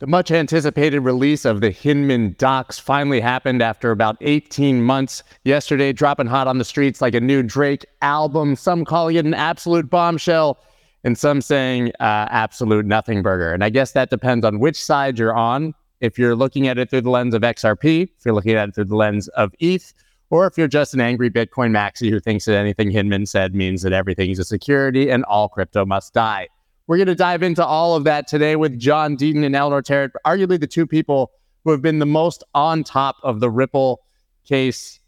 The 0.00 0.06
much 0.06 0.30
anticipated 0.30 1.00
release 1.00 1.44
of 1.44 1.60
the 1.60 1.72
Hinman 1.72 2.36
docs 2.38 2.78
finally 2.78 3.20
happened 3.20 3.60
after 3.60 3.90
about 3.90 4.16
18 4.20 4.80
months. 4.80 5.24
Yesterday, 5.42 5.92
dropping 5.92 6.28
hot 6.28 6.46
on 6.46 6.58
the 6.58 6.64
streets 6.64 7.00
like 7.00 7.16
a 7.16 7.20
new 7.20 7.42
Drake 7.42 7.84
album. 8.00 8.54
Some 8.54 8.84
calling 8.84 9.16
it 9.16 9.24
an 9.24 9.34
absolute 9.34 9.90
bombshell, 9.90 10.56
and 11.02 11.18
some 11.18 11.40
saying 11.40 11.88
uh, 11.98 12.28
absolute 12.30 12.86
nothing 12.86 13.22
burger. 13.22 13.52
And 13.52 13.64
I 13.64 13.70
guess 13.70 13.90
that 13.92 14.08
depends 14.08 14.44
on 14.44 14.60
which 14.60 14.80
side 14.80 15.18
you're 15.18 15.34
on. 15.34 15.74
If 16.00 16.16
you're 16.16 16.36
looking 16.36 16.68
at 16.68 16.78
it 16.78 16.90
through 16.90 17.00
the 17.00 17.10
lens 17.10 17.34
of 17.34 17.42
XRP, 17.42 18.04
if 18.04 18.24
you're 18.24 18.34
looking 18.34 18.52
at 18.52 18.68
it 18.68 18.76
through 18.76 18.84
the 18.84 18.94
lens 18.94 19.26
of 19.28 19.52
ETH, 19.58 19.92
or 20.30 20.46
if 20.46 20.56
you're 20.56 20.68
just 20.68 20.94
an 20.94 21.00
angry 21.00 21.28
Bitcoin 21.28 21.72
maxi 21.72 22.08
who 22.08 22.20
thinks 22.20 22.44
that 22.44 22.56
anything 22.56 22.92
Hinman 22.92 23.26
said 23.26 23.52
means 23.52 23.82
that 23.82 23.92
everything 23.92 24.30
is 24.30 24.38
a 24.38 24.44
security 24.44 25.10
and 25.10 25.24
all 25.24 25.48
crypto 25.48 25.84
must 25.84 26.14
die. 26.14 26.46
We're 26.88 26.96
going 26.96 27.08
to 27.08 27.14
dive 27.14 27.42
into 27.42 27.64
all 27.64 27.94
of 27.94 28.04
that 28.04 28.26
today 28.26 28.56
with 28.56 28.78
John 28.78 29.14
Deaton 29.14 29.44
and 29.44 29.54
Eleanor 29.54 29.82
Terrett, 29.82 30.12
arguably 30.26 30.58
the 30.58 30.66
two 30.66 30.86
people 30.86 31.30
who 31.62 31.70
have 31.70 31.82
been 31.82 31.98
the 31.98 32.06
most 32.06 32.42
on 32.54 32.82
top 32.82 33.16
of 33.22 33.40
the 33.40 33.50
Ripple 33.50 34.00
case. 34.46 34.98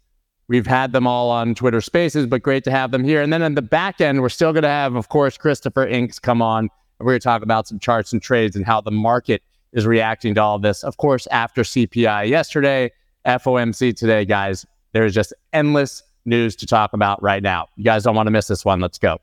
We've 0.47 0.67
had 0.67 0.91
them 0.91 1.07
all 1.07 1.31
on 1.31 1.55
Twitter 1.55 1.81
Spaces, 1.81 2.27
but 2.27 2.43
great 2.43 2.63
to 2.65 2.71
have 2.71 2.91
them 2.91 3.03
here. 3.03 3.23
And 3.23 3.33
then 3.33 3.41
on 3.41 3.55
the 3.55 3.63
back 3.63 3.99
end, 3.99 4.21
we're 4.21 4.29
still 4.29 4.53
going 4.53 4.61
to 4.61 4.69
have, 4.69 4.93
of 4.93 5.09
course, 5.09 5.39
Christopher 5.39 5.87
Inks 5.87 6.19
come 6.19 6.39
on. 6.39 6.65
And 6.65 6.69
we're 6.99 7.13
going 7.13 7.21
to 7.21 7.23
talk 7.23 7.41
about 7.41 7.67
some 7.67 7.79
charts 7.79 8.13
and 8.13 8.21
trades 8.21 8.55
and 8.55 8.63
how 8.63 8.79
the 8.79 8.91
market 8.91 9.41
is 9.73 9.87
reacting 9.87 10.35
to 10.35 10.41
all 10.41 10.57
of 10.57 10.61
this. 10.61 10.83
Of 10.83 10.97
course, 10.97 11.25
after 11.31 11.63
CPI 11.63 12.29
yesterday, 12.29 12.91
FOMC 13.25 13.95
today, 13.95 14.23
guys, 14.25 14.67
there's 14.91 15.15
just 15.15 15.33
endless 15.51 16.03
news 16.25 16.55
to 16.57 16.67
talk 16.67 16.93
about 16.93 17.23
right 17.23 17.41
now. 17.41 17.69
You 17.75 17.83
guys 17.83 18.03
don't 18.03 18.15
want 18.15 18.27
to 18.27 18.31
miss 18.31 18.45
this 18.45 18.63
one. 18.63 18.81
Let's 18.81 18.99
go. 18.99 19.17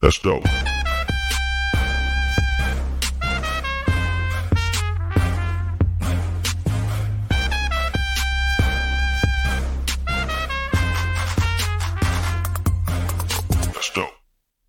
Let's 0.00 0.18
go. 0.18 0.44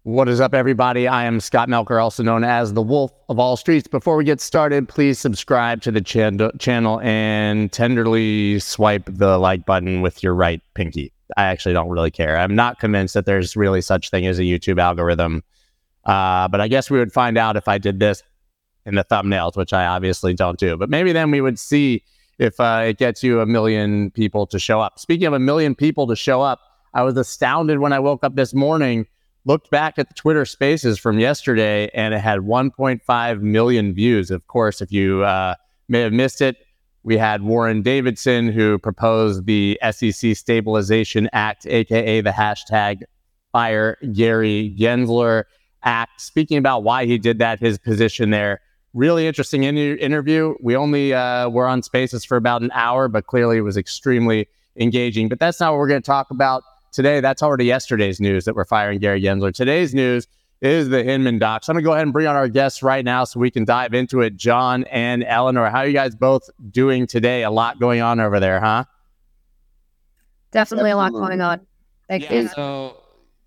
What 0.09 0.27
is 0.27 0.41
up, 0.41 0.55
everybody? 0.55 1.07
I 1.07 1.25
am 1.25 1.39
Scott 1.39 1.69
Melker, 1.69 2.01
also 2.01 2.23
known 2.23 2.43
as 2.43 2.73
the 2.73 2.81
Wolf 2.81 3.11
of 3.29 3.37
All 3.37 3.55
Streets. 3.55 3.87
Before 3.87 4.15
we 4.15 4.23
get 4.23 4.41
started, 4.41 4.89
please 4.89 5.19
subscribe 5.19 5.83
to 5.83 5.91
the 5.91 6.01
ch- 6.01 6.59
channel 6.59 6.99
and 7.01 7.71
tenderly 7.71 8.57
swipe 8.57 9.03
the 9.05 9.37
like 9.37 9.67
button 9.67 10.01
with 10.01 10.23
your 10.23 10.33
right 10.33 10.63
pinky. 10.73 11.13
I 11.37 11.43
actually 11.43 11.73
don't 11.73 11.89
really 11.89 12.09
care. 12.09 12.39
I'm 12.39 12.55
not 12.55 12.79
convinced 12.79 13.13
that 13.13 13.27
there's 13.27 13.55
really 13.55 13.81
such 13.81 14.09
thing 14.09 14.25
as 14.25 14.39
a 14.39 14.41
YouTube 14.41 14.81
algorithm, 14.81 15.43
uh, 16.05 16.47
but 16.47 16.59
I 16.59 16.67
guess 16.67 16.89
we 16.89 16.97
would 16.97 17.13
find 17.13 17.37
out 17.37 17.55
if 17.55 17.67
I 17.67 17.77
did 17.77 17.99
this 17.99 18.23
in 18.87 18.95
the 18.95 19.03
thumbnails, 19.03 19.55
which 19.55 19.73
I 19.73 19.85
obviously 19.85 20.33
don't 20.33 20.57
do. 20.57 20.75
But 20.75 20.89
maybe 20.89 21.11
then 21.11 21.29
we 21.29 21.39
would 21.39 21.59
see 21.59 22.03
if 22.39 22.59
uh, 22.59 22.81
it 22.83 22.97
gets 22.97 23.21
you 23.21 23.41
a 23.41 23.45
million 23.45 24.09
people 24.09 24.47
to 24.47 24.57
show 24.57 24.81
up. 24.81 24.97
Speaking 24.97 25.27
of 25.27 25.33
a 25.33 25.39
million 25.39 25.75
people 25.75 26.07
to 26.07 26.15
show 26.15 26.41
up, 26.41 26.61
I 26.95 27.03
was 27.03 27.15
astounded 27.15 27.77
when 27.77 27.93
I 27.93 27.99
woke 27.99 28.23
up 28.23 28.35
this 28.35 28.55
morning 28.55 29.05
looked 29.49 29.71
back 29.71 29.97
at 29.97 30.07
the 30.07 30.13
Twitter 30.13 30.45
spaces 30.45 30.99
from 30.99 31.17
yesterday 31.17 31.89
and 31.95 32.13
it 32.13 32.19
had 32.19 32.41
1.5 32.41 33.41
million 33.41 33.95
views. 33.95 34.29
Of 34.29 34.45
course, 34.45 34.79
if 34.79 34.91
you 34.91 35.23
uh, 35.23 35.55
may 35.87 36.01
have 36.01 36.13
missed 36.13 36.39
it, 36.39 36.57
we 37.01 37.17
had 37.17 37.41
Warren 37.41 37.81
Davidson 37.81 38.51
who 38.51 38.77
proposed 38.77 39.47
the 39.47 39.79
SEC 39.89 40.35
Stabilization 40.35 41.27
Act, 41.33 41.65
aka 41.65 42.21
the 42.21 42.29
hashtag 42.29 43.01
Fire 43.51 43.97
Gary 44.13 44.75
Gensler 44.77 45.45
Act. 45.81 46.21
Speaking 46.21 46.59
about 46.59 46.83
why 46.83 47.07
he 47.07 47.17
did 47.17 47.39
that, 47.39 47.59
his 47.59 47.79
position 47.79 48.29
there. 48.29 48.61
Really 48.93 49.25
interesting 49.25 49.63
in- 49.63 49.77
interview. 49.77 50.53
We 50.61 50.75
only 50.75 51.15
uh, 51.15 51.49
were 51.49 51.65
on 51.65 51.81
spaces 51.81 52.23
for 52.23 52.37
about 52.37 52.61
an 52.61 52.69
hour, 52.75 53.07
but 53.07 53.25
clearly 53.25 53.57
it 53.57 53.61
was 53.61 53.77
extremely 53.77 54.47
engaging. 54.75 55.27
But 55.27 55.39
that's 55.39 55.59
not 55.59 55.71
what 55.71 55.79
we're 55.79 55.87
going 55.87 56.03
to 56.03 56.05
talk 56.05 56.29
about 56.29 56.61
today, 56.91 57.19
that's 57.19 57.41
already 57.43 57.65
yesterday's 57.65 58.19
news 58.19 58.45
that 58.45 58.55
we're 58.55 58.65
firing 58.65 58.99
Gary 58.99 59.21
Gensler. 59.21 59.53
Today's 59.53 59.93
news 59.93 60.27
is 60.61 60.89
the 60.89 61.03
Hinman 61.03 61.39
docs. 61.39 61.69
I'm 61.69 61.75
going 61.75 61.83
to 61.83 61.87
go 61.87 61.93
ahead 61.93 62.03
and 62.03 62.13
bring 62.13 62.27
on 62.27 62.35
our 62.35 62.47
guests 62.47 62.83
right 62.83 63.05
now 63.05 63.23
so 63.23 63.39
we 63.39 63.49
can 63.51 63.65
dive 63.65 63.93
into 63.93 64.21
it. 64.21 64.35
John 64.35 64.83
and 64.85 65.23
Eleanor, 65.23 65.69
how 65.69 65.79
are 65.79 65.87
you 65.87 65.93
guys 65.93 66.15
both 66.15 66.49
doing 66.71 67.07
today? 67.07 67.43
A 67.43 67.51
lot 67.51 67.79
going 67.79 68.01
on 68.01 68.19
over 68.19 68.39
there, 68.39 68.59
huh? 68.59 68.85
Definitely 70.51 70.91
a 70.91 70.97
lot 70.97 71.13
going 71.13 71.41
on. 71.41 71.61
Thank 72.07 72.23
yeah, 72.23 72.41
you. 72.41 72.47
So 72.49 72.98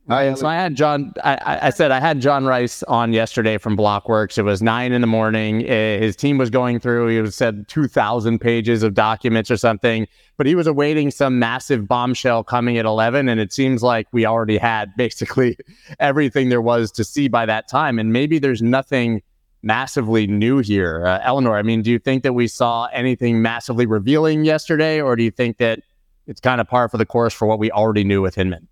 I, 0.09 0.35
so 0.35 0.47
I 0.47 0.55
had 0.55 0.75
John. 0.75 1.13
I, 1.23 1.59
I, 1.63 1.71
said 1.71 1.93
I 1.93 2.01
had 2.01 2.21
John 2.21 2.45
Rice 2.45 2.83
on 2.85 3.13
yesterday 3.13 3.57
from 3.57 3.77
Blockworks. 3.77 4.37
It 4.37 4.43
was 4.43 4.61
nine 4.61 4.93
in 4.93 5.01
the 5.01 5.07
morning. 5.07 5.65
Eh, 5.69 5.99
his 5.99 6.17
team 6.17 6.39
was 6.39 6.51
going 6.51 6.81
through. 6.81 7.25
He 7.25 7.31
said 7.31 7.69
two 7.69 7.87
thousand 7.87 8.41
pages 8.41 8.83
of 8.83 8.95
documents 8.95 9.49
or 9.49 9.57
something, 9.57 10.09
but 10.37 10.47
he 10.47 10.57
was 10.57 10.67
awaiting 10.67 11.13
some 11.13 11.39
massive 11.39 11.87
bombshell 11.87 12.43
coming 12.43 12.79
at 12.79 12.85
eleven. 12.85 13.29
And 13.29 13.41
it 13.41 13.53
seems 13.53 13.83
like 13.83 14.09
we 14.13 14.27
already 14.27 14.59
had 14.59 14.91
basically 14.97 15.57
everything 16.01 16.49
there 16.49 16.63
was 16.63 16.91
to 16.93 17.05
see 17.05 17.29
by 17.29 17.47
that 17.47 17.69
time. 17.69 18.01
And 18.01 18.13
maybe 18.13 18.41
there's 18.41 18.63
nothing 18.63 19.23
massively 19.63 20.27
new 20.27 20.59
here, 20.59 21.07
uh, 21.07 21.21
Eleanor. 21.23 21.57
I 21.57 21.63
mean, 21.63 21.83
do 21.83 21.93
you 21.93 22.01
think 22.01 22.25
that 22.25 22.33
we 22.33 22.49
saw 22.49 22.87
anything 22.87 23.41
massively 23.41 23.87
revealing 23.87 24.45
yesterday, 24.45 25.01
or 25.01 25.15
do 25.15 25.23
you 25.23 25.31
think 25.31 25.59
that 25.59 25.81
it's 26.27 26.41
kind 26.41 26.61
of 26.61 26.67
par 26.67 26.89
for 26.89 26.99
the 26.99 27.07
course 27.07 27.33
for 27.33 27.47
what 27.47 27.61
we 27.61 27.71
already 27.71 28.03
knew 28.03 28.21
with 28.21 28.35
Hinman? 28.35 28.67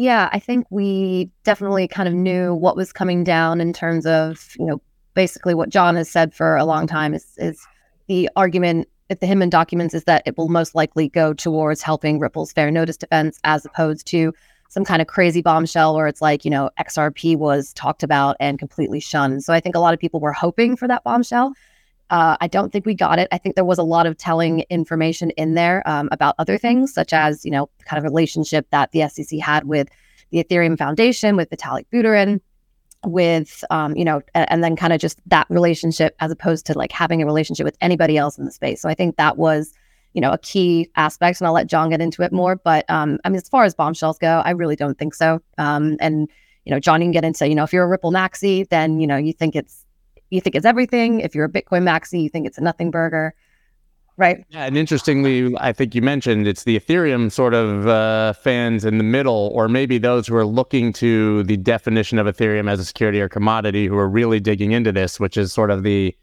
Yeah, 0.00 0.28
I 0.30 0.38
think 0.38 0.64
we 0.70 1.28
definitely 1.42 1.88
kind 1.88 2.08
of 2.08 2.14
knew 2.14 2.54
what 2.54 2.76
was 2.76 2.92
coming 2.92 3.24
down 3.24 3.60
in 3.60 3.72
terms 3.72 4.06
of, 4.06 4.54
you 4.56 4.64
know, 4.64 4.80
basically 5.14 5.54
what 5.54 5.70
John 5.70 5.96
has 5.96 6.08
said 6.08 6.32
for 6.32 6.56
a 6.56 6.64
long 6.64 6.86
time 6.86 7.14
is, 7.14 7.34
is 7.36 7.66
the 8.06 8.30
argument 8.36 8.88
at 9.10 9.18
the 9.18 9.26
Hinman 9.26 9.50
documents 9.50 9.94
is 9.94 10.04
that 10.04 10.22
it 10.24 10.38
will 10.38 10.50
most 10.50 10.76
likely 10.76 11.08
go 11.08 11.34
towards 11.34 11.82
helping 11.82 12.20
Ripple's 12.20 12.52
fair 12.52 12.70
notice 12.70 12.96
defense 12.96 13.40
as 13.42 13.64
opposed 13.64 14.06
to 14.06 14.32
some 14.68 14.84
kind 14.84 15.02
of 15.02 15.08
crazy 15.08 15.42
bombshell 15.42 15.96
where 15.96 16.06
it's 16.06 16.22
like, 16.22 16.44
you 16.44 16.50
know, 16.52 16.70
XRP 16.78 17.36
was 17.36 17.72
talked 17.72 18.04
about 18.04 18.36
and 18.38 18.56
completely 18.56 19.00
shunned. 19.00 19.42
So 19.42 19.52
I 19.52 19.58
think 19.58 19.74
a 19.74 19.80
lot 19.80 19.94
of 19.94 19.98
people 19.98 20.20
were 20.20 20.32
hoping 20.32 20.76
for 20.76 20.86
that 20.86 21.02
bombshell. 21.02 21.54
Uh, 22.10 22.36
I 22.40 22.46
don't 22.46 22.72
think 22.72 22.86
we 22.86 22.94
got 22.94 23.18
it. 23.18 23.28
I 23.32 23.38
think 23.38 23.54
there 23.54 23.64
was 23.64 23.78
a 23.78 23.82
lot 23.82 24.06
of 24.06 24.16
telling 24.16 24.60
information 24.70 25.30
in 25.30 25.54
there 25.54 25.86
um, 25.86 26.08
about 26.10 26.34
other 26.38 26.56
things, 26.56 26.92
such 26.92 27.12
as 27.12 27.44
you 27.44 27.50
know, 27.50 27.68
kind 27.84 27.98
of 27.98 28.04
relationship 28.04 28.66
that 28.70 28.92
the 28.92 29.06
SEC 29.08 29.38
had 29.38 29.64
with 29.64 29.88
the 30.30 30.42
Ethereum 30.42 30.78
Foundation, 30.78 31.36
with 31.36 31.50
Vitalik 31.50 31.86
Buterin, 31.92 32.40
with 33.04 33.62
um, 33.70 33.94
you 33.94 34.04
know, 34.04 34.22
and, 34.34 34.50
and 34.50 34.64
then 34.64 34.74
kind 34.74 34.92
of 34.92 35.00
just 35.00 35.20
that 35.26 35.46
relationship 35.50 36.16
as 36.20 36.30
opposed 36.30 36.66
to 36.66 36.78
like 36.78 36.92
having 36.92 37.22
a 37.22 37.26
relationship 37.26 37.64
with 37.64 37.76
anybody 37.80 38.16
else 38.16 38.38
in 38.38 38.44
the 38.44 38.52
space. 38.52 38.80
So 38.80 38.88
I 38.88 38.94
think 38.94 39.16
that 39.16 39.36
was 39.36 39.74
you 40.14 40.20
know 40.20 40.32
a 40.32 40.38
key 40.38 40.88
aspect, 40.96 41.40
and 41.40 41.46
I'll 41.46 41.52
let 41.52 41.66
John 41.66 41.90
get 41.90 42.00
into 42.00 42.22
it 42.22 42.32
more. 42.32 42.56
But 42.56 42.88
um, 42.88 43.18
I 43.24 43.28
mean, 43.28 43.36
as 43.36 43.48
far 43.48 43.64
as 43.64 43.74
bombshells 43.74 44.18
go, 44.18 44.42
I 44.44 44.50
really 44.50 44.76
don't 44.76 44.98
think 44.98 45.14
so. 45.14 45.40
Um, 45.58 45.96
and 46.00 46.28
you 46.64 46.72
know, 46.72 46.80
John, 46.80 47.02
you 47.02 47.06
can 47.06 47.12
get 47.12 47.24
into 47.24 47.46
you 47.46 47.54
know, 47.54 47.64
if 47.64 47.72
you're 47.72 47.84
a 47.84 47.88
Ripple 47.88 48.12
maxi, 48.12 48.66
then 48.68 48.98
you 48.98 49.06
know 49.06 49.16
you 49.16 49.34
think 49.34 49.54
it's 49.54 49.84
you 50.30 50.40
think 50.40 50.56
it's 50.56 50.66
everything. 50.66 51.20
If 51.20 51.34
you're 51.34 51.46
a 51.46 51.50
Bitcoin 51.50 51.82
maxi, 51.82 52.22
you 52.22 52.28
think 52.28 52.46
it's 52.46 52.58
a 52.58 52.62
nothing 52.62 52.90
burger. 52.90 53.34
Right. 54.16 54.44
Yeah, 54.48 54.64
and 54.64 54.76
interestingly, 54.76 55.54
I 55.58 55.72
think 55.72 55.94
you 55.94 56.02
mentioned 56.02 56.48
it's 56.48 56.64
the 56.64 56.78
Ethereum 56.78 57.30
sort 57.30 57.54
of 57.54 57.86
uh, 57.86 58.32
fans 58.32 58.84
in 58.84 58.98
the 58.98 59.04
middle, 59.04 59.52
or 59.54 59.68
maybe 59.68 59.96
those 59.96 60.26
who 60.26 60.34
are 60.34 60.44
looking 60.44 60.92
to 60.94 61.44
the 61.44 61.56
definition 61.56 62.18
of 62.18 62.26
Ethereum 62.26 62.68
as 62.68 62.80
a 62.80 62.84
security 62.84 63.20
or 63.20 63.28
commodity 63.28 63.86
who 63.86 63.96
are 63.96 64.08
really 64.08 64.40
digging 64.40 64.72
into 64.72 64.90
this, 64.90 65.20
which 65.20 65.36
is 65.36 65.52
sort 65.52 65.70
of 65.70 65.84
the 65.84 66.16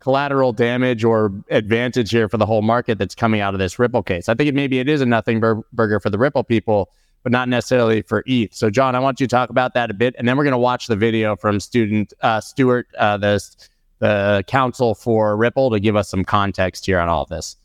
collateral 0.00 0.52
damage 0.52 1.04
or 1.04 1.32
advantage 1.50 2.10
here 2.10 2.28
for 2.28 2.36
the 2.36 2.46
whole 2.46 2.62
market 2.62 2.98
that's 2.98 3.14
coming 3.14 3.40
out 3.40 3.54
of 3.54 3.60
this 3.60 3.78
Ripple 3.78 4.02
case. 4.02 4.28
I 4.28 4.34
think 4.34 4.48
it, 4.48 4.54
maybe 4.54 4.80
it 4.80 4.88
is 4.88 5.00
a 5.00 5.06
nothing 5.06 5.38
bur- 5.38 5.62
burger 5.72 6.00
for 6.00 6.10
the 6.10 6.18
Ripple 6.18 6.42
people, 6.42 6.90
but 7.26 7.32
not 7.32 7.48
necessarily 7.48 8.02
for 8.02 8.22
ETH. 8.26 8.54
So, 8.54 8.70
John, 8.70 8.94
I 8.94 9.00
want 9.00 9.18
you 9.18 9.26
to 9.26 9.28
talk 9.28 9.50
about 9.50 9.74
that 9.74 9.90
a 9.90 9.94
bit, 9.94 10.14
and 10.16 10.28
then 10.28 10.36
we're 10.36 10.44
going 10.44 10.52
to 10.52 10.58
watch 10.58 10.86
the 10.86 10.94
video 10.94 11.34
from 11.34 11.58
student 11.58 12.12
uh, 12.20 12.40
Stuart, 12.40 12.86
uh, 12.98 13.16
the 13.16 13.44
the 13.98 14.44
counsel 14.46 14.94
for 14.94 15.36
Ripple, 15.36 15.72
to 15.72 15.80
give 15.80 15.96
us 15.96 16.08
some 16.08 16.24
context 16.24 16.86
here 16.86 17.00
on 17.00 17.08
all 17.08 17.24
of 17.24 17.28
this. 17.28 17.56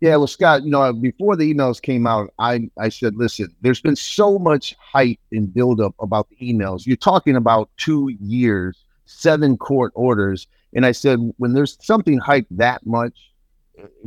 Yeah, 0.00 0.16
well, 0.16 0.28
Scott, 0.28 0.62
you 0.62 0.70
know, 0.70 0.90
before 0.94 1.36
the 1.36 1.52
emails 1.52 1.82
came 1.82 2.06
out, 2.06 2.32
I 2.38 2.70
I 2.78 2.88
said, 2.88 3.16
listen, 3.16 3.54
there's 3.60 3.82
been 3.82 3.96
so 3.96 4.38
much 4.38 4.74
hype 4.80 5.20
and 5.30 5.52
buildup 5.52 5.94
about 5.98 6.30
the 6.30 6.36
emails. 6.36 6.86
You're 6.86 6.96
talking 6.96 7.36
about 7.36 7.68
two 7.76 8.16
years, 8.18 8.82
seven 9.04 9.58
court 9.58 9.92
orders, 9.94 10.46
and 10.72 10.86
I 10.86 10.92
said, 10.92 11.18
when 11.36 11.52
there's 11.52 11.76
something 11.82 12.18
hyped 12.18 12.46
that 12.52 12.86
much, 12.86 13.30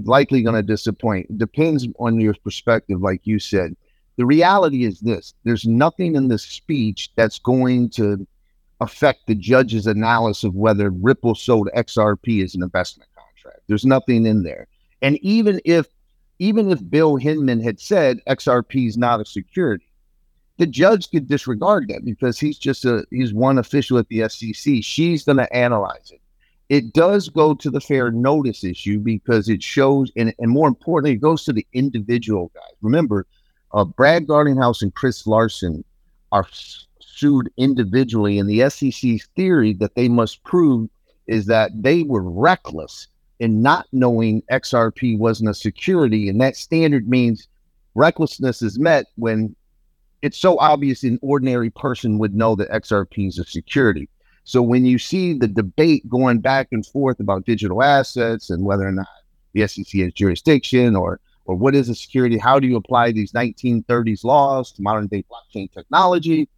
likely 0.03 0.41
going 0.41 0.55
to 0.55 0.63
disappoint. 0.63 1.37
Depends 1.37 1.87
on 1.99 2.19
your 2.19 2.33
perspective, 2.43 3.01
like 3.01 3.21
you 3.23 3.37
said 3.37 3.75
the 4.17 4.25
reality 4.25 4.85
is 4.85 4.99
this 5.01 5.33
there's 5.43 5.65
nothing 5.65 6.15
in 6.15 6.27
this 6.27 6.43
speech 6.43 7.11
that's 7.15 7.39
going 7.39 7.89
to 7.89 8.25
affect 8.81 9.27
the 9.27 9.35
judge's 9.35 9.87
analysis 9.87 10.43
of 10.43 10.55
whether 10.55 10.89
Ripple 10.89 11.35
sold 11.35 11.69
XRP 11.75 12.43
as 12.43 12.55
an 12.55 12.63
investment 12.63 13.09
contract. 13.15 13.61
There's 13.67 13.85
nothing 13.85 14.25
in 14.25 14.43
there. 14.43 14.67
And 15.01 15.17
even 15.17 15.61
if 15.65 15.87
even 16.39 16.69
if 16.69 16.89
Bill 16.89 17.15
Hinman 17.15 17.61
had 17.61 17.79
said 17.79 18.19
XRP 18.27 18.87
is 18.87 18.97
not 18.97 19.21
a 19.21 19.25
security, 19.25 19.87
the 20.57 20.65
judge 20.65 21.09
could 21.09 21.27
disregard 21.27 21.87
that 21.89 22.03
because 22.03 22.39
he's 22.39 22.57
just 22.57 22.85
a 22.85 23.05
he's 23.11 23.33
one 23.33 23.57
official 23.57 23.97
at 23.97 24.07
the 24.09 24.27
SEC. 24.29 24.75
She's 24.81 25.23
going 25.23 25.37
to 25.37 25.53
analyze 25.55 26.11
it. 26.11 26.21
it 26.69 26.93
does 26.93 27.29
go 27.29 27.53
to 27.53 27.69
the 27.69 27.81
fair 27.81 28.11
notice 28.11 28.63
issue 28.63 28.99
because 28.99 29.49
it 29.49 29.61
shows, 29.61 30.11
and, 30.15 30.33
and 30.39 30.51
more 30.51 30.67
importantly, 30.67 31.13
it 31.13 31.21
goes 31.21 31.43
to 31.45 31.53
the 31.53 31.67
individual 31.73 32.51
guys. 32.53 32.73
Remember, 32.81 33.27
uh, 33.75 33.83
Brad 33.83 34.25
Garlinghouse 34.25 34.81
and 34.81 34.95
Chris 34.95 35.27
Larsen 35.27 35.83
are 36.31 36.47
sued 36.99 37.51
individually, 37.57 38.39
and 38.39 38.49
the 38.49 38.69
SEC's 38.69 39.27
theory 39.35 39.73
that 39.73 39.95
they 39.95 40.07
must 40.07 40.43
prove 40.43 40.89
is 41.27 41.45
that 41.47 41.71
they 41.75 42.03
were 42.03 42.23
reckless 42.23 43.07
in 43.39 43.61
not 43.61 43.85
knowing 43.91 44.41
XRP 44.49 45.17
wasn't 45.17 45.49
a 45.49 45.53
security, 45.53 46.29
and 46.29 46.39
that 46.39 46.55
standard 46.55 47.09
means 47.09 47.49
recklessness 47.95 48.61
is 48.61 48.79
met 48.79 49.07
when 49.17 49.53
it's 50.21 50.37
so 50.37 50.57
obvious 50.59 51.03
an 51.03 51.19
ordinary 51.21 51.69
person 51.69 52.17
would 52.17 52.33
know 52.33 52.55
that 52.55 52.69
XRP 52.69 53.27
is 53.27 53.39
a 53.39 53.43
security. 53.43 54.07
So 54.45 54.61
when 54.61 54.85
you 54.85 54.97
see 54.97 55.33
the 55.33 55.47
debate 55.47 56.07
going 56.07 56.39
back 56.39 56.69
and 56.71 56.85
forth 56.85 57.19
about 57.19 57.45
digital 57.45 57.83
assets 57.83 58.49
and 58.49 58.63
whether 58.63 58.87
or 58.87 58.91
not 58.93 59.07
the 59.53 59.67
SEC 59.67 60.01
has 60.01 60.13
jurisdiction 60.13 60.95
or 60.95 61.19
or 61.45 61.55
what 61.55 61.75
is 61.75 61.89
a 61.89 61.95
security, 61.95 62.37
how 62.37 62.59
do 62.59 62.67
you 62.67 62.75
apply 62.75 63.11
these 63.11 63.31
1930s 63.31 64.23
laws 64.23 64.71
to 64.73 64.81
modern 64.81 65.07
day 65.07 65.23
blockchain 65.31 65.71
technology? 65.71 66.49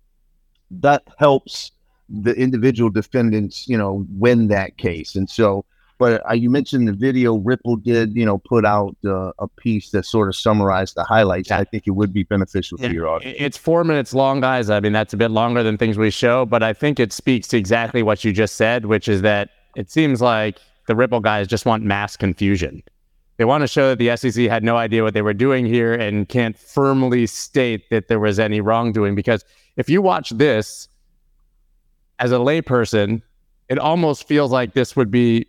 That 0.71 1.03
helps 1.17 1.71
the 2.09 2.33
individual 2.33 2.89
defendants, 2.89 3.67
you 3.67 3.77
know, 3.77 4.05
win 4.17 4.47
that 4.47 4.77
case. 4.77 5.15
And 5.15 5.29
so 5.29 5.65
but 5.97 6.21
uh, 6.29 6.33
you 6.33 6.49
mentioned 6.49 6.87
the 6.87 6.93
video 6.93 7.35
Ripple 7.37 7.77
did, 7.77 8.15
you 8.15 8.25
know, 8.25 8.37
put 8.37 8.65
out 8.65 8.95
uh, 9.05 9.31
a 9.39 9.47
piece 9.47 9.89
that 9.91 10.05
sort 10.05 10.27
of 10.27 10.35
summarized 10.35 10.95
the 10.95 11.03
highlights. 11.03 11.49
I 11.49 11.63
think 11.63 11.87
it 11.87 11.91
would 11.91 12.13
be 12.13 12.23
beneficial 12.23 12.77
yeah. 12.79 12.87
for 12.87 12.93
your 12.93 13.07
audience. 13.07 13.37
It's 13.39 13.57
four 13.57 13.83
minutes 13.83 14.13
long, 14.13 14.39
guys. 14.39 14.69
I 14.69 14.79
mean, 14.79 14.93
that's 14.93 15.13
a 15.13 15.17
bit 15.17 15.31
longer 15.31 15.63
than 15.63 15.77
things 15.77 15.97
we 15.97 16.11
show, 16.11 16.45
but 16.45 16.61
I 16.61 16.73
think 16.73 16.99
it 16.99 17.11
speaks 17.11 17.47
to 17.49 17.57
exactly 17.57 18.03
what 18.03 18.23
you 18.23 18.31
just 18.31 18.55
said, 18.55 18.85
which 18.85 19.07
is 19.07 19.21
that 19.23 19.49
it 19.75 19.89
seems 19.89 20.21
like 20.21 20.57
the 20.87 20.95
Ripple 20.95 21.19
guys 21.19 21.47
just 21.47 21.65
want 21.65 21.83
mass 21.83 22.15
confusion. 22.15 22.83
They 23.37 23.45
want 23.45 23.61
to 23.61 23.67
show 23.67 23.93
that 23.93 23.99
the 23.99 24.15
SEC 24.17 24.45
had 24.45 24.63
no 24.63 24.77
idea 24.77 25.03
what 25.03 25.13
they 25.13 25.21
were 25.21 25.33
doing 25.33 25.65
here 25.65 25.93
and 25.93 26.27
can't 26.27 26.57
firmly 26.57 27.27
state 27.27 27.89
that 27.91 28.07
there 28.07 28.19
was 28.19 28.39
any 28.39 28.61
wrongdoing. 28.61 29.13
Because 29.13 29.45
if 29.75 29.89
you 29.89 30.01
watch 30.01 30.31
this 30.31 30.89
as 32.19 32.31
a 32.31 32.37
layperson, 32.37 33.21
it 33.69 33.77
almost 33.77 34.27
feels 34.27 34.51
like 34.51 34.73
this 34.73 34.95
would 34.95 35.11
be 35.11 35.45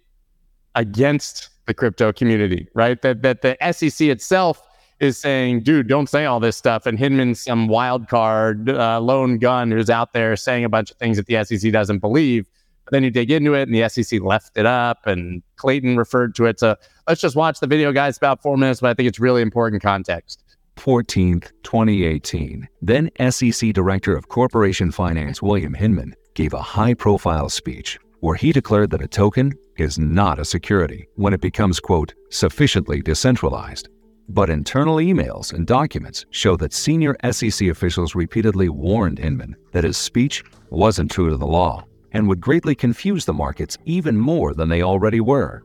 against 0.75 1.49
the 1.67 1.73
crypto 1.75 2.13
community, 2.13 2.69
right? 2.75 3.01
That 3.03 3.23
that 3.23 3.43
the 3.43 3.57
SEC 3.73 4.09
itself 4.09 4.63
is 5.01 5.17
saying, 5.17 5.63
dude, 5.63 5.89
don't 5.89 6.09
say 6.09 6.25
all 6.25 6.41
this 6.41 6.57
stuff. 6.57 6.85
And 6.85 6.99
Hinman's 6.99 7.43
some 7.43 7.69
wild 7.69 8.09
card 8.09 8.69
uh, 8.69 9.01
lone 9.01 9.39
gun 9.39 9.71
who's 9.71 9.91
out 9.91 10.13
there 10.13 10.35
saying 10.37 10.65
a 10.65 10.69
bunch 10.69 10.91
of 10.91 10.97
things 10.97 11.17
that 11.17 11.27
the 11.27 11.45
SEC 11.45 11.73
doesn't 11.73 12.01
believe. 12.01 12.47
But 12.89 12.97
then 12.97 13.05
you 13.05 13.11
dig 13.11 13.31
into 13.31 13.53
it, 13.53 13.69
and 13.69 13.75
the 13.75 13.87
SEC 13.87 14.23
left 14.23 14.57
it 14.57 14.65
up, 14.65 15.07
and 15.07 15.43
Clayton 15.57 15.99
referred 15.99 16.35
to 16.37 16.47
it. 16.47 16.59
So 16.59 16.75
let's 17.07 17.21
just 17.21 17.37
watch 17.37 17.61
the 17.61 17.67
video, 17.67 17.93
guys. 17.93 18.17
About 18.17 18.41
four 18.41 18.57
minutes, 18.57 18.81
but 18.81 18.89
I 18.89 18.95
think 18.95 19.09
it's 19.09 19.21
really 19.21 19.43
important 19.43 19.83
context. 19.83 20.43
14th, 20.77 21.51
2018. 21.65 22.67
Then 22.81 23.11
SEC 23.31 23.75
Director 23.75 24.17
of 24.17 24.29
Corporation 24.29 24.91
Finance 24.91 25.43
William 25.43 25.75
Hinman 25.75 26.15
gave 26.33 26.55
a 26.55 26.63
high 26.63 26.95
profile 26.95 27.51
speech 27.51 27.99
where 28.21 28.37
he 28.37 28.53
declared 28.53 28.89
that 28.91 29.03
a 29.03 29.09
token 29.09 29.53
is 29.77 29.99
not 29.99 30.39
a 30.39 30.45
security 30.45 31.07
when 31.17 31.35
it 31.35 31.43
becomes, 31.43 31.81
quote, 31.81 32.15
sufficiently 32.31 33.03
decentralized. 33.03 33.91
But 34.31 34.49
internal 34.49 34.97
emails 34.97 35.53
and 35.53 35.67
documents 35.67 36.25
show 36.31 36.57
that 36.57 36.73
senior 36.73 37.17
SEC 37.33 37.69
officials 37.69 38.15
repeatedly 38.15 38.71
warned 38.71 39.19
Hinman 39.19 39.57
that 39.73 39.85
his 39.85 39.99
speech 39.99 40.43
wasn't 40.71 41.11
true 41.11 41.29
to 41.29 41.37
the 41.37 41.47
law 41.47 41.85
and 42.13 42.29
would 42.29 42.41
greatly 42.41 42.75
confuse 42.75 43.25
the 43.25 43.33
markets 43.33 43.79
even 43.85 44.17
more 44.17 44.55
than 44.55 44.69
they 44.69 44.83
already 44.83 45.21
were. 45.21 45.65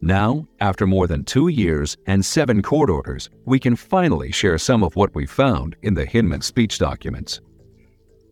Now, 0.00 0.46
after 0.60 0.86
more 0.86 1.06
than 1.06 1.24
two 1.24 1.48
years 1.48 1.96
and 2.06 2.24
seven 2.24 2.62
court 2.62 2.90
orders, 2.90 3.30
we 3.44 3.58
can 3.58 3.76
finally 3.76 4.30
share 4.30 4.58
some 4.58 4.82
of 4.82 4.94
what 4.94 5.14
we 5.14 5.26
found 5.26 5.74
in 5.82 5.94
the 5.94 6.04
Hinman 6.04 6.42
speech 6.42 6.78
documents. 6.78 7.40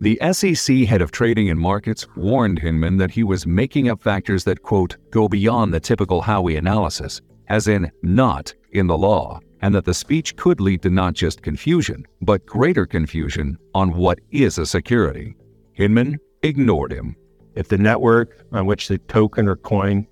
The 0.01 0.19
SEC 0.33 0.79
head 0.87 1.01
of 1.01 1.12
trading 1.12 1.49
and 1.51 1.59
markets 1.59 2.06
warned 2.17 2.59
Hinman 2.59 2.99
that 2.99 3.11
he 3.11 3.25
was 3.25 3.47
making 3.47 3.89
up 3.89 4.03
factors 4.03 4.45
that, 4.45 4.62
quote, 4.62 4.97
go 5.11 5.29
beyond 5.29 5.73
the 5.73 5.81
typical 5.81 6.21
Howey 6.21 6.59
analysis, 6.59 7.23
as 7.49 7.69
in 7.69 7.91
not 8.03 8.53
in 8.73 8.87
the 8.87 8.99
law, 8.99 9.41
and 9.62 9.75
that 9.75 9.87
the 9.87 9.95
speech 9.95 10.37
could 10.37 10.61
lead 10.61 10.83
to 10.83 10.91
not 10.91 11.15
just 11.15 11.43
confusion, 11.43 12.05
but 12.21 12.45
greater 12.45 12.85
confusion 12.85 13.56
on 13.75 13.95
what 13.95 14.19
is 14.31 14.59
a 14.59 14.67
security. 14.67 15.35
Hinman 15.73 16.19
ignored 16.43 16.93
him. 16.93 17.17
If 17.55 17.69
the 17.69 17.79
network 17.79 18.45
on 18.53 18.67
which 18.67 18.89
the 18.89 18.99
token 18.99 19.49
or 19.49 19.56
coin 19.56 20.06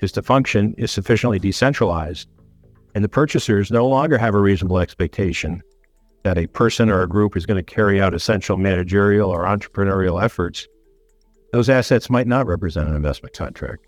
is 0.00 0.12
to 0.12 0.22
function 0.22 0.74
is 0.78 0.90
sufficiently 0.90 1.38
decentralized, 1.38 2.28
and 2.94 3.02
the 3.04 3.08
purchasers 3.08 3.70
no 3.70 3.86
longer 3.86 4.18
have 4.18 4.34
a 4.34 4.40
reasonable 4.40 4.78
expectation 4.78 5.62
that 6.24 6.38
a 6.38 6.46
person 6.46 6.90
or 6.90 7.02
a 7.02 7.08
group 7.08 7.36
is 7.36 7.46
going 7.46 7.56
to 7.56 7.74
carry 7.74 8.00
out 8.00 8.14
essential 8.14 8.56
managerial 8.56 9.30
or 9.30 9.44
entrepreneurial 9.44 10.22
efforts, 10.22 10.66
those 11.52 11.68
assets 11.68 12.10
might 12.10 12.26
not 12.26 12.46
represent 12.46 12.88
an 12.88 12.96
investment 12.96 13.34
contract. 13.34 13.86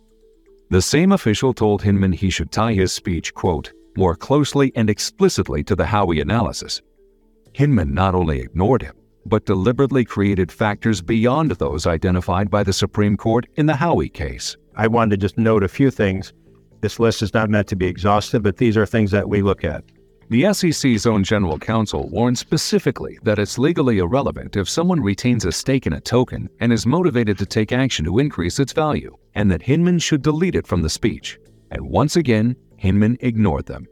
The 0.70 0.82
same 0.82 1.12
official 1.12 1.52
told 1.52 1.82
Hinman 1.82 2.12
he 2.12 2.30
should 2.30 2.52
tie 2.52 2.72
his 2.72 2.92
speech, 2.92 3.34
quote, 3.34 3.72
more 3.96 4.14
closely 4.14 4.72
and 4.76 4.88
explicitly 4.88 5.64
to 5.64 5.74
the 5.74 5.84
Howey 5.84 6.22
analysis. 6.22 6.80
Hinman 7.52 7.92
not 7.92 8.14
only 8.14 8.40
ignored 8.40 8.82
him, 8.82 8.94
but 9.26 9.46
deliberately 9.46 10.04
created 10.04 10.50
factors 10.50 11.02
beyond 11.02 11.52
those 11.52 11.86
identified 11.86 12.50
by 12.50 12.62
the 12.62 12.72
Supreme 12.72 13.16
Court 13.16 13.46
in 13.56 13.66
the 13.66 13.72
Howey 13.72 14.12
case. 14.12 14.56
I 14.76 14.86
wanted 14.86 15.10
to 15.10 15.16
just 15.16 15.38
note 15.38 15.62
a 15.62 15.68
few 15.68 15.90
things. 15.90 16.32
This 16.80 16.98
list 16.98 17.22
is 17.22 17.34
not 17.34 17.50
meant 17.50 17.68
to 17.68 17.76
be 17.76 17.86
exhaustive, 17.86 18.42
but 18.42 18.56
these 18.56 18.76
are 18.76 18.86
things 18.86 19.10
that 19.10 19.28
we 19.28 19.42
look 19.42 19.64
at. 19.64 19.84
The 20.30 20.52
SEC's 20.52 21.06
own 21.06 21.24
general 21.24 21.58
counsel 21.58 22.08
warned 22.08 22.38
specifically 22.38 23.18
that 23.24 23.40
it's 23.40 23.58
legally 23.58 23.98
irrelevant 23.98 24.56
if 24.56 24.68
someone 24.68 25.00
retains 25.00 25.44
a 25.44 25.50
stake 25.50 25.88
in 25.88 25.92
a 25.94 26.00
token 26.00 26.48
and 26.60 26.72
is 26.72 26.86
motivated 26.86 27.36
to 27.38 27.46
take 27.46 27.72
action 27.72 28.04
to 28.04 28.20
increase 28.20 28.60
its 28.60 28.72
value, 28.72 29.16
and 29.34 29.50
that 29.50 29.62
Hinman 29.62 29.98
should 29.98 30.22
delete 30.22 30.54
it 30.54 30.68
from 30.68 30.82
the 30.82 30.88
speech. 30.88 31.38
And 31.72 31.82
once 31.82 32.14
again, 32.14 32.54
Hinman 32.76 33.18
ignored 33.20 33.66
them 33.66 33.88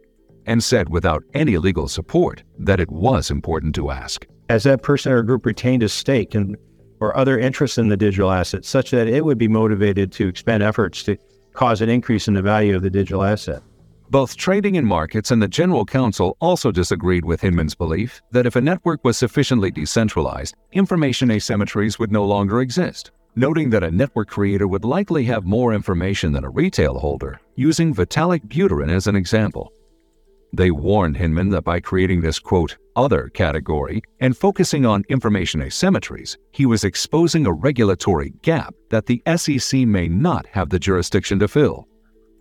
and 0.47 0.63
said 0.63 0.89
without 0.89 1.25
any 1.35 1.59
legal 1.59 1.89
support 1.89 2.43
that 2.59 2.81
it 2.81 2.91
was 2.91 3.31
important 3.31 3.75
to 3.75 3.91
ask. 3.91 4.25
As 4.49 4.63
that 4.63 4.83
person 4.83 5.13
or 5.13 5.23
group 5.23 5.45
retained 5.45 5.83
a 5.83 5.89
stake 5.89 6.35
in, 6.35 6.57
or 7.01 7.17
other 7.17 7.39
interest 7.39 7.77
in 7.77 7.89
the 7.89 7.97
digital 7.97 8.31
asset 8.31 8.65
such 8.65 8.91
that 8.93 9.07
it 9.07 9.25
would 9.25 9.39
be 9.39 9.49
motivated 9.49 10.11
to 10.13 10.27
expend 10.27 10.63
efforts 10.63 11.03
to 11.05 11.17
cause 11.53 11.83
an 11.83 11.89
increase 11.89 12.29
in 12.29 12.35
the 12.35 12.43
value 12.43 12.75
of 12.75 12.83
the 12.83 12.91
digital 12.91 13.25
asset. 13.25 13.63
Both 14.11 14.39
Trading 14.39 14.79
and 14.79 14.87
Markets 14.87 15.31
and 15.31 15.43
the 15.43 15.49
General 15.49 15.85
Counsel 15.85 16.39
also 16.41 16.73
disagreed 16.73 17.27
with 17.27 17.43
Hinman's 17.43 17.75
belief 17.75 18.23
that 18.33 18.47
if 18.47 18.57
a 18.57 18.61
network 18.61 19.05
was 19.05 19.19
sufficiently 19.19 19.71
decentralized, 19.71 20.55
information 20.73 21.29
asymmetries 21.29 21.99
would 21.99 22.11
no 22.11 22.25
longer 22.25 22.63
exist, 22.63 23.11
noting 23.37 23.69
that 23.69 23.85
a 23.85 23.91
network 23.91 24.29
creator 24.29 24.67
would 24.67 24.85
likely 24.85 25.25
have 25.25 25.45
more 25.45 25.75
information 25.75 26.33
than 26.33 26.45
a 26.45 26.51
retail 26.51 26.99
holder, 26.99 27.39
using 27.55 27.95
Vitalik 27.95 28.47
Buterin 28.49 28.91
as 28.91 29.07
an 29.07 29.15
example. 29.15 29.75
They 30.53 30.71
warned 30.71 31.17
Hinman 31.17 31.51
that 31.51 31.65
by 31.65 31.81
creating 31.81 32.21
this 32.21 32.39
quote, 32.39 32.77
other 32.97 33.29
category 33.29 34.03
and 34.21 34.37
focusing 34.37 34.87
on 34.87 35.05
information 35.09 35.61
asymmetries, 35.61 36.37
he 36.53 36.67
was 36.67 36.85
exposing 36.85 37.47
a 37.47 37.53
regulatory 37.53 38.33
gap 38.43 38.75
that 38.91 39.07
the 39.07 39.23
SEC 39.37 39.81
may 39.81 40.09
not 40.09 40.47
have 40.47 40.71
the 40.71 40.79
jurisdiction 40.79 41.39
to 41.39 41.49
fill. 41.49 41.87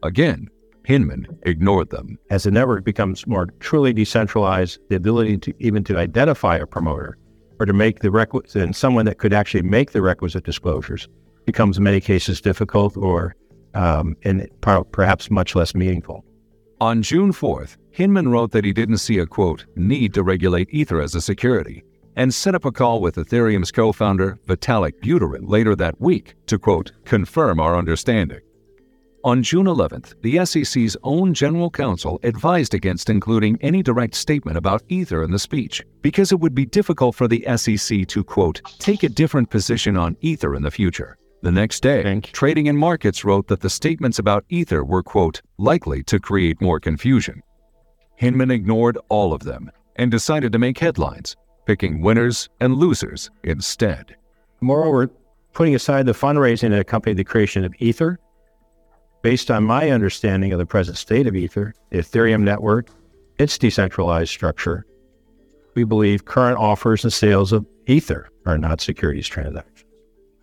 Again, 0.03 0.47
Hinman 0.85 1.27
ignored 1.43 1.89
them. 1.89 2.17
As 2.29 2.43
the 2.43 2.51
network 2.51 2.85
becomes 2.85 3.27
more 3.27 3.47
truly 3.59 3.91
decentralized, 3.91 4.79
the 4.89 4.95
ability 4.95 5.37
to 5.39 5.53
even 5.59 5.83
to 5.83 5.97
identify 5.97 6.55
a 6.55 6.65
promoter 6.65 7.17
or 7.59 7.65
to 7.65 7.73
make 7.73 7.99
the 7.99 8.09
requisite 8.09 8.61
and 8.61 8.75
someone 8.75 9.05
that 9.05 9.17
could 9.17 9.33
actually 9.33 9.63
make 9.63 9.91
the 9.91 10.01
requisite 10.01 10.45
disclosures 10.45 11.09
becomes 11.45 11.77
in 11.77 11.83
many 11.83 11.99
cases 11.99 12.39
difficult 12.39 12.95
or 12.95 13.35
um, 13.73 14.15
and 14.23 14.47
perhaps 14.61 15.29
much 15.29 15.55
less 15.55 15.75
meaningful. 15.75 16.23
On 16.79 17.01
June 17.01 17.33
4th, 17.33 17.75
Hinman 17.97 18.27
wrote 18.27 18.51
that 18.51 18.63
he 18.63 18.73
didn't 18.73 18.99
see 18.99 19.17
a 19.17 19.25
quote 19.25 19.65
need 19.75 20.13
to 20.13 20.21
regulate 20.21 20.71
Ether 20.71 21.01
as 21.01 21.15
a 21.15 21.19
security 21.19 21.83
and 22.15 22.31
set 22.31 22.53
up 22.53 22.65
a 22.65 22.71
call 22.71 23.01
with 23.01 23.15
Ethereum's 23.15 23.71
co-founder 23.71 24.37
Vitalik 24.45 25.01
Buterin 25.01 25.49
later 25.49 25.75
that 25.75 25.99
week 25.99 26.35
to 26.45 26.59
quote 26.59 26.91
confirm 27.05 27.59
our 27.59 27.75
understanding. 27.75 28.41
On 29.23 29.41
June 29.41 29.65
11th, 29.65 30.13
the 30.21 30.45
SEC's 30.45 30.95
own 31.01 31.33
general 31.33 31.71
counsel 31.71 32.19
advised 32.21 32.75
against 32.75 33.09
including 33.09 33.57
any 33.61 33.81
direct 33.81 34.13
statement 34.13 34.57
about 34.57 34.83
Ether 34.89 35.23
in 35.23 35.31
the 35.31 35.39
speech 35.39 35.83
because 36.03 36.31
it 36.31 36.39
would 36.39 36.53
be 36.53 36.67
difficult 36.67 37.15
for 37.15 37.27
the 37.27 37.43
SEC 37.57 38.05
to, 38.09 38.23
quote, 38.23 38.61
take 38.77 39.01
a 39.01 39.09
different 39.09 39.49
position 39.49 39.97
on 39.97 40.15
Ether 40.21 40.53
in 40.53 40.61
the 40.61 40.69
future. 40.69 41.17
The 41.41 41.51
next 41.51 41.81
day, 41.81 42.19
Trading 42.21 42.69
and 42.69 42.77
Markets 42.77 43.25
wrote 43.25 43.47
that 43.47 43.61
the 43.61 43.71
statements 43.71 44.19
about 44.19 44.45
Ether 44.49 44.83
were, 44.83 45.01
quote, 45.01 45.41
likely 45.57 46.03
to 46.03 46.19
create 46.19 46.61
more 46.61 46.79
confusion. 46.79 47.41
Hinman 48.17 48.51
ignored 48.51 48.97
all 49.09 49.33
of 49.33 49.43
them 49.43 49.71
and 49.95 50.11
decided 50.11 50.51
to 50.51 50.59
make 50.59 50.77
headlines, 50.77 51.35
picking 51.65 52.01
winners 52.01 52.49
and 52.59 52.75
losers 52.75 53.31
instead. 53.43 54.15
Moreover, 54.61 55.09
putting 55.53 55.73
aside 55.73 56.05
the 56.05 56.11
fundraising 56.11 56.69
that 56.69 56.79
accompanied 56.79 57.17
the 57.17 57.23
creation 57.23 57.63
of 57.63 57.73
Ether, 57.79 58.19
Based 59.27 59.49
on 59.49 59.63
my 59.63 59.89
understanding 59.89 60.53
of 60.53 60.59
the 60.59 60.65
present 60.65 60.97
state 60.97 61.27
of 61.27 61.35
Ether, 61.35 61.73
the 61.89 61.97
Ethereum 61.97 62.43
network, 62.43 62.89
its 63.37 63.57
decentralized 63.57 64.29
structure, 64.29 64.85
we 65.73 65.83
believe 65.83 66.25
current 66.25 66.57
offers 66.57 67.03
and 67.03 67.11
sales 67.11 67.51
of 67.51 67.65
Ether 67.87 68.29
are 68.45 68.57
not 68.57 68.79
securities 68.79 69.27
transactions. 69.27 69.83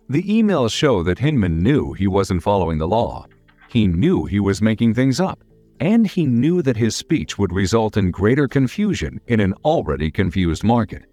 The 0.09 0.23
emails 0.23 0.71
show 0.71 1.03
that 1.03 1.19
Hinman 1.19 1.63
knew 1.63 1.93
he 1.93 2.07
wasn't 2.07 2.43
following 2.43 2.77
the 2.77 2.87
law. 2.87 3.25
He 3.69 3.87
knew 3.87 4.25
he 4.25 4.39
was 4.39 4.61
making 4.61 4.93
things 4.93 5.19
up. 5.19 5.43
And 5.79 6.07
he 6.07 6.25
knew 6.25 6.61
that 6.61 6.77
his 6.77 6.95
speech 6.95 7.37
would 7.37 7.51
result 7.51 7.97
in 7.97 8.11
greater 8.11 8.47
confusion 8.47 9.19
in 9.27 9.39
an 9.39 9.53
already 9.65 10.09
confused 10.09 10.63
market. 10.63 11.03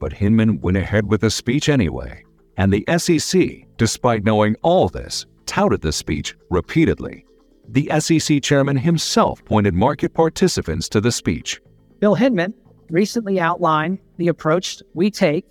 But 0.00 0.12
Hinman 0.12 0.60
went 0.60 0.76
ahead 0.76 1.06
with 1.06 1.20
the 1.20 1.30
speech 1.30 1.68
anyway. 1.68 2.24
And 2.56 2.72
the 2.72 2.84
SEC, 2.98 3.66
despite 3.76 4.24
knowing 4.24 4.56
all 4.62 4.88
this, 4.88 5.26
touted 5.46 5.80
the 5.80 5.92
speech 5.92 6.36
repeatedly. 6.50 7.24
The 7.68 7.90
SEC 8.00 8.42
chairman 8.42 8.76
himself 8.76 9.44
pointed 9.44 9.74
market 9.74 10.12
participants 10.12 10.88
to 10.88 11.00
the 11.00 11.12
speech. 11.12 11.60
Bill 12.00 12.14
Hinman 12.14 12.52
recently 12.88 13.38
outlined 13.38 13.98
the 14.16 14.28
approach 14.28 14.82
we 14.94 15.10
take 15.10 15.46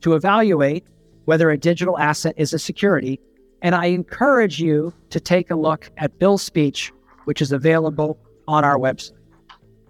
to 0.00 0.14
evaluate 0.14 0.84
whether 1.26 1.50
a 1.50 1.58
digital 1.58 1.98
asset 1.98 2.34
is 2.38 2.54
a 2.54 2.58
security. 2.58 3.20
And 3.60 3.74
I 3.74 3.86
encourage 3.86 4.60
you 4.60 4.94
to 5.10 5.20
take 5.20 5.50
a 5.50 5.56
look 5.56 5.90
at 5.98 6.18
Bill's 6.18 6.42
speech, 6.42 6.92
which 7.28 7.42
is 7.42 7.52
available 7.52 8.18
on 8.46 8.64
our 8.64 8.78
website. 8.78 9.12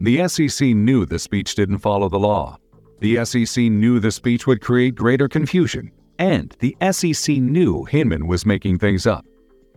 The 0.01 0.27
SEC 0.27 0.71
knew 0.71 1.07
the 1.07 1.21
speech 1.21 1.55
didn't 1.55 1.79
follow 1.79 2.09
the 2.09 2.19
law. 2.19 2.59
The 2.99 3.25
SEC 3.25 3.63
knew 3.63 4.01
the 4.01 4.11
speech 4.11 4.49
would 4.49 4.61
create 4.61 4.97
greater 4.97 5.29
confusion. 5.29 5.93
And 6.19 6.57
the 6.59 6.77
SEC 6.91 7.37
knew 7.37 7.85
Hinman 7.85 8.27
was 8.27 8.45
making 8.45 8.81
things 8.81 9.07
up. 9.07 9.25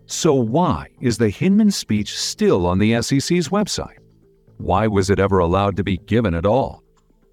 So, 0.08 0.34
why 0.34 0.88
is 1.02 1.20
the 1.20 1.30
Hinman 1.30 1.70
speech 1.70 2.18
still 2.18 2.66
on 2.66 2.80
the 2.80 3.00
SEC's 3.00 3.50
website? 3.50 4.00
Why 4.58 4.88
was 4.88 5.12
it 5.12 5.20
ever 5.20 5.38
allowed 5.38 5.78
to 5.78 5.84
be 5.84 5.98
given 5.98 6.34
at 6.34 6.48
all? 6.48 6.82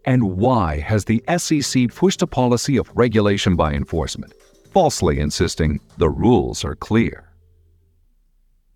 And 0.05 0.37
why 0.37 0.79
has 0.81 1.07
the 1.07 1.25
SEC 1.39 1.89
pushed 1.95 2.21
a 2.21 2.27
policy 2.27 2.77
of 2.77 2.91
regulation 2.95 3.57
by 3.57 3.73
enforcement, 3.73 4.35
falsely 4.75 5.21
insisting 5.21 5.81
the 5.97 6.11
rules 6.11 6.67
are 6.67 6.77
clear? 6.77 7.28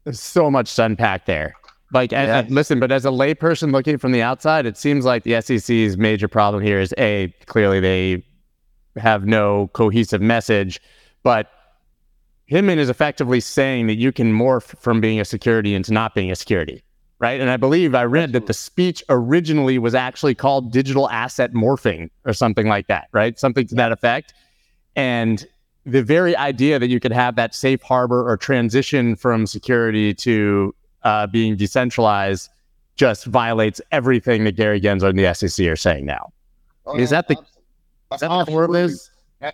There's 0.05 0.21
so 0.21 0.51
much 0.51 0.75
to 0.77 0.85
unpack 0.85 1.27
there. 1.27 1.55
Like, 1.93 2.13
and- 2.13 2.31
and 2.31 2.51
listen, 2.51 2.81
but 2.81 2.91
as 2.91 3.05
a 3.05 3.11
layperson 3.11 3.71
looking 3.73 3.99
from 3.99 4.13
the 4.13 4.23
outside, 4.23 4.67
it 4.67 4.77
seems 4.77 5.05
like 5.05 5.25
the 5.25 5.35
SEC's 5.35 5.97
major 5.97 6.29
problem 6.29 6.63
here 6.63 6.81
is 6.81 6.95
a 6.99 7.33
clearly 7.47 7.81
they 7.81 8.25
have 8.97 9.27
no 9.27 9.69
cohesive 9.75 10.21
message, 10.21 10.81
but 11.23 11.49
Hinman 12.47 12.79
is 12.79 12.89
effectively 12.89 13.41
saying 13.41 13.87
that 13.87 13.97
you 13.97 14.13
can 14.13 14.33
morph 14.33 14.79
from 14.79 15.01
being 15.01 15.21
a 15.21 15.25
security 15.25 15.75
into 15.75 15.93
not 15.93 16.15
being 16.15 16.31
a 16.31 16.37
security, 16.37 16.83
right? 17.19 17.41
And 17.41 17.49
I 17.49 17.57
believe 17.57 17.95
I 17.95 18.05
read 18.05 18.33
that 18.33 18.47
the 18.47 18.53
speech 18.55 19.03
originally 19.09 19.79
was 19.79 19.95
actually 19.95 20.35
called 20.35 20.73
digital 20.73 21.09
asset 21.11 21.53
morphing 21.53 22.11
or 22.27 22.33
something 22.33 22.67
like 22.67 22.89
that, 22.89 23.09
right? 23.13 23.39
Something 23.39 23.67
to 23.69 23.75
that 23.77 23.93
effect. 23.93 24.35
And 24.97 25.47
the 25.85 26.03
very 26.03 26.37
idea 26.37 26.79
that 26.79 26.89
you 26.89 27.01
could 27.01 27.13
have 27.13 27.37
that 27.37 27.55
safe 27.55 27.83
harbor 27.83 28.29
or 28.29 28.37
transition 28.37 29.17
from 29.17 29.47
security 29.47 30.15
to 30.15 30.75
uh, 31.03 31.27
being 31.27 31.57
decentralized 31.57 32.49
just 32.97 33.25
violates 33.27 33.81
everything 33.91 34.45
that 34.45 34.53
Gary 34.57 34.81
Gensler 34.81 35.11
and 35.11 35.19
the 35.19 35.33
SEC 35.35 35.67
are 35.67 35.77
saying 35.77 36.07
now. 36.07 36.33
Is 36.97 37.11
that 37.11 37.27
the- 37.29 37.37
Is 38.13 38.21
that 38.21 38.31
what 38.31 38.47
the 38.47 38.53
word 38.53 38.65
Absolutely. 38.71 38.93
is? 38.93 39.11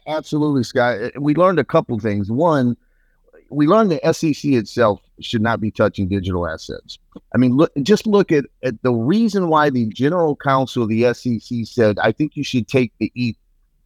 Absolutely, 0.07 0.63
Scott. 0.65 1.01
Uh, 1.01 1.11
We 1.21 1.35
learned 1.35 1.59
a 1.59 1.65
couple 1.65 1.99
things. 1.99 2.31
One, 2.31 2.77
we 3.51 3.67
learned 3.67 3.91
the 3.91 4.01
SEC 4.13 4.53
itself 4.53 5.01
should 5.21 5.41
not 5.41 5.61
be 5.61 5.71
touching 5.71 6.09
digital 6.09 6.47
assets. 6.47 6.99
I 7.35 7.39
mean, 7.39 7.57
look, 7.57 7.73
just 7.83 8.07
look 8.07 8.31
at, 8.33 8.45
at 8.63 8.83
the 8.83 8.93
reason 8.93 9.49
why 9.49 9.71
the 9.71 9.87
general 9.87 10.37
counsel 10.37 10.83
of 10.83 10.89
the 10.91 11.15
SEC 11.15 11.65
said, 11.65 11.99
I 12.01 12.13
think 12.13 12.37
you 12.37 12.45
should 12.45 12.69
take 12.69 12.93
the 12.99 13.11
ETH 13.15 13.37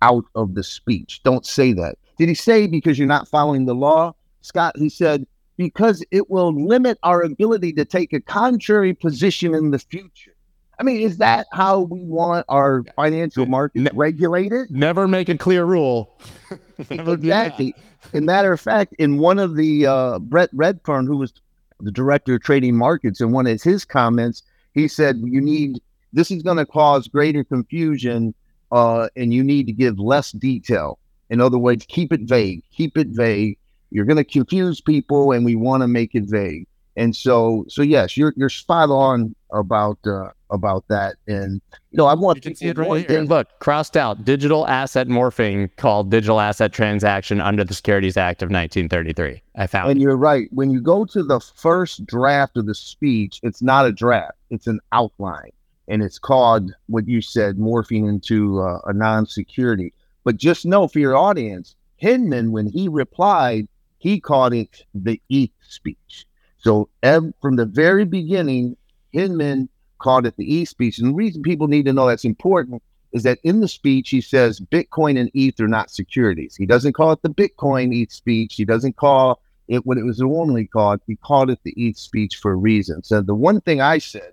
out 0.01 0.25
of 0.35 0.55
the 0.55 0.65
speech. 0.65 1.21
Don't 1.23 1.47
say 1.47 1.73
that. 1.75 1.97
Did 2.23 2.29
he 2.29 2.35
say 2.37 2.69
because 2.69 3.01
you're 3.01 3.09
not 3.09 3.27
following 3.27 3.67
the 3.67 3.75
law? 3.75 4.15
Scott, 4.43 4.77
he 4.77 4.89
said, 4.89 5.27
because 5.57 6.05
it 6.13 6.31
will 6.31 6.55
limit 6.55 6.97
our 7.03 7.21
ability 7.21 7.73
to 7.73 7.85
take 7.85 8.13
a 8.13 8.21
contrary 8.21 8.95
position 8.95 9.57
in 9.57 9.73
the 9.73 9.81
future. 9.81 10.37
I 10.79 10.85
mean, 10.85 11.01
is 11.01 11.17
that 11.17 11.49
how 11.51 11.81
we 11.81 11.99
want 11.99 12.47
our 12.49 12.85
financial 12.95 13.47
market 13.47 13.81
Ne- 13.81 13.91
regulated? 13.93 14.71
Never 14.71 15.09
make 15.09 15.29
a 15.31 15.37
clear 15.37 15.65
rule. 15.65 16.17
Never 16.91 17.17
do 17.17 17.27
that. 17.27 17.59
Exactly. 17.59 17.75
Matter 18.13 18.53
of 18.53 18.61
fact, 18.61 18.95
in 19.01 19.19
one 19.19 19.41
of 19.41 19.57
the 19.57 19.87
uh, 19.87 20.21
Brett 20.21 20.55
Redfearn, 20.55 21.09
who 21.09 21.17
was 21.17 21.33
the 21.81 21.91
director 21.91 22.37
of 22.37 22.43
trading 22.45 22.77
markets, 22.77 23.21
in 23.21 23.33
one 23.33 23.49
of 23.49 23.61
his 23.61 23.85
comments, 23.85 24.45
he 24.75 24.87
said, 24.87 25.17
"You 25.25 25.41
need 25.41 25.81
this 26.13 26.31
is 26.31 26.45
going 26.45 26.59
to 26.59 26.67
cause 26.67 27.09
greater 27.09 27.43
confusion, 27.43 28.33
uh, 28.71 29.09
and 29.17 29.35
you 29.35 29.43
need 29.43 29.67
to 29.67 29.73
give 29.73 29.99
less 29.99 30.31
detail. 30.31 31.01
In 31.33 31.41
other 31.41 31.59
words, 31.59 31.85
keep 31.89 32.13
it 32.13 32.21
vague. 32.23 32.63
Keep 32.73 32.99
it 32.99 33.09
vague. 33.09 33.59
You're 33.91 34.05
going 34.05 34.19
to 34.19 34.25
confuse 34.25 34.81
people, 34.81 35.33
and 35.33 35.45
we 35.45 35.57
want 35.57 35.83
to 35.83 35.89
make 35.89 36.15
it 36.15 36.25
vague." 36.27 36.67
And 36.95 37.17
so, 37.17 37.65
so 37.69 37.81
yes, 37.81 38.19
you're 38.19 38.35
you're 38.37 38.51
spot 38.51 38.91
on 38.91 39.35
about 39.51 39.99
uh, 40.07 40.29
about 40.51 40.85
that. 40.89 41.17
And 41.27 41.63
you 41.91 41.97
know, 41.97 42.05
I 42.05 42.13
want 42.13 42.37
You 42.37 42.43
can 42.43 42.55
see 42.55 42.67
it 42.67 42.77
right 42.77 43.09
here. 43.09 43.21
thing- 43.21 43.29
Look, 43.29 43.49
crossed 43.61 43.97
out 43.97 44.27
digital 44.27 44.67
asset 44.67 45.09
morphing 45.09 45.75
called 45.77 46.11
digital 46.11 46.39
asset 46.39 46.73
transaction 46.73 47.41
under 47.41 47.65
the 47.65 47.73
Securities 47.73 48.19
Act 48.19 48.43
of 48.43 48.51
1933. 48.51 49.41
I 49.57 49.67
found 49.67 49.89
it. 49.89 49.93
And 49.93 50.01
it. 50.01 50.03
you're 50.03 50.17
right. 50.19 50.49
When 50.53 50.71
you 50.71 50.83
go 50.83 51.07
to 51.07 51.23
the 51.23 51.41
first 51.41 52.05
draft 52.05 52.59
of 52.59 52.67
the 52.67 52.75
speech, 52.75 53.41
it's 53.43 53.63
not 53.63 53.87
a 53.87 53.93
draft, 53.93 54.37
it's 54.51 54.67
an 54.67 54.81
outline. 54.93 55.51
And 55.89 56.03
it's 56.03 56.19
called 56.19 56.73
what 56.87 57.09
you 57.09 57.23
said, 57.23 57.57
morphing 57.57 58.07
into 58.09 58.61
uh, 58.61 58.81
a 58.85 58.93
non 58.93 59.27
security. 59.27 59.95
But 60.25 60.37
just 60.37 60.67
know 60.67 60.89
for 60.89 60.99
your 60.99 61.17
audience, 61.17 61.75
Hinman, 61.97 62.53
when 62.53 62.67
he 62.67 62.89
replied, 62.89 63.69
he 63.99 64.21
called 64.21 64.55
it 64.55 64.85
the 64.95 65.21
ETH 65.29 65.51
speech. 65.63 66.27
So 66.59 66.89
ev- 67.03 67.33
from 67.41 67.57
the 67.57 67.67
very 67.67 68.05
beginning, 68.05 68.77
Hinman 69.13 69.69
called 69.99 70.27
it 70.27 70.37
the 70.37 70.61
ETH 70.61 70.69
speech. 70.69 70.99
And 70.99 71.11
the 71.11 71.15
reason 71.15 71.43
people 71.43 71.69
need 71.69 71.87
to 71.87 71.93
know 71.93 72.07
that's 72.07 72.25
important 72.25 72.83
is 73.13 73.23
that 73.25 73.39
in 73.45 73.61
the 73.61 73.69
speech, 73.69 74.11
he 74.11 74.21
says 74.21 74.59
Bitcoin 74.61 75.19
and 75.19 75.31
ETH 75.35 75.61
are 75.61 75.69
not 75.69 75.91
securities. 75.91 76.57
He 76.57 76.67
doesn't 76.67 76.95
call 76.95 77.13
it 77.13 77.23
the 77.23 77.29
Bitcoin 77.29 77.95
ETH 77.95 78.13
speech. 78.13 78.55
He 78.55 78.65
doesn't 78.65 78.97
call 78.97 79.41
it 79.69 79.87
what 79.87 79.99
it 79.99 80.05
was 80.05 80.19
normally 80.19 80.67
called. 80.67 81.01
He 81.07 81.17
called 81.17 81.51
it 81.51 81.61
the 81.63 81.75
ETH 81.77 81.99
speech 81.99 82.37
for 82.37 82.53
a 82.53 82.57
reason. 82.57 83.03
So 83.03 83.21
the 83.21 83.35
one 83.35 83.61
thing 83.61 83.81
I 83.81 83.99
said, 83.99 84.33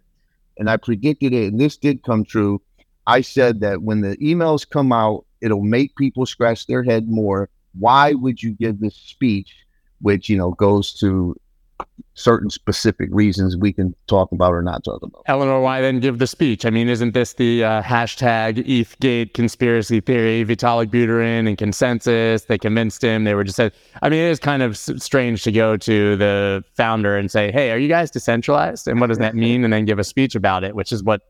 and 0.57 0.69
I 0.69 0.77
predicted 0.77 1.33
it, 1.33 1.51
and 1.51 1.59
this 1.59 1.77
did 1.77 2.03
come 2.03 2.23
true. 2.23 2.61
I 3.05 3.21
said 3.21 3.59
that 3.61 3.81
when 3.81 4.01
the 4.01 4.17
emails 4.17 4.69
come 4.69 4.91
out, 4.91 5.25
it'll 5.41 5.63
make 5.63 5.95
people 5.95 6.25
scratch 6.25 6.67
their 6.67 6.83
head 6.83 7.07
more. 7.09 7.49
Why 7.77 8.13
would 8.13 8.41
you 8.41 8.51
give 8.51 8.79
this 8.79 8.95
speech, 8.95 9.53
which 10.01 10.29
you 10.29 10.37
know 10.37 10.51
goes 10.51 10.93
to 10.99 11.35
certain 12.13 12.49
specific 12.49 13.07
reasons 13.11 13.55
we 13.55 13.71
can 13.71 13.95
talk 14.07 14.31
about 14.31 14.53
or 14.53 14.61
not 14.61 14.83
talk 14.83 15.01
about? 15.01 15.23
Eleanor, 15.27 15.61
why 15.61 15.81
then 15.81 15.99
give 15.99 16.19
the 16.19 16.27
speech? 16.27 16.65
I 16.65 16.69
mean, 16.69 16.89
isn't 16.89 17.13
this 17.13 17.33
the 17.33 17.63
uh, 17.63 17.81
hashtag 17.81 18.65
ETHGate 18.65 19.33
conspiracy 19.33 20.01
theory? 20.01 20.43
Vitalik 20.43 20.87
Buterin 20.87 21.47
and 21.47 21.57
ConsenSys. 21.57 22.47
They 22.47 22.57
convinced 22.57 23.03
him. 23.03 23.23
They 23.23 23.35
were 23.35 23.43
just 23.43 23.55
said. 23.55 23.73
I 24.01 24.09
mean, 24.09 24.19
it 24.19 24.29
is 24.29 24.39
kind 24.39 24.63
of 24.63 24.77
strange 24.77 25.43
to 25.43 25.51
go 25.51 25.77
to 25.77 26.15
the 26.15 26.63
founder 26.75 27.17
and 27.17 27.31
say, 27.31 27.51
"Hey, 27.51 27.71
are 27.71 27.77
you 27.77 27.87
guys 27.87 28.11
decentralized? 28.11 28.87
And 28.87 28.99
what 28.99 29.07
does 29.07 29.19
that 29.19 29.35
mean?" 29.35 29.63
And 29.63 29.71
then 29.71 29.85
give 29.85 29.99
a 29.99 30.03
speech 30.03 30.35
about 30.35 30.63
it, 30.63 30.75
which 30.75 30.91
is 30.91 31.03
what 31.03 31.21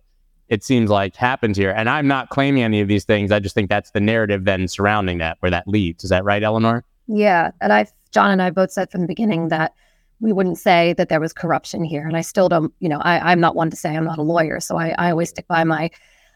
it 0.49 0.63
seems 0.63 0.89
like 0.89 1.15
happened 1.15 1.55
here. 1.55 1.71
And 1.71 1.87
I'm 1.89 2.07
not 2.07 2.29
claiming 2.29 2.63
any 2.63 2.81
of 2.81 2.87
these 2.87 3.05
things. 3.05 3.31
I 3.31 3.39
just 3.39 3.55
think 3.55 3.69
that's 3.69 3.91
the 3.91 4.01
narrative 4.01 4.45
then 4.45 4.67
surrounding 4.67 5.19
that, 5.19 5.37
where 5.39 5.51
that 5.51 5.67
leads. 5.67 6.03
Is 6.03 6.09
that 6.09 6.23
right, 6.23 6.43
Eleanor? 6.43 6.83
Yeah, 7.07 7.51
and 7.61 7.71
I, 7.71 7.87
John 8.11 8.31
and 8.31 8.41
I 8.41 8.49
both 8.49 8.71
said 8.71 8.91
from 8.91 9.01
the 9.01 9.07
beginning 9.07 9.49
that 9.49 9.73
we 10.19 10.33
wouldn't 10.33 10.57
say 10.57 10.93
that 10.93 11.09
there 11.09 11.19
was 11.19 11.33
corruption 11.33 11.83
here, 11.83 12.05
and 12.05 12.17
I 12.17 12.21
still 12.21 12.49
don't. 12.49 12.73
You 12.79 12.89
know, 12.89 12.99
I, 12.99 13.31
I'm 13.31 13.39
not 13.39 13.55
one 13.55 13.69
to 13.69 13.75
say 13.75 13.95
I'm 13.95 14.03
not 14.03 14.19
a 14.19 14.23
lawyer, 14.23 14.59
so 14.59 14.77
I, 14.77 14.93
I 14.97 15.11
always 15.11 15.29
stick 15.29 15.47
by 15.47 15.63
my. 15.63 15.89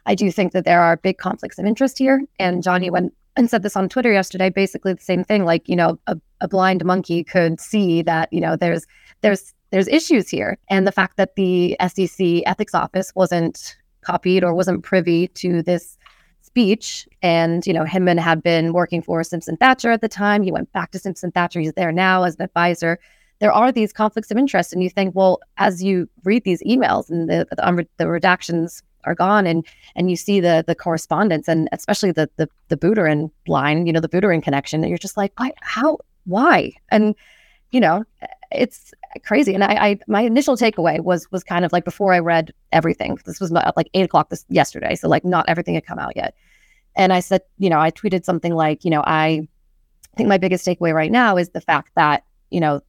I 0.06 0.16
do 0.16 0.32
think 0.32 0.52
that 0.54 0.66
there 0.66 0.82
are 0.82 0.98
big 0.98 1.18
conflicts 1.18 1.58
of 1.60 1.66
interest 1.66 1.98
here, 1.98 2.22
and 2.40 2.64
Johnny 2.64 2.90
went 2.90 3.14
and 3.36 3.50
said 3.50 3.64
this 3.64 3.76
on 3.76 3.90
Twitter 3.90 4.12
yesterday. 4.12 4.50
Basically, 4.50 4.94
the 4.94 5.02
same 5.02 5.24
thing. 5.24 5.44
Like, 5.44 5.68
you 5.68 5.76
know, 5.76 6.00
a, 6.08 6.18
a 6.40 6.48
blind 6.48 6.86
monkey 6.86 7.24
could 7.24 7.60
see 7.60 8.02
that 8.04 8.32
you 8.32 8.40
know 8.40 8.56
there's 8.56 8.86
there's 9.22 9.54
there's 9.72 9.88
issues 9.88 10.30
here, 10.30 10.58
and 10.70 10.88
the 10.88 10.92
fact 10.92 11.18
that 11.18 11.36
the 11.36 11.76
SEC 11.88 12.44
ethics 12.46 12.74
office 12.74 13.12
wasn't 13.16 13.76
copied 14.04 14.44
or 14.44 14.54
wasn't 14.54 14.84
privy 14.84 15.28
to 15.30 15.62
this 15.64 15.98
speech. 16.42 17.08
And, 17.22 17.66
you 17.66 17.74
know, 17.74 17.84
Hinman 17.84 18.18
had 18.20 18.44
been 18.44 18.74
working 18.74 19.02
for 19.02 19.24
Simpson 19.24 19.58
Thacher 19.58 19.92
at 19.92 20.02
the 20.02 20.10
time. 20.10 20.44
He 20.44 20.52
went 20.52 20.72
back 20.72 20.92
to 20.92 21.00
Simpson 21.00 21.32
Thacher. 21.32 21.60
He's 21.60 21.74
there 21.74 21.92
now 21.92 22.24
as 22.24 22.36
an 22.36 22.44
advisor. 22.44 23.00
There 23.40 23.52
are 23.52 23.72
these 23.72 23.92
conflicts 23.92 24.30
of 24.30 24.38
interest. 24.38 24.72
And 24.72 24.84
you 24.84 24.90
think, 24.90 25.16
well, 25.16 25.40
as 25.58 25.84
you 25.84 26.08
read 26.24 26.44
these 26.44 26.62
emails 26.64 27.10
and 27.10 27.30
the, 27.30 27.48
the, 27.50 27.62
unre- 27.64 27.88
the 27.98 28.06
redactions 28.06 28.84
are 29.06 29.16
gone 29.16 29.46
and 29.46 29.66
and 29.96 30.10
you 30.10 30.16
see 30.16 30.40
the 30.40 30.64
the 30.66 30.76
correspondence 30.76 31.48
and 31.48 31.68
especially 31.72 32.12
the 32.12 32.30
the 32.38 32.48
the 32.70 32.78
Buterin 32.78 33.32
line, 33.48 33.86
you 33.86 33.94
know, 33.94 34.00
the 34.00 34.10
Buterin 34.10 34.42
connection, 34.42 34.84
you're 34.84 34.98
just 34.98 35.18
like, 35.18 35.34
why 35.38 35.52
how 35.62 35.98
why? 36.26 36.72
And 36.90 37.16
you 37.72 37.80
know, 37.80 38.04
it's 38.54 38.94
crazy. 39.26 39.54
And 39.54 39.64
I, 39.64 39.74
I, 39.74 40.00
my 40.08 40.22
initial 40.22 40.56
takeaway 40.56 41.00
was 41.00 41.32
was 41.32 41.44
kind 41.44 41.66
of 41.66 41.74
like 41.74 41.86
before 41.86 42.14
I 42.14 42.20
read 42.20 42.54
everything. 42.72 43.18
This 43.26 43.40
was 43.40 43.52
like 43.52 43.90
eight 43.94 44.06
o'clock 44.06 44.30
this 44.30 44.46
yesterday, 44.50 44.96
so 44.96 45.08
like 45.08 45.26
not 45.26 45.48
everything 45.48 45.76
had 45.76 45.86
come 45.86 46.00
out 46.00 46.16
yet. 46.16 46.36
And 46.96 47.12
I 47.12 47.20
said, 47.20 47.42
you 47.58 47.70
know, 47.70 47.80
I 47.80 47.92
tweeted 47.92 48.24
something 48.24 48.54
like, 48.54 48.86
you 48.86 48.92
know, 48.92 49.04
I 49.06 49.48
think 50.16 50.30
my 50.30 50.38
biggest 50.38 50.66
takeaway 50.66 50.94
right 50.94 51.12
now 51.12 51.38
is 51.38 51.50
the 51.50 51.62
fact 51.62 51.92
that 51.96 52.24
you 52.52 52.60
know 52.60 52.82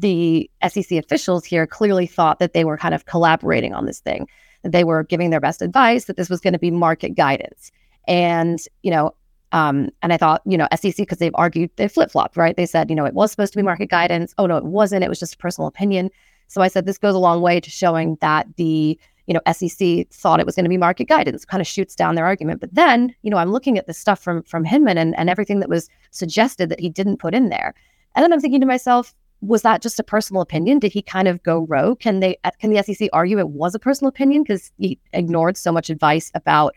the 0.00 0.50
SEC 0.66 0.92
officials 0.92 1.44
here 1.44 1.66
clearly 1.66 2.06
thought 2.06 2.38
that 2.38 2.54
they 2.54 2.64
were 2.64 2.78
kind 2.78 2.94
of 2.94 3.06
collaborating 3.06 3.74
on 3.74 3.86
this 3.86 4.00
thing, 4.00 4.26
that 4.62 4.72
they 4.72 4.84
were 4.84 5.04
giving 5.04 5.30
their 5.30 5.40
best 5.40 5.62
advice, 5.62 6.06
that 6.06 6.16
this 6.16 6.30
was 6.30 6.40
going 6.40 6.54
to 6.54 6.58
be 6.58 6.70
market 6.70 7.10
guidance. 7.10 7.70
And, 8.08 8.58
you 8.82 8.90
know, 8.90 9.14
um, 9.52 9.90
and 10.02 10.12
I 10.12 10.16
thought, 10.16 10.42
you 10.44 10.56
know, 10.56 10.68
SEC, 10.74 10.96
because 10.96 11.18
they've 11.18 11.34
argued, 11.34 11.70
they 11.76 11.88
flip 11.88 12.10
flopped, 12.10 12.36
right? 12.36 12.56
They 12.56 12.66
said, 12.66 12.90
you 12.90 12.96
know, 12.96 13.04
it 13.04 13.14
was 13.14 13.30
supposed 13.30 13.52
to 13.52 13.58
be 13.58 13.62
market 13.62 13.90
guidance. 13.90 14.34
Oh, 14.38 14.46
no, 14.46 14.56
it 14.56 14.64
wasn't. 14.64 15.04
It 15.04 15.08
was 15.08 15.18
just 15.18 15.34
a 15.34 15.38
personal 15.38 15.68
opinion. 15.68 16.10
So 16.48 16.62
I 16.62 16.68
said, 16.68 16.86
this 16.86 16.98
goes 16.98 17.14
a 17.14 17.18
long 17.18 17.40
way 17.40 17.60
to 17.60 17.70
showing 17.70 18.16
that 18.20 18.46
the, 18.56 18.98
you 19.26 19.34
know, 19.34 19.40
SEC 19.52 20.08
thought 20.10 20.40
it 20.40 20.46
was 20.46 20.56
going 20.56 20.64
to 20.64 20.70
be 20.70 20.76
market 20.76 21.04
guidance, 21.04 21.44
kind 21.44 21.60
of 21.60 21.66
shoots 21.66 21.94
down 21.94 22.14
their 22.14 22.26
argument. 22.26 22.60
But 22.60 22.74
then, 22.74 23.14
you 23.22 23.30
know, 23.30 23.36
I'm 23.36 23.52
looking 23.52 23.78
at 23.78 23.86
the 23.86 23.94
stuff 23.94 24.20
from 24.20 24.42
from 24.42 24.64
Hinman 24.64 24.98
and, 24.98 25.16
and 25.16 25.30
everything 25.30 25.60
that 25.60 25.68
was 25.68 25.88
suggested 26.10 26.68
that 26.68 26.80
he 26.80 26.88
didn't 26.88 27.18
put 27.18 27.34
in 27.34 27.48
there. 27.48 27.74
And 28.14 28.24
then 28.24 28.32
I'm 28.32 28.40
thinking 28.40 28.60
to 28.60 28.66
myself, 28.66 29.14
was 29.40 29.62
that 29.62 29.82
just 29.82 30.00
a 30.00 30.04
personal 30.04 30.42
opinion? 30.42 30.80
Did 30.80 30.92
he 30.92 31.02
kind 31.02 31.28
of 31.28 31.42
go 31.42 31.66
rogue? 31.68 32.00
Can 32.00 32.20
they 32.20 32.36
can 32.58 32.70
the 32.70 32.82
SEC 32.82 33.08
argue 33.12 33.38
it 33.38 33.50
was 33.50 33.74
a 33.74 33.78
personal 33.78 34.08
opinion 34.08 34.42
because 34.42 34.72
he 34.78 34.98
ignored 35.12 35.56
so 35.56 35.72
much 35.72 35.90
advice 35.90 36.30
about 36.34 36.74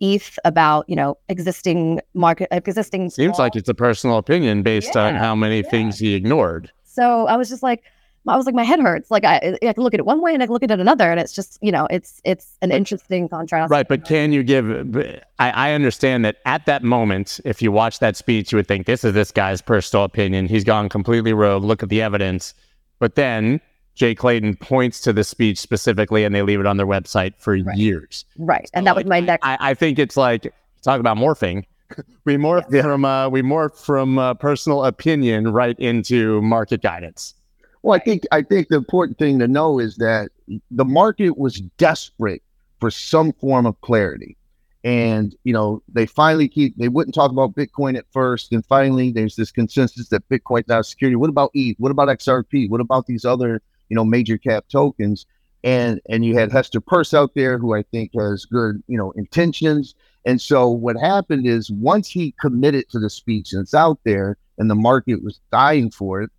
ETH 0.00 0.38
about 0.44 0.88
you 0.88 0.96
know 0.96 1.16
existing 1.28 2.00
market 2.14 2.48
existing. 2.50 3.10
Seems 3.10 3.38
like 3.38 3.56
it's 3.56 3.68
a 3.68 3.74
personal 3.74 4.18
opinion 4.18 4.62
based 4.62 4.94
yeah, 4.94 5.06
on 5.06 5.14
how 5.14 5.34
many 5.34 5.60
yeah. 5.60 5.70
things 5.70 5.98
he 5.98 6.14
ignored. 6.14 6.70
So 6.84 7.26
I 7.26 7.36
was 7.36 7.48
just 7.48 7.62
like, 7.62 7.84
I 8.26 8.36
was 8.36 8.46
like, 8.46 8.54
my 8.54 8.64
head 8.64 8.80
hurts. 8.80 9.10
Like 9.10 9.24
I, 9.24 9.56
I 9.62 9.72
can 9.72 9.82
look 9.82 9.94
at 9.94 10.00
it 10.00 10.06
one 10.06 10.20
way 10.20 10.34
and 10.34 10.42
I 10.42 10.46
can 10.46 10.52
look 10.52 10.62
at 10.62 10.70
it 10.70 10.80
another, 10.80 11.10
and 11.10 11.18
it's 11.20 11.32
just 11.32 11.58
you 11.62 11.72
know, 11.72 11.86
it's 11.90 12.20
it's 12.24 12.56
an 12.62 12.72
interesting 12.72 13.28
contrast. 13.28 13.70
Right, 13.70 13.88
but 13.88 14.04
can 14.04 14.32
you 14.32 14.42
give? 14.42 14.96
I, 15.38 15.50
I 15.50 15.72
understand 15.72 16.24
that 16.24 16.36
at 16.44 16.66
that 16.66 16.82
moment, 16.82 17.40
if 17.44 17.62
you 17.62 17.72
watch 17.72 17.98
that 18.00 18.16
speech, 18.16 18.52
you 18.52 18.56
would 18.56 18.68
think 18.68 18.86
this 18.86 19.04
is 19.04 19.14
this 19.14 19.30
guy's 19.30 19.60
personal 19.60 20.04
opinion. 20.04 20.46
He's 20.46 20.64
gone 20.64 20.88
completely 20.88 21.32
rogue. 21.32 21.64
Look 21.64 21.82
at 21.82 21.88
the 21.88 22.02
evidence. 22.02 22.54
But 22.98 23.14
then 23.14 23.60
Jay 23.98 24.14
Clayton 24.14 24.54
points 24.56 25.00
to 25.00 25.12
the 25.12 25.24
speech 25.24 25.58
specifically, 25.58 26.22
and 26.22 26.32
they 26.32 26.42
leave 26.42 26.60
it 26.60 26.66
on 26.66 26.76
their 26.76 26.86
website 26.86 27.34
for 27.36 27.58
right. 27.58 27.76
years. 27.76 28.24
Right, 28.38 28.70
and 28.72 28.86
that 28.86 28.94
was 28.94 29.04
my 29.06 29.18
next. 29.18 29.44
I, 29.44 29.58
I 29.60 29.74
think 29.74 29.98
it's 29.98 30.16
like 30.16 30.54
talk 30.82 31.00
about 31.00 31.16
morphing. 31.16 31.64
we 32.24 32.36
morph 32.36 32.64
yes. 32.70 32.84
from 32.84 33.04
uh, 33.04 33.28
we 33.28 33.42
morph 33.42 33.74
from 33.74 34.18
uh, 34.20 34.34
personal 34.34 34.84
opinion 34.84 35.52
right 35.52 35.76
into 35.80 36.40
market 36.42 36.80
guidance. 36.80 37.34
Well, 37.82 37.96
I 37.96 37.98
think 37.98 38.22
I 38.30 38.42
think 38.42 38.68
the 38.68 38.76
important 38.76 39.18
thing 39.18 39.40
to 39.40 39.48
know 39.48 39.80
is 39.80 39.96
that 39.96 40.30
the 40.70 40.84
market 40.84 41.36
was 41.36 41.60
desperate 41.76 42.42
for 42.78 42.92
some 42.92 43.32
form 43.32 43.66
of 43.66 43.80
clarity. 43.80 44.36
And 44.84 45.34
you 45.42 45.52
know, 45.52 45.82
they 45.92 46.06
finally 46.06 46.46
keep 46.46 46.76
they 46.76 46.88
wouldn't 46.88 47.16
talk 47.16 47.32
about 47.32 47.56
Bitcoin 47.56 47.98
at 47.98 48.04
first, 48.12 48.52
and 48.52 48.64
finally 48.64 49.10
there's 49.10 49.34
this 49.34 49.50
consensus 49.50 50.08
that 50.10 50.28
Bitcoin's 50.28 50.68
not 50.68 50.86
security. 50.86 51.16
What 51.16 51.30
about 51.30 51.50
ETH? 51.54 51.74
What 51.78 51.90
about 51.90 52.06
XRP? 52.06 52.70
What 52.70 52.80
about 52.80 53.06
these 53.06 53.24
other 53.24 53.60
you 53.88 53.96
know, 53.96 54.04
major 54.04 54.38
cap 54.38 54.66
tokens. 54.70 55.26
And 55.64 56.00
and 56.08 56.24
you 56.24 56.36
had 56.36 56.52
Hester 56.52 56.80
Peirce 56.80 57.14
out 57.14 57.32
there 57.34 57.58
who 57.58 57.74
I 57.74 57.82
think 57.82 58.12
has 58.16 58.44
good, 58.44 58.82
you 58.86 58.96
know, 58.96 59.10
intentions. 59.12 59.94
And 60.24 60.40
so 60.40 60.68
what 60.68 60.96
happened 60.96 61.46
is 61.46 61.70
once 61.70 62.08
he 62.08 62.34
committed 62.40 62.88
to 62.90 62.98
the 62.98 63.10
speech 63.10 63.52
and 63.52 63.62
it's 63.62 63.74
out 63.74 63.98
there 64.04 64.36
and 64.58 64.70
the 64.70 64.74
market 64.74 65.22
was 65.22 65.40
dying 65.50 65.90
for 65.90 66.22
it, 66.22 66.30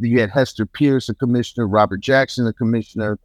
you 0.00 0.20
had 0.20 0.30
Hester 0.30 0.66
Peirce, 0.66 1.08
a 1.08 1.14
commissioner, 1.14 1.66
Robert 1.66 2.00
Jackson, 2.00 2.46
a 2.46 2.52
commissioner, 2.52 3.18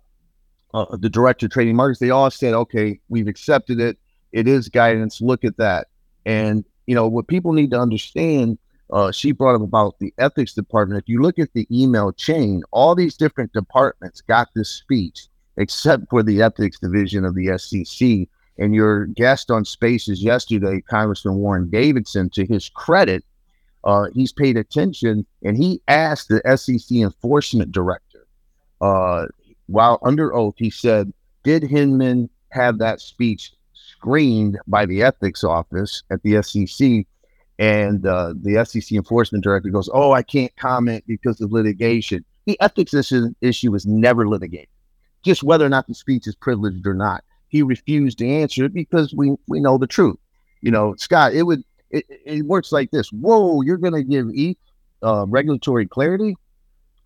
uh, 0.74 0.96
the 0.98 1.10
director 1.10 1.48
of 1.48 1.52
trading 1.52 1.76
markets. 1.76 2.00
They 2.00 2.12
all 2.12 2.32
said, 2.32 2.54
okay, 2.54 3.00
we've 3.10 3.28
accepted 3.28 3.80
it. 3.80 3.98
It 4.32 4.48
is 4.48 4.70
guidance. 4.70 5.22
Look 5.22 5.44
at 5.44 5.58
that. 5.58 5.88
And, 6.26 6.64
you 6.88 6.96
know, 6.96 7.08
what 7.08 7.28
people 7.28 7.52
need 7.52 7.72
to 7.72 7.80
understand 7.80 8.58
uh, 8.92 9.12
she 9.12 9.32
brought 9.32 9.56
up 9.56 9.62
about 9.62 9.98
the 10.00 10.14
ethics 10.18 10.54
department. 10.54 11.02
If 11.02 11.08
you 11.08 11.22
look 11.22 11.40
at 11.40 11.54
the 11.54 11.68
email 11.72 12.12
chain, 12.12 12.62
all 12.72 12.94
these 12.94 13.16
different 13.16 13.54
departments 13.54 14.22
got 14.22 14.50
this 14.54 14.70
speech, 14.70 15.28
except 15.58 16.10
for 16.10 16.24
the 16.24 16.42
ethics 16.42 16.80
division 16.80 17.24
of 17.24 17.36
the 17.36 17.58
SEC. 17.58 18.28
And 18.58 18.76
your 18.76 19.06
guest 19.08 19.50
on 19.50 19.64
Spaces 19.64 20.22
yesterday, 20.22 20.82
Congressman 20.82 21.36
Warren 21.36 21.70
Davidson, 21.70 22.30
to 22.32 22.46
his 22.46 22.70
credit, 22.70 23.24
uh, 23.84 24.08
he's 24.14 24.32
paid 24.32 24.58
attention 24.58 25.26
and 25.44 25.58
he 25.58 25.82
asked 25.88 26.30
the 26.30 26.42
SEC 26.58 26.98
enforcement 26.98 27.72
director, 27.72 28.28
uh, 28.82 29.26
while 29.68 30.00
under 30.04 30.34
oath, 30.36 30.56
he 30.58 30.70
said, 30.70 31.14
Did 31.44 31.64
Hinman 31.64 32.30
have 32.50 32.78
that 32.80 33.00
speech 33.00 33.54
screened 33.74 34.60
by 34.68 34.86
the 34.86 35.02
ethics 35.02 35.44
office 35.44 36.04
at 36.12 36.22
the 36.24 36.44
SEC? 36.44 37.06
And 37.62 38.08
uh, 38.08 38.34
the 38.42 38.66
SEC 38.66 38.92
enforcement 38.94 39.44
director 39.44 39.70
goes, 39.70 39.88
"Oh, 39.94 40.14
I 40.14 40.24
can't 40.24 40.54
comment 40.58 41.04
because 41.06 41.40
of 41.42 41.52
litigation." 41.52 42.26
The 42.48 42.60
ethics 42.60 42.92
issue, 42.92 43.36
issue 43.40 43.70
was 43.72 43.86
never 43.86 44.28
litigated, 44.28 44.68
just 45.24 45.44
whether 45.44 45.64
or 45.64 45.70
not 45.70 45.86
the 45.86 45.94
speech 45.94 46.26
is 46.26 46.34
privileged 46.34 46.88
or 46.88 46.96
not. 46.96 47.24
He 47.50 47.62
refused 47.62 48.18
to 48.18 48.28
answer 48.28 48.66
it 48.66 48.74
because 48.74 49.14
we 49.14 49.36
we 49.48 49.60
know 49.60 49.78
the 49.78 49.86
truth. 49.86 50.18
You 50.62 50.72
know, 50.72 50.96
Scott, 50.98 51.36
it 51.36 51.44
would 51.44 51.64
it, 51.92 52.06
it 52.10 52.48
works 52.48 52.72
like 52.72 52.90
this. 52.90 53.10
Whoa, 53.12 53.62
you're 53.62 53.78
going 53.78 53.94
to 53.94 54.02
give 54.02 54.30
ETH 54.34 54.58
uh, 55.04 55.28
regulatory 55.28 55.86
clarity? 55.86 56.36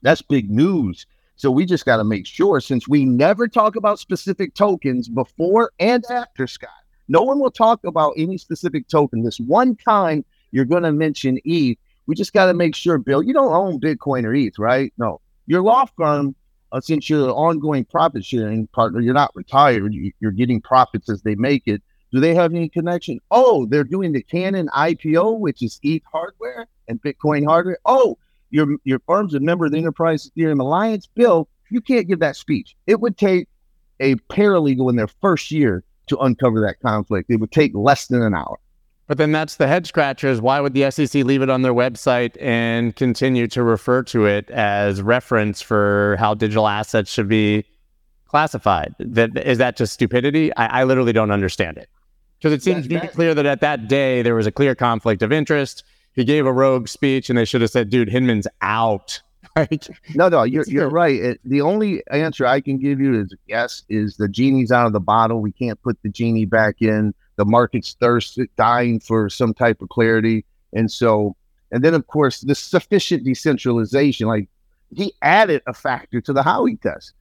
That's 0.03 0.21
big 0.21 0.49
news. 0.49 1.05
So 1.35 1.51
we 1.51 1.65
just 1.65 1.85
got 1.85 1.97
to 1.97 2.05
make 2.05 2.25
sure, 2.25 2.61
since 2.61 2.87
we 2.87 3.03
never 3.03 3.49
talk 3.49 3.75
about 3.75 3.99
specific 3.99 4.55
tokens 4.55 5.09
before 5.09 5.71
and 5.79 6.05
after, 6.09 6.47
Scott, 6.47 6.69
no 7.09 7.23
one 7.23 7.39
will 7.39 7.51
talk 7.51 7.83
about 7.83 8.13
any 8.15 8.37
specific 8.37 8.87
token. 8.87 9.21
This 9.21 9.37
one 9.37 9.75
time 9.75 10.23
you're 10.55 10.63
going 10.63 10.83
to 10.83 10.93
mention 10.93 11.37
ETH. 11.43 11.77
We 12.07 12.15
just 12.15 12.31
got 12.31 12.45
to 12.45 12.53
make 12.53 12.75
sure, 12.75 12.97
Bill, 12.97 13.21
you 13.21 13.33
don't 13.33 13.51
own 13.51 13.77
Bitcoin 13.77 14.23
or 14.23 14.33
ETH, 14.33 14.57
right? 14.57 14.93
No. 14.97 15.19
Your 15.47 15.61
law 15.61 15.85
firm, 15.97 16.33
uh, 16.71 16.79
since 16.79 17.09
you're 17.09 17.25
an 17.25 17.31
ongoing 17.31 17.83
profit 17.83 18.23
sharing 18.23 18.65
partner, 18.67 19.01
you're 19.01 19.13
not 19.13 19.35
retired, 19.35 19.93
you, 19.93 20.13
you're 20.21 20.31
getting 20.31 20.61
profits 20.61 21.09
as 21.09 21.23
they 21.23 21.35
make 21.35 21.63
it. 21.65 21.83
Do 22.13 22.21
they 22.21 22.33
have 22.33 22.53
any 22.53 22.69
connection? 22.69 23.19
Oh, 23.31 23.65
they're 23.65 23.83
doing 23.83 24.13
the 24.13 24.23
Canaan 24.23 24.69
IPO, 24.73 25.39
which 25.39 25.61
is 25.61 25.77
ETH 25.83 26.03
hardware 26.09 26.67
and 26.87 27.01
Bitcoin 27.01 27.45
hardware. 27.45 27.77
Oh, 27.83 28.17
your 28.49 28.77
your 28.85 28.99
firm's 28.99 29.33
a 29.33 29.41
member 29.41 29.65
of 29.65 29.73
the 29.73 29.77
Enterprise 29.77 30.31
Ethereum 30.37 30.61
Alliance. 30.61 31.05
Bill, 31.15 31.49
you 31.69 31.81
can't 31.81 32.07
give 32.07 32.19
that 32.19 32.37
speech. 32.37 32.77
It 32.87 33.01
would 33.01 33.17
take 33.17 33.49
a 33.99 34.15
paralegal 34.15 34.89
in 34.89 34.95
their 34.95 35.09
first 35.19 35.51
year 35.51 35.83
to 36.07 36.17
uncover 36.19 36.61
that 36.61 36.79
conflict. 36.79 37.29
It 37.29 37.41
would 37.41 37.51
take 37.51 37.73
less 37.75 38.07
than 38.07 38.21
an 38.21 38.33
hour. 38.33 38.57
But 39.07 39.19
then 39.19 39.31
that's 39.31 39.57
the 39.57 39.67
head 39.67 39.85
scratchers. 39.85 40.41
Why 40.41 40.59
would 40.59 40.73
the 40.73 40.89
SEC 40.89 41.13
leave 41.23 41.41
it 41.43 41.49
on 41.49 41.61
their 41.61 41.73
website 41.73 42.35
and 42.41 42.95
continue 42.95 43.47
to 43.49 43.61
refer 43.61 44.01
to 44.03 44.25
it 44.25 44.49
as 44.49 45.01
reference 45.01 45.61
for 45.61 46.15
how 46.17 46.33
digital 46.33 46.67
assets 46.67 47.11
should 47.11 47.27
be 47.27 47.65
classified? 48.25 48.95
That 48.97 49.37
is 49.37 49.59
that 49.59 49.77
just 49.77 49.93
stupidity? 49.93 50.55
I, 50.55 50.81
I 50.81 50.83
literally 50.85 51.13
don't 51.13 51.31
understand 51.31 51.77
it. 51.77 51.87
Because 52.39 52.51
it 52.51 52.63
seems 52.63 52.85
very 52.87 53.07
clear 53.07 53.33
that 53.33 53.45
at 53.45 53.61
that 53.61 53.87
day 53.87 54.21
there 54.21 54.35
was 54.35 54.47
a 54.47 54.51
clear 54.51 54.75
conflict 54.75 55.21
of 55.21 55.31
interest. 55.31 55.83
He 56.13 56.23
gave 56.23 56.45
a 56.45 56.53
rogue 56.53 56.87
speech, 56.87 57.29
and 57.29 57.37
they 57.37 57.45
should 57.45 57.61
have 57.61 57.71
said, 57.71 57.89
"Dude, 57.89 58.09
Hinman's 58.09 58.47
out." 58.61 59.21
Right? 59.55 59.87
No, 60.15 60.27
no, 60.27 60.43
you're 60.43 60.65
you're 60.67 60.89
right. 60.89 61.15
It, 61.15 61.39
the 61.45 61.61
only 61.61 62.03
answer 62.11 62.45
I 62.45 62.59
can 62.59 62.77
give 62.77 62.99
you 62.99 63.21
is 63.21 63.33
yes. 63.47 63.83
Is 63.87 64.17
the 64.17 64.27
genie's 64.27 64.69
out 64.69 64.87
of 64.87 64.91
the 64.91 64.99
bottle? 64.99 65.39
We 65.39 65.53
can't 65.53 65.81
put 65.81 65.97
the 66.01 66.09
genie 66.09 66.45
back 66.45 66.81
in 66.81 67.13
the 67.37 67.45
market's 67.45 67.95
thirst, 67.99 68.39
dying 68.57 68.99
for 68.99 69.29
some 69.29 69.53
type 69.53 69.81
of 69.81 69.89
clarity. 69.89 70.45
And 70.73 70.91
so, 70.91 71.35
and 71.71 71.83
then 71.83 71.93
of 71.93 72.07
course, 72.07 72.41
the 72.41 72.55
sufficient 72.55 73.23
decentralization, 73.23 74.27
like 74.27 74.49
he 74.93 75.13
added 75.21 75.61
a 75.67 75.73
factor 75.73 76.21
to 76.21 76.33
the 76.33 76.43
Howey 76.43 76.79
test. 76.81 77.13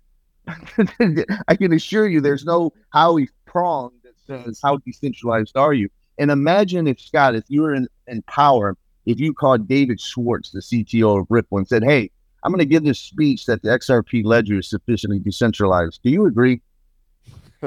I 1.49 1.57
can 1.57 1.73
assure 1.73 2.07
you 2.07 2.21
there's 2.21 2.45
no 2.45 2.73
Howey 2.95 3.29
prong 3.47 3.93
that 4.03 4.15
says 4.27 4.61
how 4.63 4.79
decentralized 4.79 5.57
are 5.57 5.73
you? 5.73 5.89
And 6.19 6.31
imagine 6.31 6.87
if 6.87 7.01
Scott, 7.01 7.35
if 7.35 7.45
you 7.49 7.63
were 7.63 7.75
in, 7.75 7.89
in 8.07 8.23
power, 8.23 8.77
if 9.07 9.19
you 9.19 9.35
called 9.35 9.69
David 9.69 10.01
Schwartz, 10.01 10.51
the 10.51 10.61
CTO 10.61 11.21
of 11.21 11.27
Ripple, 11.29 11.59
and 11.59 11.69
said, 11.69 11.83
Hey, 11.83 12.11
I'm 12.43 12.53
going 12.53 12.59
to 12.59 12.67
give 12.67 12.85
this 12.85 13.01
speech 13.01 13.47
that 13.47 13.63
the 13.63 13.71
XRP 13.71 14.25
ledger 14.25 14.59
is 14.59 14.69
sufficiently 14.69 15.19
decentralized. 15.19 16.01
Do 16.03 16.11
you 16.11 16.27
agree? 16.27 16.61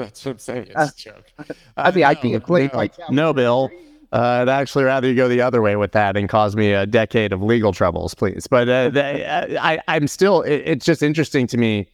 That's 0.04 0.24
what 0.24 0.32
I'm 0.32 0.38
saying. 0.38 0.66
It's 0.68 0.76
uh, 0.76 0.88
a 0.92 0.96
joke. 0.96 1.24
I 1.76 1.90
mean, 1.90 2.04
I 2.04 2.14
think 2.14 2.34
it 2.34 2.48
a 2.48 2.52
no, 2.52 2.70
like 2.74 2.94
no, 3.10 3.32
Bill. 3.32 3.70
Uh, 4.12 4.40
I'd 4.42 4.48
actually 4.48 4.84
rather 4.84 5.06
you 5.06 5.14
go 5.14 5.28
the 5.28 5.42
other 5.42 5.60
way 5.60 5.76
with 5.76 5.92
that 5.92 6.16
and 6.16 6.28
cause 6.28 6.56
me 6.56 6.72
a 6.72 6.86
decade 6.86 7.32
of 7.32 7.42
legal 7.42 7.72
troubles, 7.72 8.14
please. 8.14 8.46
But 8.46 8.68
uh, 8.68 8.88
they, 8.88 9.26
uh, 9.26 9.62
I, 9.62 9.80
I'm 9.88 10.08
still. 10.08 10.42
It, 10.42 10.62
it's 10.64 10.86
just 10.86 11.02
interesting 11.02 11.46
to 11.48 11.58
me 11.58 11.88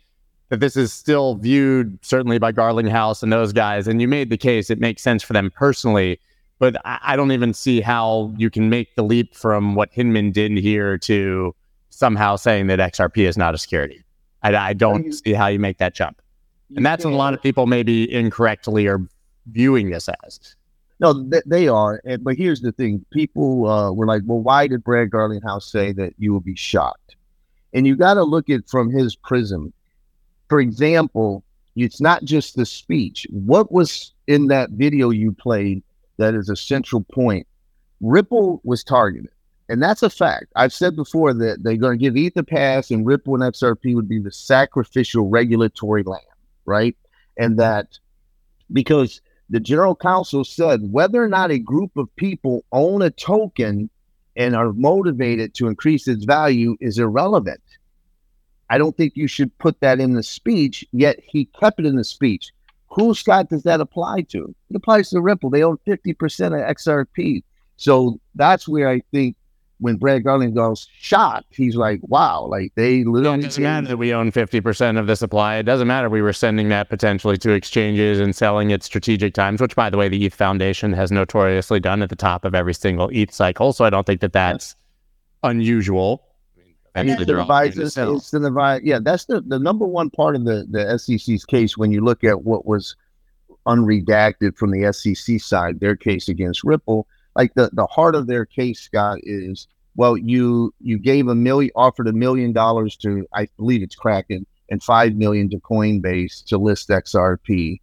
that 0.51 0.61
this 0.61 0.77
is 0.77 0.93
still 0.93 1.35
viewed 1.37 1.99
certainly 2.03 2.39
by 2.39 2.53
Garlinghouse 2.53 3.23
and 3.23 3.33
those 3.33 3.53
guys. 3.53 3.89
And 3.89 4.01
you 4.01 4.07
made 4.07 4.31
the 4.31 4.37
case; 4.37 4.71
it 4.71 4.79
makes 4.79 5.03
sense 5.03 5.23
for 5.23 5.33
them 5.33 5.51
personally. 5.51 6.21
But 6.61 6.77
I, 6.85 6.99
I 7.03 7.17
don't 7.17 7.33
even 7.33 7.53
see 7.53 7.81
how 7.81 8.33
you 8.37 8.49
can 8.49 8.69
make 8.71 8.95
the 8.95 9.03
leap 9.03 9.35
from 9.35 9.75
what 9.75 9.91
Hinman 9.93 10.31
did 10.31 10.53
here 10.53 10.97
to 10.99 11.55
somehow 11.91 12.37
saying 12.37 12.69
that 12.69 12.79
XRP 12.79 13.27
is 13.27 13.37
not 13.37 13.55
a 13.55 13.59
security. 13.59 14.05
I, 14.43 14.55
I 14.55 14.73
don't 14.73 15.13
see 15.13 15.33
how 15.33 15.49
you 15.49 15.59
make 15.59 15.79
that 15.79 15.95
jump. 15.95 16.21
And 16.77 16.85
that's 16.85 17.05
a 17.05 17.11
lot 17.11 17.35
of 17.35 17.43
people 17.43 17.67
maybe 17.67 18.13
incorrectly 18.13 18.87
are 18.87 19.01
viewing 19.51 19.91
this 19.91 20.09
as. 20.25 20.57
No, 21.01 21.29
th- 21.29 21.43
they 21.47 21.69
are. 21.69 22.01
And, 22.05 22.23
but 22.23 22.37
here's 22.37 22.61
the 22.61 22.73
thing: 22.73 23.05
people 23.11 23.69
uh, 23.69 23.93
were 23.93 24.07
like, 24.07 24.23
"Well, 24.25 24.41
why 24.41 24.67
did 24.69 24.85
Brad 24.85 25.11
Garlinghouse 25.11 25.65
say 25.65 25.93
that 25.93 26.15
you 26.19 26.33
will 26.33 26.41
be 26.41 26.57
shocked?" 26.57 27.17
And 27.73 27.87
you 27.87 27.97
got 27.97 28.15
to 28.15 28.23
look 28.23 28.49
at 28.49 28.69
from 28.69 28.91
his 28.91 29.17
prism. 29.17 29.73
For 30.49 30.61
example, 30.61 31.43
it's 31.77 32.01
not 32.01 32.25
just 32.25 32.57
the 32.57 32.67
speech. 32.67 33.27
What 33.31 33.73
was 33.73 34.13
in 34.27 34.47
that 34.49 34.71
video 34.71 35.11
you 35.11 35.33
played 35.33 35.83
that 36.19 36.35
is 36.35 36.49
a 36.49 36.57
central 36.57 37.03
point? 37.13 37.47
Ripple 38.01 38.61
was 38.65 38.85
targeted, 38.85 39.31
and 39.69 39.83
that's 39.83 40.03
a 40.03 40.11
fact. 40.11 40.47
I've 40.55 40.73
said 40.73 40.95
before 40.95 41.35
that 41.35 41.63
they're 41.63 41.77
going 41.77 41.99
to 41.99 42.03
give 42.03 42.17
ETH 42.17 42.37
a 42.37 42.45
pass, 42.45 42.91
and 42.91 43.05
Ripple 43.05 43.35
and 43.35 43.43
XRP 43.43 43.95
would 43.95 44.09
be 44.09 44.21
the 44.21 44.33
sacrificial 44.33 45.29
regulatory 45.29 46.05
lamb, 46.05 46.21
right? 46.67 46.97
And 47.37 47.53
mm-hmm. 47.53 47.61
that 47.61 47.99
because 48.73 49.21
the 49.51 49.61
general 49.61 49.95
counsel 49.95 50.45
said 50.45 50.81
whether 50.91 51.23
or 51.23 51.29
not 51.29 51.51
a 51.51 51.59
group 51.59 51.97
of 51.97 52.15
people 52.17 52.65
own 52.73 53.03
a 53.03 53.11
token 53.11 53.91
and 54.37 54.57
are 54.57 54.73
motivated 54.73 55.55
to 55.55 55.69
increase 55.69 56.09
its 56.09 56.25
value 56.25 56.77
is 56.81 56.99
irrelevant. 56.99 57.61
I 58.71 58.79
don't 58.79 58.97
think 58.97 59.13
you 59.15 59.27
should 59.27 59.57
put 59.59 59.79
that 59.81 60.01
in 60.01 60.15
the 60.15 60.23
speech, 60.23 60.85
yet 60.93 61.21
he 61.23 61.45
kept 61.45 61.79
it 61.79 61.87
in 61.87 61.97
the 61.97 62.05
speech. 62.05 62.51
Who, 62.89 63.15
Scott, 63.15 63.51
does 63.51 63.63
that 63.65 63.81
apply 63.81 64.23
to? 64.31 64.55
It 64.71 64.77
applies 64.77 65.11
to 65.11 65.21
Ripple. 65.21 65.51
They 65.51 65.63
own 65.63 65.79
50% 65.87 66.15
of 66.47 66.77
XRP. 66.77 67.43
So 67.77 68.19
that's 68.35 68.69
where 68.69 68.89
I 68.89 69.03
think 69.13 69.37
when 69.79 69.97
Brad 69.97 70.23
Garlinghouse 70.25 70.87
shocked, 70.99 71.47
he's 71.51 71.77
like, 71.77 72.01
wow, 72.05 72.47
like 72.47 72.73
they 72.77 73.01
It 73.01 73.07
literally. 73.07 73.43
doesn't 73.43 73.63
matter 73.63 73.89
that 73.89 73.97
we 73.97 74.15
own 74.15 74.31
50% 74.33 74.99
of 74.99 75.07
the 75.07 75.17
supply. 75.17 75.57
It 75.57 75.65
doesn't 75.65 75.89
matter 75.89 76.09
we 76.09 76.23
were 76.23 76.33
sending 76.33 76.69
that 76.69 76.89
potentially 76.89 77.37
to 77.39 77.51
exchanges 77.51 78.21
and 78.21 78.35
selling 78.35 78.73
at 78.73 78.83
strategic 78.83 79.35
times, 79.35 79.61
which, 79.61 79.75
by 79.75 79.91
the 79.91 79.97
way, 79.97 80.09
the 80.09 80.25
ETH 80.25 80.35
Foundation 80.35 80.93
has 80.93 81.11
notoriously 81.11 81.81
done 81.81 82.03
at 82.03 82.09
the 82.09 82.17
top 82.17 82.45
of 82.45 82.55
every 82.55 82.75
single 82.75 83.09
ETH 83.13 83.33
cycle. 83.33 83.73
So 83.73 83.85
I 83.85 83.91
don't 83.91 84.07
think 84.07 84.21
that 84.21 84.33
that's 84.33 84.77
unusual. 85.43 86.25
Eventually, 86.97 87.25
they're 87.25 87.41
all 87.41 87.47
going 87.47 87.73
to 87.73 87.79
Incentivizes, 87.81 88.31
incentivize. 88.31 88.81
Yeah, 88.85 89.01
that's 89.03 89.25
the, 89.25 89.41
the 89.41 89.59
number 89.59 89.85
one 89.85 90.11
part 90.11 90.37
of 90.37 90.45
the, 90.45 90.67
the 90.71 90.97
SEC's 90.97 91.45
case 91.45 91.77
when 91.77 91.91
you 91.91 92.01
look 92.05 92.23
at 92.23 92.43
what 92.43 92.67
was 92.67 92.95
unredacted 93.67 94.57
from 94.57 94.71
the 94.71 94.93
SEC 94.93 95.41
side, 95.41 95.81
their 95.81 95.97
case 95.97 96.29
against 96.29 96.63
Ripple. 96.63 97.07
Like 97.37 97.55
the, 97.55 97.71
the 97.73 97.87
heart 97.87 98.15
of 98.15 98.27
their 98.27 98.45
case, 98.45 98.81
Scott, 98.81 99.19
is 99.23 99.67
well, 99.97 100.17
you 100.17 100.75
you 100.81 100.99
gave 100.99 101.29
a 101.29 101.35
million, 101.35 101.71
offered 101.77 102.09
a 102.09 102.13
million 102.13 102.53
dollars 102.53 102.97
to, 102.99 103.27
I 103.33 103.49
believe 103.57 103.83
it's 103.83 103.95
Kraken, 103.95 104.47
and 104.71 104.83
five 104.83 105.15
million 105.15 105.49
to 105.51 105.59
Coinbase 105.59 106.45
to 106.47 106.59
list 106.59 106.89
XRP, 106.89 107.81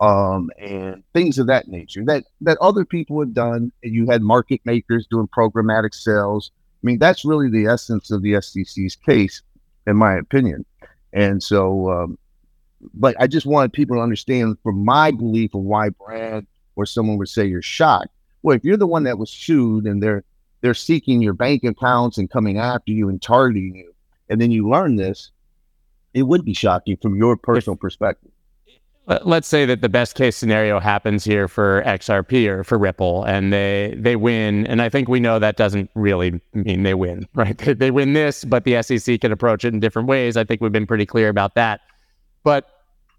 um, 0.00 0.50
and 0.58 1.02
things 1.12 1.38
of 1.38 1.46
that 1.46 1.68
nature 1.68 2.04
that 2.04 2.24
that 2.42 2.58
other 2.60 2.84
people 2.84 3.20
have 3.20 3.32
done. 3.32 3.72
And 3.82 3.94
you 3.94 4.06
had 4.06 4.22
market 4.22 4.60
makers 4.64 5.06
doing 5.10 5.28
programmatic 5.28 5.94
sales. 5.94 6.50
I 6.82 6.86
mean, 6.86 6.98
that's 6.98 7.24
really 7.24 7.48
the 7.48 7.66
essence 7.66 8.10
of 8.10 8.22
the 8.22 8.40
SEC's 8.42 8.96
case, 8.96 9.40
in 9.86 9.96
my 9.96 10.16
opinion. 10.16 10.66
And 11.14 11.42
so, 11.42 11.90
um, 11.90 12.18
but 12.92 13.16
I 13.18 13.26
just 13.26 13.46
wanted 13.46 13.72
people 13.72 13.96
to 13.96 14.02
understand 14.02 14.58
from 14.62 14.84
my 14.84 15.10
belief 15.10 15.54
of 15.54 15.62
why 15.62 15.90
Brad 15.90 16.46
or 16.76 16.84
someone 16.84 17.16
would 17.16 17.28
say 17.28 17.46
you're 17.46 17.62
shocked. 17.62 18.13
Well, 18.44 18.54
if 18.54 18.62
you're 18.62 18.76
the 18.76 18.86
one 18.86 19.04
that 19.04 19.18
was 19.18 19.30
sued 19.30 19.86
and 19.86 20.02
they're 20.02 20.22
they're 20.60 20.74
seeking 20.74 21.20
your 21.22 21.32
bank 21.32 21.64
accounts 21.64 22.18
and 22.18 22.30
coming 22.30 22.58
after 22.58 22.92
you 22.92 23.08
and 23.08 23.20
targeting 23.20 23.74
you, 23.74 23.92
and 24.28 24.40
then 24.40 24.50
you 24.50 24.68
learn 24.68 24.96
this, 24.96 25.30
it 26.12 26.22
would 26.24 26.44
be 26.44 26.54
shocking 26.54 26.96
from 27.02 27.16
your 27.16 27.36
personal 27.36 27.76
perspective. 27.76 28.30
Let- 29.06 29.26
Let's 29.26 29.48
say 29.48 29.64
that 29.66 29.80
the 29.80 29.88
best 29.88 30.14
case 30.14 30.36
scenario 30.36 30.78
happens 30.78 31.24
here 31.24 31.48
for 31.48 31.82
XRP 31.86 32.46
or 32.46 32.64
for 32.64 32.76
Ripple, 32.78 33.24
and 33.24 33.50
they 33.50 33.94
they 33.98 34.14
win. 34.14 34.66
And 34.66 34.82
I 34.82 34.90
think 34.90 35.08
we 35.08 35.20
know 35.20 35.38
that 35.38 35.56
doesn't 35.56 35.90
really 35.94 36.38
mean 36.52 36.82
they 36.82 36.94
win, 36.94 37.26
right? 37.34 37.56
They, 37.56 37.72
they 37.72 37.90
win 37.90 38.12
this, 38.12 38.44
but 38.44 38.64
the 38.64 38.82
SEC 38.82 39.22
can 39.22 39.32
approach 39.32 39.64
it 39.64 39.72
in 39.72 39.80
different 39.80 40.06
ways. 40.06 40.36
I 40.36 40.44
think 40.44 40.60
we've 40.60 40.70
been 40.70 40.86
pretty 40.86 41.06
clear 41.06 41.30
about 41.30 41.54
that. 41.54 41.80
But 42.42 42.68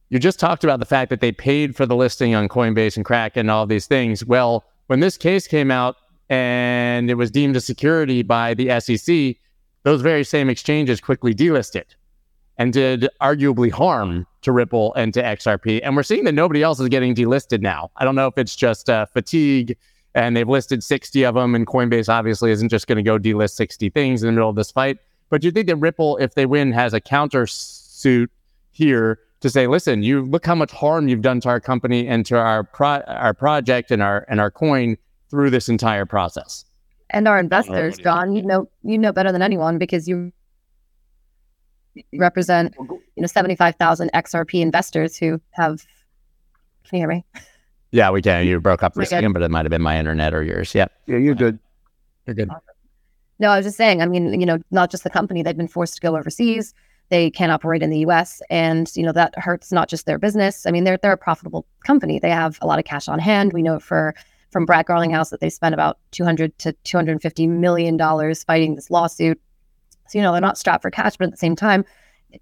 you 0.09 0.19
just 0.19 0.39
talked 0.39 0.63
about 0.63 0.79
the 0.79 0.85
fact 0.85 1.09
that 1.09 1.19
they 1.19 1.31
paid 1.31 1.75
for 1.75 1.87
the 1.87 1.95
listing 1.95 2.35
on 2.35 2.47
Coinbase 2.47 2.95
and 2.95 3.03
Kraken 3.03 3.39
and 3.41 3.51
all 3.51 3.65
these 3.65 3.87
things. 3.87 4.23
Well, 4.23 4.63
when 4.87 4.99
this 4.99 5.17
case 5.17 5.47
came 5.47 5.71
out 5.71 5.95
and 6.29 7.09
it 7.09 7.15
was 7.15 7.31
deemed 7.31 7.55
a 7.55 7.61
security 7.61 8.23
by 8.23 8.53
the 8.53 8.79
SEC, 8.79 9.35
those 9.83 10.01
very 10.01 10.23
same 10.23 10.49
exchanges 10.49 10.99
quickly 10.99 11.33
delisted 11.33 11.85
and 12.57 12.73
did 12.73 13.07
arguably 13.21 13.71
harm 13.71 14.25
to 14.41 14.51
Ripple 14.51 14.93
and 14.95 15.13
to 15.13 15.21
XRP. 15.21 15.81
And 15.83 15.95
we're 15.95 16.03
seeing 16.03 16.23
that 16.25 16.33
nobody 16.33 16.63
else 16.63 16.79
is 16.79 16.89
getting 16.89 17.13
delisted 17.13 17.61
now. 17.61 17.91
I 17.97 18.05
don't 18.05 18.15
know 18.15 18.27
if 18.27 18.37
it's 18.37 18.55
just 18.55 18.89
uh, 18.89 19.05
fatigue 19.07 19.77
and 20.13 20.35
they've 20.35 20.47
listed 20.47 20.81
60 20.81 21.25
of 21.25 21.35
them, 21.35 21.55
and 21.55 21.67
Coinbase 21.67 22.07
obviously 22.07 22.49
isn't 22.49 22.69
just 22.69 22.87
going 22.87 22.95
to 22.95 23.03
go 23.03 23.19
delist 23.19 23.51
60 23.51 23.89
things 23.89 24.23
in 24.23 24.27
the 24.27 24.31
middle 24.31 24.49
of 24.49 24.55
this 24.55 24.71
fight. 24.71 24.97
But 25.29 25.41
do 25.41 25.47
you 25.47 25.51
think 25.51 25.67
that 25.67 25.75
Ripple, 25.75 26.15
if 26.17 26.35
they 26.35 26.45
win, 26.45 26.71
has 26.71 26.93
a 26.93 27.01
counter 27.01 27.45
suit 27.45 28.31
here 28.71 29.19
to 29.41 29.49
say, 29.49 29.67
listen, 29.67 30.03
you 30.03 30.23
look 30.23 30.45
how 30.45 30.55
much 30.55 30.71
harm 30.71 31.07
you've 31.07 31.21
done 31.21 31.39
to 31.41 31.49
our 31.49 31.59
company 31.59 32.07
and 32.07 32.25
to 32.27 32.37
our 32.37 32.63
pro- 32.63 33.01
our 33.07 33.33
project 33.33 33.91
and 33.91 34.01
our 34.01 34.25
and 34.29 34.39
our 34.39 34.49
coin 34.51 34.97
through 35.29 35.49
this 35.49 35.69
entire 35.69 36.05
process? 36.05 36.65
and 37.11 37.27
our 37.27 37.39
investors, 37.39 37.95
do 37.95 38.01
you 38.01 38.03
John, 38.03 38.35
you 38.35 38.41
know 38.41 38.67
you 38.83 38.97
know 38.97 39.11
better 39.11 39.31
than 39.31 39.41
anyone 39.41 39.77
because 39.77 40.07
you 40.07 40.31
represent 42.13 42.73
you 42.79 43.21
know 43.21 43.27
75,000 43.27 44.11
XRP 44.13 44.61
investors 44.61 45.15
who 45.17 45.39
have 45.51 45.85
Can 46.89 46.97
you 46.97 46.99
hear 46.99 47.07
me? 47.07 47.25
Yeah, 47.91 48.09
we 48.11 48.21
can. 48.21 48.45
You 48.45 48.59
broke 48.59 48.83
up 48.83 48.93
for 48.93 49.01
a 49.01 49.05
second, 49.05 49.31
but 49.33 49.41
it 49.41 49.49
might 49.49 49.63
have 49.63 49.69
been 49.69 49.81
my 49.81 49.97
internet 49.97 50.33
or 50.33 50.43
yours. 50.43 50.75
Yep, 50.75 50.91
Yeah, 51.07 51.17
you're 51.17 51.35
good. 51.35 51.59
you're 52.25 52.33
good. 52.33 52.49
No, 53.39 53.49
I 53.49 53.57
was 53.57 53.65
just 53.65 53.77
saying, 53.77 54.01
I 54.01 54.05
mean, 54.05 54.39
you 54.39 54.45
know, 54.45 54.59
not 54.71 54.91
just 54.91 55.03
the 55.03 55.09
company, 55.09 55.43
they've 55.43 55.55
been 55.55 55.67
forced 55.67 55.95
to 55.95 56.01
go 56.01 56.17
overseas. 56.17 56.73
They 57.09 57.29
can't 57.29 57.51
operate 57.51 57.83
in 57.83 57.89
the 57.89 57.99
US. 57.99 58.41
And, 58.49 58.91
you 58.95 59.03
know, 59.03 59.11
that 59.11 59.37
hurts 59.37 59.71
not 59.71 59.89
just 59.89 60.05
their 60.05 60.17
business. 60.17 60.65
I 60.65 60.71
mean, 60.71 60.83
they're 60.83 60.97
they're 60.97 61.13
a 61.13 61.17
profitable 61.17 61.65
company. 61.85 62.19
They 62.19 62.29
have 62.29 62.57
a 62.61 62.67
lot 62.67 62.79
of 62.79 62.85
cash 62.85 63.07
on 63.07 63.19
hand. 63.19 63.53
We 63.53 63.61
know 63.61 63.79
for 63.79 64.15
from 64.51 64.65
Brad 64.65 64.85
Garlinghouse 64.85 65.31
that 65.31 65.41
they 65.41 65.49
spent 65.49 65.73
about 65.73 65.97
200 66.11 66.57
to 66.59 66.71
250 66.83 67.47
million 67.47 67.97
dollars 67.97 68.43
fighting 68.43 68.75
this 68.75 68.89
lawsuit. 68.89 69.39
So, 70.07 70.17
you 70.17 70.23
know, 70.23 70.31
they're 70.31 70.41
not 70.41 70.57
strapped 70.57 70.81
for 70.81 70.91
cash, 70.91 71.17
but 71.17 71.25
at 71.25 71.31
the 71.31 71.37
same 71.37 71.55
time, 71.55 71.83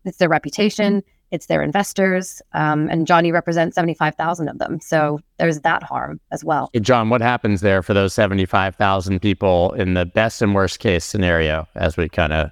it's 0.05 0.17
their 0.17 0.29
reputation, 0.29 1.01
it's 1.31 1.47
their 1.47 1.63
investors. 1.63 2.41
Um, 2.53 2.87
and 2.89 3.07
Johnny 3.07 3.31
represents 3.31 3.75
75,000 3.75 4.47
of 4.47 4.59
them. 4.59 4.79
So 4.79 5.19
there's 5.39 5.61
that 5.61 5.81
harm 5.81 6.19
as 6.31 6.43
well. 6.43 6.69
Hey, 6.73 6.81
John, 6.81 7.09
what 7.09 7.21
happens 7.21 7.61
there 7.61 7.81
for 7.81 7.93
those 7.93 8.13
75,000 8.13 9.19
people 9.19 9.73
in 9.73 9.95
the 9.95 10.05
best 10.05 10.41
and 10.41 10.53
worst 10.53 10.79
case 10.79 11.05
scenario 11.05 11.67
as 11.73 11.97
we 11.97 12.09
kind 12.09 12.33
of 12.33 12.51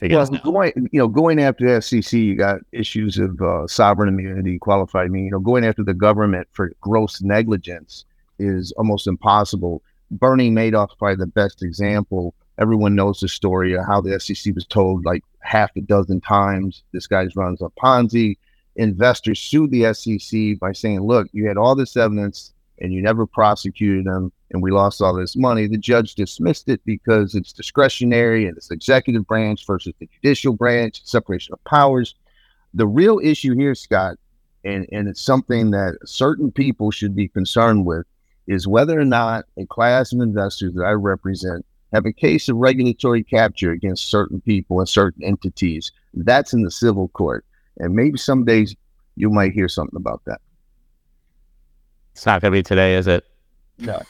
Well, 0.00 0.20
out? 0.20 0.42
going 0.42 0.72
you 0.92 0.98
know 0.98 1.08
going 1.08 1.40
after 1.40 1.74
the 1.74 1.82
SEC, 1.82 2.12
you 2.12 2.36
got 2.36 2.60
issues 2.72 3.18
of 3.18 3.40
uh, 3.40 3.66
sovereign 3.66 4.08
immunity, 4.08 4.58
qualified 4.58 5.06
immunity. 5.06 5.26
You 5.26 5.30
know, 5.32 5.40
going 5.40 5.64
after 5.64 5.82
the 5.82 5.94
government 5.94 6.48
for 6.52 6.72
gross 6.80 7.20
negligence 7.20 8.04
is 8.38 8.72
almost 8.72 9.06
impossible. 9.06 9.82
Bernie 10.10 10.50
Madoff 10.50 10.90
is 10.90 10.96
probably 10.98 11.16
the 11.16 11.26
best 11.26 11.62
example. 11.62 12.34
Everyone 12.58 12.94
knows 12.94 13.20
the 13.20 13.28
story 13.28 13.74
of 13.74 13.84
how 13.84 14.00
the 14.00 14.18
SEC 14.18 14.54
was 14.54 14.66
told 14.66 15.04
like 15.04 15.22
half 15.40 15.70
a 15.76 15.80
dozen 15.80 16.20
times 16.20 16.82
this 16.92 17.06
guy 17.06 17.26
runs 17.34 17.60
a 17.60 17.68
Ponzi. 17.80 18.36
Investors 18.76 19.40
sued 19.40 19.70
the 19.70 19.92
SEC 19.92 20.58
by 20.60 20.72
saying, 20.72 21.00
"Look, 21.00 21.28
you 21.32 21.46
had 21.46 21.56
all 21.56 21.74
this 21.74 21.96
evidence 21.96 22.52
and 22.80 22.92
you 22.92 23.02
never 23.02 23.26
prosecuted 23.26 24.06
him, 24.06 24.32
and 24.50 24.62
we 24.62 24.70
lost 24.70 25.00
all 25.00 25.14
this 25.14 25.36
money." 25.36 25.66
The 25.66 25.78
judge 25.78 26.14
dismissed 26.14 26.68
it 26.68 26.80
because 26.84 27.34
it's 27.34 27.52
discretionary 27.52 28.46
and 28.46 28.56
it's 28.56 28.70
executive 28.70 29.26
branch 29.26 29.66
versus 29.66 29.94
the 29.98 30.08
judicial 30.14 30.52
branch, 30.52 31.02
separation 31.04 31.52
of 31.52 31.64
powers. 31.64 32.14
The 32.74 32.86
real 32.86 33.20
issue 33.22 33.54
here, 33.54 33.74
Scott, 33.74 34.16
and, 34.64 34.86
and 34.92 35.08
it's 35.08 35.22
something 35.22 35.70
that 35.70 35.98
certain 36.04 36.52
people 36.52 36.90
should 36.90 37.14
be 37.16 37.28
concerned 37.28 37.86
with, 37.86 38.06
is 38.46 38.66
whether 38.66 38.98
or 38.98 39.04
not 39.04 39.44
a 39.56 39.66
class 39.66 40.12
of 40.12 40.20
investors 40.20 40.74
that 40.74 40.84
I 40.84 40.92
represent 40.92 41.64
have 41.92 42.04
a 42.04 42.12
case 42.12 42.48
of 42.48 42.56
regulatory 42.56 43.22
capture 43.22 43.72
against 43.72 44.10
certain 44.10 44.40
people 44.40 44.78
and 44.78 44.88
certain 44.88 45.24
entities. 45.24 45.90
That's 46.12 46.52
in 46.52 46.62
the 46.62 46.70
civil 46.70 47.08
court. 47.08 47.44
And 47.78 47.94
maybe 47.94 48.18
some 48.18 48.44
days 48.44 48.74
you 49.16 49.30
might 49.30 49.52
hear 49.52 49.68
something 49.68 49.96
about 49.96 50.22
that. 50.26 50.40
It's 52.12 52.26
not 52.26 52.42
going 52.42 52.52
to 52.52 52.58
be 52.58 52.62
today, 52.62 52.96
is 52.96 53.06
it? 53.06 53.24
No. 53.78 54.02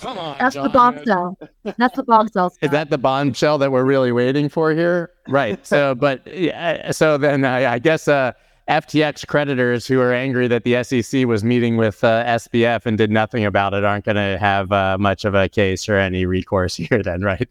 Come 0.00 0.16
on, 0.16 0.36
That's 0.38 0.54
the 0.54 0.68
bombshell. 0.68 1.36
That's 1.76 1.96
the 1.96 2.02
bombshell. 2.02 2.54
Is 2.62 2.70
that 2.70 2.88
the 2.88 2.96
bombshell 2.96 3.58
that 3.58 3.70
we're 3.70 3.84
really 3.84 4.12
waiting 4.12 4.48
for 4.48 4.72
here? 4.72 5.10
Right. 5.28 5.64
So, 5.66 5.94
but 5.98 6.26
yeah, 6.26 6.90
so 6.92 7.18
then 7.18 7.44
I, 7.44 7.74
I 7.74 7.78
guess 7.78 8.08
uh, 8.08 8.32
FTX 8.68 9.26
creditors 9.26 9.86
who 9.86 10.00
are 10.00 10.14
angry 10.14 10.48
that 10.48 10.64
the 10.64 10.82
SEC 10.82 11.26
was 11.26 11.44
meeting 11.44 11.76
with 11.76 12.02
uh, 12.02 12.24
SBF 12.24 12.86
and 12.86 12.96
did 12.96 13.10
nothing 13.10 13.44
about 13.44 13.74
it 13.74 13.84
aren't 13.84 14.06
going 14.06 14.16
to 14.16 14.38
have 14.38 14.72
uh, 14.72 14.96
much 14.98 15.24
of 15.24 15.34
a 15.34 15.48
case 15.48 15.88
or 15.88 15.96
any 15.96 16.24
recourse 16.24 16.76
here, 16.76 17.02
then, 17.02 17.20
right? 17.22 17.48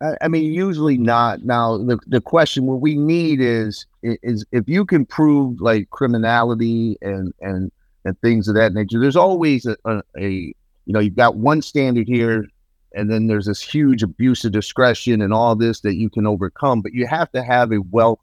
I, 0.00 0.12
I 0.20 0.28
mean, 0.28 0.52
usually 0.52 0.96
not. 0.96 1.44
Now, 1.44 1.76
the, 1.76 1.98
the 2.06 2.20
question 2.20 2.66
what 2.66 2.80
we 2.80 2.94
need 2.94 3.40
is 3.40 3.86
is 4.02 4.46
if 4.52 4.68
you 4.68 4.84
can 4.84 5.04
prove 5.04 5.60
like 5.60 5.90
criminality 5.90 6.96
and 7.02 7.34
and 7.40 7.72
and 8.04 8.18
things 8.20 8.48
of 8.48 8.54
that 8.54 8.72
nature. 8.72 9.00
There's 9.00 9.16
always 9.16 9.66
a, 9.66 9.76
a, 9.84 10.02
a 10.18 10.30
you 10.30 10.92
know 10.92 11.00
you've 11.00 11.16
got 11.16 11.36
one 11.36 11.62
standard 11.62 12.08
here, 12.08 12.46
and 12.94 13.10
then 13.10 13.26
there's 13.26 13.46
this 13.46 13.62
huge 13.62 14.02
abuse 14.02 14.44
of 14.44 14.52
discretion 14.52 15.22
and 15.22 15.32
all 15.32 15.54
this 15.56 15.80
that 15.80 15.96
you 15.96 16.10
can 16.10 16.26
overcome. 16.26 16.82
But 16.82 16.92
you 16.92 17.06
have 17.06 17.30
to 17.32 17.42
have 17.42 17.72
a 17.72 17.82
wealth 17.90 18.20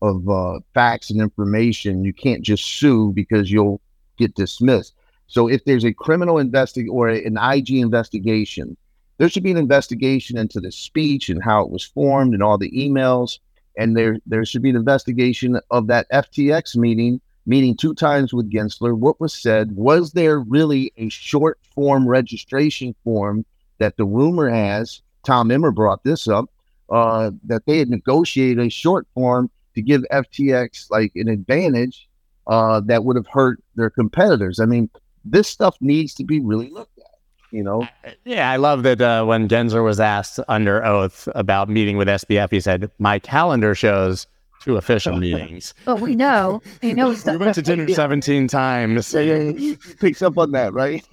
of 0.00 0.28
uh, 0.28 0.60
facts 0.74 1.10
and 1.10 1.20
information. 1.20 2.04
You 2.04 2.12
can't 2.12 2.42
just 2.42 2.64
sue 2.64 3.12
because 3.12 3.50
you'll 3.50 3.80
get 4.16 4.34
dismissed. 4.34 4.94
So 5.26 5.48
if 5.48 5.64
there's 5.64 5.84
a 5.84 5.92
criminal 5.92 6.38
investigation 6.38 6.90
or 6.90 7.08
an 7.08 7.36
IG 7.36 7.70
investigation 7.72 8.76
there 9.18 9.28
should 9.28 9.42
be 9.42 9.50
an 9.50 9.56
investigation 9.56 10.38
into 10.38 10.60
the 10.60 10.72
speech 10.72 11.28
and 11.28 11.42
how 11.42 11.62
it 11.62 11.70
was 11.70 11.84
formed 11.84 12.34
and 12.34 12.42
all 12.42 12.56
the 12.56 12.70
emails. 12.70 13.38
And 13.76 13.96
there, 13.96 14.18
there 14.26 14.44
should 14.44 14.62
be 14.62 14.70
an 14.70 14.76
investigation 14.76 15.60
of 15.70 15.88
that 15.88 16.10
FTX 16.10 16.76
meeting, 16.76 17.20
meeting 17.48 17.74
two 17.74 17.94
times 17.94 18.32
with 18.32 18.52
Gensler. 18.52 18.96
What 18.96 19.20
was 19.20 19.32
said? 19.32 19.74
Was 19.74 20.12
there 20.12 20.38
really 20.38 20.92
a 20.98 21.08
short 21.08 21.58
form 21.74 22.06
registration 22.06 22.94
form 23.02 23.44
that 23.78 23.96
the 23.96 24.04
rumor 24.04 24.48
has? 24.48 25.00
Tom 25.24 25.50
Emmer 25.50 25.70
brought 25.70 26.04
this 26.04 26.28
up 26.28 26.50
uh, 26.90 27.30
that 27.44 27.64
they 27.66 27.78
had 27.78 27.88
negotiated 27.88 28.64
a 28.64 28.70
short 28.70 29.06
form 29.14 29.50
to 29.74 29.82
give 29.82 30.02
FTX 30.12 30.90
like 30.90 31.12
an 31.14 31.28
advantage 31.28 32.08
uh, 32.46 32.80
that 32.80 33.04
would 33.04 33.16
have 33.16 33.26
hurt 33.26 33.62
their 33.76 33.90
competitors. 33.90 34.60
I 34.60 34.66
mean, 34.66 34.90
this 35.24 35.48
stuff 35.48 35.76
needs 35.80 36.14
to 36.14 36.24
be 36.24 36.40
really 36.40 36.70
looked 36.70 36.98
at. 36.98 37.04
you 37.50 37.62
know? 37.62 37.86
Yeah, 38.24 38.50
I 38.50 38.56
love 38.56 38.82
that 38.82 39.00
uh, 39.00 39.24
when 39.24 39.48
Gensler 39.48 39.84
was 39.84 40.00
asked 40.00 40.38
under 40.48 40.84
oath 40.84 41.28
about 41.34 41.68
meeting 41.68 41.96
with 41.96 42.08
SBF, 42.08 42.50
he 42.50 42.60
said, 42.60 42.90
My 42.98 43.18
calendar 43.18 43.74
shows 43.74 44.26
two 44.68 44.76
official 44.76 45.16
meetings. 45.18 45.74
But 45.84 46.00
we 46.00 46.14
know, 46.14 46.62
he 46.80 46.92
knows 46.92 47.24
we 47.24 47.36
went 47.36 47.54
to 47.54 47.62
dinner 47.62 47.88
17 47.92 48.48
times. 48.48 49.14
Yeah, 49.18 49.22
yeah, 49.22 49.52
he 49.52 49.76
picks 49.98 50.22
up 50.22 50.38
on 50.38 50.52
that, 50.52 50.72
right? 50.72 51.04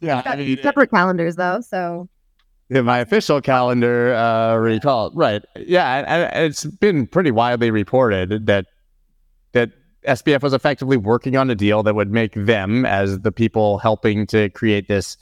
Yeah. 0.00 0.22
I 0.24 0.36
mean, 0.36 0.58
separate 0.62 0.90
calendars, 0.90 1.36
though. 1.36 1.60
So, 1.60 2.08
yeah, 2.68 2.80
my 2.80 2.98
official 2.98 3.40
calendar 3.40 4.14
uh, 4.14 4.56
recalled. 4.56 5.14
Right. 5.16 5.44
Yeah. 5.56 6.04
And 6.06 6.46
it's 6.46 6.64
been 6.64 7.06
pretty 7.06 7.30
widely 7.32 7.70
reported 7.70 8.46
that 8.46 8.66
that 9.52 9.70
SBF 10.06 10.42
was 10.42 10.52
effectively 10.52 10.96
working 10.96 11.36
on 11.36 11.50
a 11.50 11.54
deal 11.54 11.82
that 11.82 11.94
would 11.94 12.10
make 12.10 12.32
them, 12.34 12.86
as 12.86 13.20
the 13.20 13.32
people 13.32 13.78
helping 13.78 14.26
to 14.28 14.48
create 14.50 14.88
this 14.88 15.16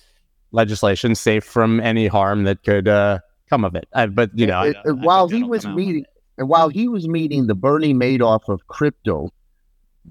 legislation 0.52 1.14
safe 1.14 1.44
from 1.44 1.80
any 1.80 2.06
harm 2.06 2.44
that 2.44 2.62
could 2.62 2.86
uh, 2.86 3.18
come 3.48 3.64
of 3.64 3.74
it. 3.74 3.88
but 4.14 4.30
you 4.34 4.46
know, 4.46 4.62
it, 4.62 4.76
I, 4.86 4.92
while 4.92 5.28
he 5.28 5.42
was 5.42 5.66
meeting, 5.66 6.04
and 6.38 6.48
while 6.48 6.68
he 6.68 6.88
was 6.88 7.08
meeting 7.08 7.46
the 7.46 7.54
Bernie 7.54 7.94
Madoff 7.94 8.48
of 8.48 8.66
crypto, 8.68 9.30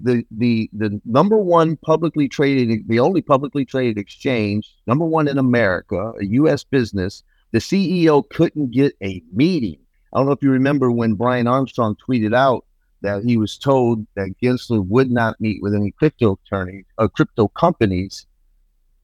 the 0.00 0.24
the 0.30 0.70
the 0.72 1.00
number 1.04 1.38
one 1.38 1.76
publicly 1.76 2.28
traded, 2.28 2.86
the 2.88 3.00
only 3.00 3.22
publicly 3.22 3.64
traded 3.64 3.98
exchange, 3.98 4.74
number 4.86 5.04
one 5.04 5.26
in 5.26 5.38
America, 5.38 6.12
a 6.20 6.24
U.S. 6.26 6.62
business, 6.62 7.22
the 7.52 7.58
CEO 7.58 8.28
couldn't 8.28 8.70
get 8.70 8.94
a 9.02 9.22
meeting. 9.32 9.78
I 10.12 10.18
don't 10.18 10.26
know 10.26 10.32
if 10.32 10.42
you 10.42 10.50
remember 10.50 10.90
when 10.90 11.14
Brian 11.14 11.46
Armstrong 11.46 11.96
tweeted 11.96 12.34
out 12.34 12.64
that 13.02 13.22
he 13.24 13.36
was 13.36 13.58
told 13.58 14.06
that 14.14 14.34
Gensler 14.42 14.86
would 14.86 15.10
not 15.10 15.40
meet 15.40 15.62
with 15.62 15.74
any 15.74 15.90
crypto 15.92 16.38
attorneys 16.46 16.84
or 16.98 17.06
uh, 17.06 17.08
crypto 17.08 17.48
companies 17.48 18.26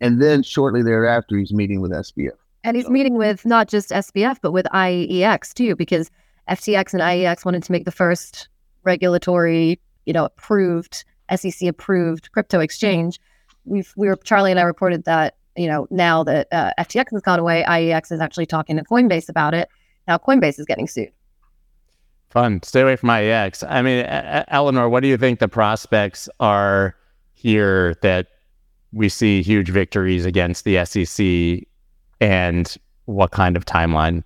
and 0.01 0.21
then 0.21 0.43
shortly 0.43 0.83
thereafter, 0.83 1.39
he's 1.39 1.53
meeting 1.53 1.81
with 1.81 1.91
SBF. 1.93 2.37
And 2.63 2.77
he's 2.77 2.87
so. 2.87 2.91
meeting 2.91 3.15
with 3.15 3.47
not 3.47 3.69
just 3.69 3.91
SBF, 3.91 4.39
but 4.43 4.53
with 4.53 4.67
IEX 4.67 5.55
too, 5.55 5.77
because 5.77 6.11
FTX 6.49 6.93
and 6.93 7.03
IEX 7.03 7.45
wanted 7.45 7.63
to 7.63 7.73
make 7.73 7.85
the 7.85 7.93
first 7.93 8.49
regulatory, 8.85 9.81
you 10.07 10.13
know, 10.13 10.27
approved, 10.27 11.05
SEC 11.35 11.69
approved 11.69 12.31
crypto 12.33 12.61
exchange. 12.61 13.19
We've, 13.65 13.93
we 13.97 14.09
were, 14.09 14.17
Charlie 14.17 14.51
and 14.51 14.61
I 14.61 14.65
reported 14.65 15.05
that, 15.05 15.37
you 15.57 15.67
know, 15.67 15.87
now 15.91 16.23
that 16.25 16.49
uh, 16.53 16.73
FTX 16.79 17.13
has 17.13 17.23
gone 17.23 17.39
away, 17.39 17.65
IEX 17.67 18.13
is 18.13 18.21
actually 18.21 18.47
talking 18.47 18.77
to 18.77 18.85
Coinbase 18.85 19.29
about 19.29 19.55
it. 19.55 19.69
Now 20.07 20.19
Coinbase 20.19 20.59
is 20.59 20.67
getting 20.67 20.87
sued. 20.87 21.11
Fun. 22.31 22.63
Stay 22.63 22.81
away 22.81 22.97
from 22.97 23.11
IEX. 23.11 23.65
I 23.69 23.81
mean, 23.81 24.05
Eleanor, 24.49 24.89
what 24.89 25.01
do 25.01 25.09
you 25.09 25.17
think 25.17 25.39
the 25.39 25.49
prospects 25.49 26.29
are 26.41 26.97
here 27.33 27.95
that 28.03 28.27
we 28.93 29.09
see 29.09 29.41
huge 29.43 29.71
victories 29.71 30.25
against 30.25 30.65
the 30.65 30.85
SEC 30.85 31.67
and 32.21 32.77
what 33.05 33.31
kind 33.31 33.57
of 33.57 33.65
timeline? 33.65 34.25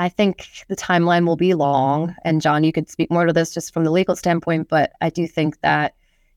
I 0.00 0.08
think 0.08 0.64
the 0.68 0.76
timeline 0.76 1.26
will 1.26 1.36
be 1.36 1.52
long. 1.52 2.16
And 2.24 2.40
John, 2.40 2.64
you 2.64 2.72
could 2.72 2.88
speak 2.88 3.10
more 3.10 3.26
to 3.26 3.34
this 3.34 3.52
just 3.52 3.74
from 3.74 3.84
the 3.84 3.90
legal 3.90 4.16
standpoint, 4.16 4.70
but 4.70 4.92
I 5.02 5.10
do 5.10 5.26
think 5.26 5.60
that 5.60 5.94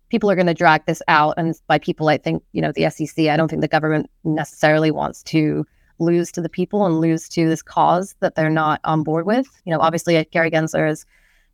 people 0.09 0.29
are 0.29 0.35
going 0.35 0.47
to 0.47 0.53
drag 0.53 0.85
this 0.85 1.01
out. 1.07 1.35
And 1.37 1.55
by 1.67 1.79
people, 1.79 2.09
I 2.09 2.17
think, 2.17 2.43
you 2.51 2.61
know, 2.61 2.73
the 2.73 2.89
SEC, 2.89 3.27
I 3.27 3.37
don't 3.37 3.47
think 3.47 3.61
the 3.61 3.69
government 3.69 4.09
necessarily 4.25 4.91
wants 4.91 5.23
to 5.23 5.65
lose 5.97 6.29
to 6.33 6.41
the 6.41 6.49
people 6.49 6.85
and 6.85 6.99
lose 6.99 7.29
to 7.29 7.47
this 7.47 7.61
cause 7.61 8.15
that 8.19 8.35
they're 8.35 8.49
not 8.49 8.81
on 8.83 9.01
board 9.01 9.25
with. 9.25 9.47
You 9.63 9.73
know, 9.73 9.79
obviously, 9.79 10.17
uh, 10.17 10.25
Gary 10.29 10.51
Gensler 10.51 10.85
has 10.89 11.05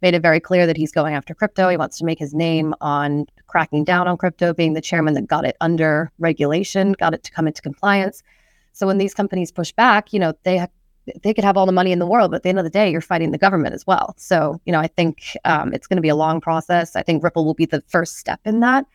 made 0.01 0.15
it 0.15 0.23
very 0.23 0.39
clear 0.39 0.65
that 0.65 0.77
he's 0.77 0.91
going 0.91 1.13
after 1.13 1.35
crypto. 1.35 1.69
He 1.69 1.77
wants 1.77 1.99
to 1.99 2.05
make 2.05 2.17
his 2.17 2.33
name 2.33 2.73
on 2.81 3.27
cracking 3.45 3.83
down 3.83 4.07
on 4.07 4.17
crypto, 4.17 4.51
being 4.51 4.73
the 4.73 4.81
chairman 4.81 5.13
that 5.13 5.27
got 5.27 5.45
it 5.45 5.57
under 5.61 6.11
regulation, 6.17 6.93
got 6.93 7.13
it 7.13 7.21
to 7.25 7.31
come 7.31 7.45
into 7.45 7.61
compliance. 7.61 8.23
So 8.73 8.87
when 8.87 8.97
these 8.97 9.13
companies 9.13 9.51
push 9.51 9.71
back, 9.73 10.11
you 10.11 10.19
know, 10.19 10.33
they 10.41 10.65
they 11.23 11.33
could 11.33 11.43
have 11.43 11.57
all 11.57 11.65
the 11.65 11.71
money 11.71 11.91
in 11.91 11.99
the 11.99 12.05
world, 12.05 12.31
but 12.31 12.37
at 12.37 12.43
the 12.43 12.49
end 12.49 12.59
of 12.59 12.63
the 12.63 12.69
day, 12.69 12.91
you're 12.91 13.01
fighting 13.01 13.31
the 13.31 13.37
government 13.37 13.73
as 13.73 13.85
well. 13.85 14.15
So, 14.17 14.59
you 14.65 14.71
know, 14.71 14.79
I 14.79 14.87
think 14.87 15.37
um, 15.45 15.73
it's 15.73 15.87
going 15.87 15.97
to 15.97 16.01
be 16.01 16.09
a 16.09 16.15
long 16.15 16.41
process. 16.41 16.95
I 16.95 17.03
think 17.03 17.23
Ripple 17.23 17.45
will 17.45 17.53
be 17.53 17.65
the 17.65 17.81
first 17.87 18.17
step 18.17 18.39
in 18.45 18.59
that. 18.61 18.85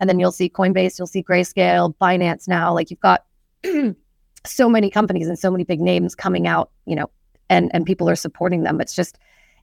And 0.00 0.08
then 0.08 0.18
you'll 0.18 0.32
see 0.32 0.48
Coinbase, 0.48 0.98
you'll 0.98 1.06
see 1.06 1.22
Grayscale, 1.22 1.94
Binance 2.00 2.48
now. 2.48 2.74
Like 2.74 2.90
you've 2.90 3.00
got 3.00 3.24
so 4.44 4.68
many 4.68 4.90
companies 4.90 5.28
and 5.28 5.38
so 5.38 5.50
many 5.50 5.64
big 5.64 5.80
names 5.80 6.14
coming 6.14 6.46
out, 6.46 6.70
you 6.86 6.96
know, 6.96 7.10
and 7.48 7.70
and 7.72 7.86
people 7.86 8.08
are 8.08 8.16
supporting 8.16 8.62
them. 8.62 8.80
It's 8.80 8.94
just 8.94 9.18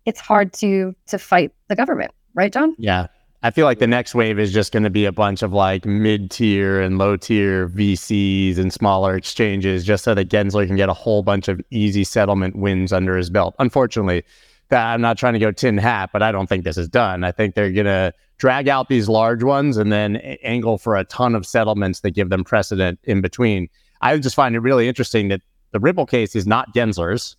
it's 0.06 0.20
hard 0.20 0.54
to 0.54 0.96
to 1.08 1.18
fight 1.20 1.52
the 1.68 1.76
government, 1.76 2.12
right, 2.34 2.52
John? 2.52 2.76
Yeah. 2.78 3.08
I 3.44 3.50
feel 3.50 3.66
like 3.66 3.80
the 3.80 3.88
next 3.88 4.14
wave 4.14 4.38
is 4.38 4.54
just 4.54 4.72
going 4.72 4.84
to 4.84 4.92
be 4.92 5.06
a 5.06 5.12
bunch 5.12 5.42
of 5.42 5.52
like 5.52 5.84
mid 5.84 6.30
tier 6.30 6.80
and 6.80 7.00
low 7.00 7.18
tier 7.18 7.68
VCs 7.70 8.60
and 8.60 8.72
smaller 8.72 9.16
exchanges 9.16 9.84
just 9.84 10.04
so 10.04 10.14
that 10.14 10.30
Gensler 10.30 10.68
can 10.68 10.76
get 10.76 10.90
a 10.90 10.94
whole 10.94 11.24
bunch 11.24 11.48
of 11.48 11.60
easy 11.72 12.04
settlement 12.04 12.56
wins 12.56 12.94
under 12.94 13.18
his 13.18 13.32
belt. 13.32 13.56
Unfortunately, 13.58 14.24
I'm 14.70 15.02
not 15.02 15.18
trying 15.18 15.34
to 15.34 15.40
go 15.40 15.52
tin 15.52 15.78
hat, 15.80 16.12
but 16.14 16.22
I 16.22 16.32
don't 16.32 16.48
think 16.48 16.64
this 16.64 16.78
is 16.78 16.88
done. 16.88 17.24
I 17.24 17.32
think 17.32 17.56
they're 17.56 17.72
going 17.72 17.86
to 17.86 18.14
drag 18.38 18.68
out 18.68 18.90
these 18.90 19.10
large 19.10 19.44
ones 19.44 19.76
and 19.76 19.92
then 19.92 20.18
angle 20.44 20.78
for 20.78 20.96
a 20.96 21.04
ton 21.04 21.34
of 21.34 21.46
settlements 21.46 22.02
that 22.02 22.12
give 22.12 22.30
them 22.30 22.44
precedent 22.44 23.00
in 23.04 23.22
between. 23.22 23.70
I 24.02 24.18
just 24.20 24.36
find 24.36 24.56
it 24.56 24.60
really 24.60 24.88
interesting 24.88 25.30
that 25.30 25.42
the 25.72 25.80
Ripple 25.80 26.06
case 26.06 26.36
is 26.36 26.46
not 26.46 26.74
Gensler's, 26.76 27.36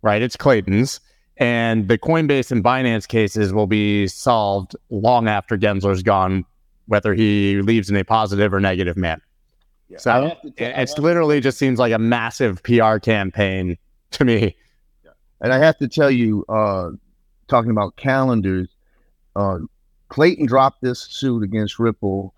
right? 0.00 0.22
It's 0.22 0.36
Clayton's. 0.36 0.98
And 1.38 1.88
the 1.88 1.98
Coinbase 1.98 2.52
and 2.52 2.62
Binance 2.62 3.08
cases 3.08 3.52
will 3.52 3.66
be 3.66 4.06
solved 4.06 4.76
long 4.90 5.28
after 5.28 5.56
Gensler's 5.56 6.02
gone, 6.02 6.44
whether 6.86 7.14
he 7.14 7.60
leaves 7.62 7.88
in 7.88 7.96
a 7.96 8.04
positive 8.04 8.52
or 8.52 8.60
negative 8.60 8.96
manner. 8.96 9.22
Yeah, 9.88 9.98
so 9.98 10.36
it's 10.56 10.96
literally 10.98 11.40
just 11.40 11.58
seems 11.58 11.78
like 11.78 11.92
a 11.92 11.98
massive 11.98 12.62
PR 12.62 12.98
campaign 12.98 13.76
to 14.12 14.24
me. 14.24 14.56
And 15.40 15.52
I 15.52 15.58
have 15.58 15.76
to 15.78 15.88
tell 15.88 16.10
you, 16.10 16.44
uh, 16.48 16.90
talking 17.48 17.70
about 17.70 17.96
calendars, 17.96 18.68
uh, 19.34 19.58
Clayton 20.08 20.46
dropped 20.46 20.82
this 20.82 21.00
suit 21.00 21.42
against 21.42 21.78
Ripple 21.78 22.32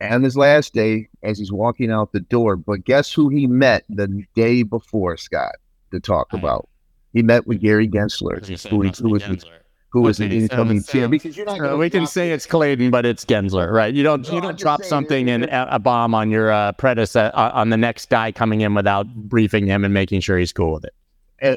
and 0.00 0.24
his 0.24 0.36
last 0.36 0.72
day 0.72 1.08
as 1.22 1.38
he's 1.38 1.52
walking 1.52 1.90
out 1.90 2.12
the 2.12 2.20
door. 2.20 2.56
But 2.56 2.84
guess 2.84 3.12
who 3.12 3.28
he 3.28 3.46
met 3.46 3.84
the 3.88 4.24
day 4.34 4.62
before, 4.62 5.16
Scott, 5.16 5.56
to 5.92 6.00
talk 6.00 6.32
about? 6.32 6.68
He 7.12 7.22
met 7.22 7.46
with 7.46 7.60
Gary 7.60 7.88
Gensler, 7.88 8.44
who, 8.44 8.68
who 8.68 9.08
was 9.10 9.22
Gensler. 9.22 9.58
who 9.90 10.02
was 10.02 10.20
okay, 10.20 10.26
an 10.26 10.42
incoming 10.42 10.80
so, 10.80 10.92
chair. 10.92 11.08
Because 11.08 11.36
you're 11.36 11.46
not. 11.46 11.60
Uh, 11.60 11.76
we 11.76 11.90
can 11.90 12.06
say 12.06 12.32
it's 12.32 12.46
Clayton, 12.46 12.90
but 12.90 13.06
it's 13.06 13.24
Gensler, 13.24 13.72
right? 13.72 13.92
You 13.94 14.02
don't 14.02 14.28
no, 14.28 14.34
you 14.34 14.40
don't 14.40 14.58
drop 14.58 14.84
something 14.84 15.28
and 15.30 15.48
a 15.50 15.78
bomb 15.78 16.14
on 16.14 16.30
your 16.30 16.50
uh, 16.50 16.72
predecessor 16.72 17.32
uh, 17.34 17.50
on 17.52 17.70
the 17.70 17.76
next 17.76 18.10
guy 18.10 18.32
coming 18.32 18.60
in 18.60 18.74
without 18.74 19.06
briefing 19.14 19.66
him 19.66 19.84
and 19.84 19.94
making 19.94 20.20
sure 20.20 20.38
he's 20.38 20.52
cool 20.52 20.74
with 20.74 20.84
it. 20.84 20.94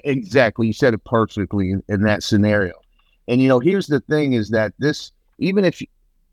Exactly, 0.03 0.67
you 0.67 0.73
said 0.73 0.93
it 0.93 1.03
perfectly 1.03 1.71
in, 1.71 1.83
in 1.89 2.03
that 2.03 2.23
scenario. 2.23 2.73
And 3.27 3.41
you 3.41 3.47
know, 3.47 3.59
here's 3.59 3.87
the 3.87 3.99
thing: 4.01 4.33
is 4.33 4.49
that 4.49 4.73
this 4.79 5.11
even 5.39 5.65
if 5.65 5.81
you, 5.81 5.87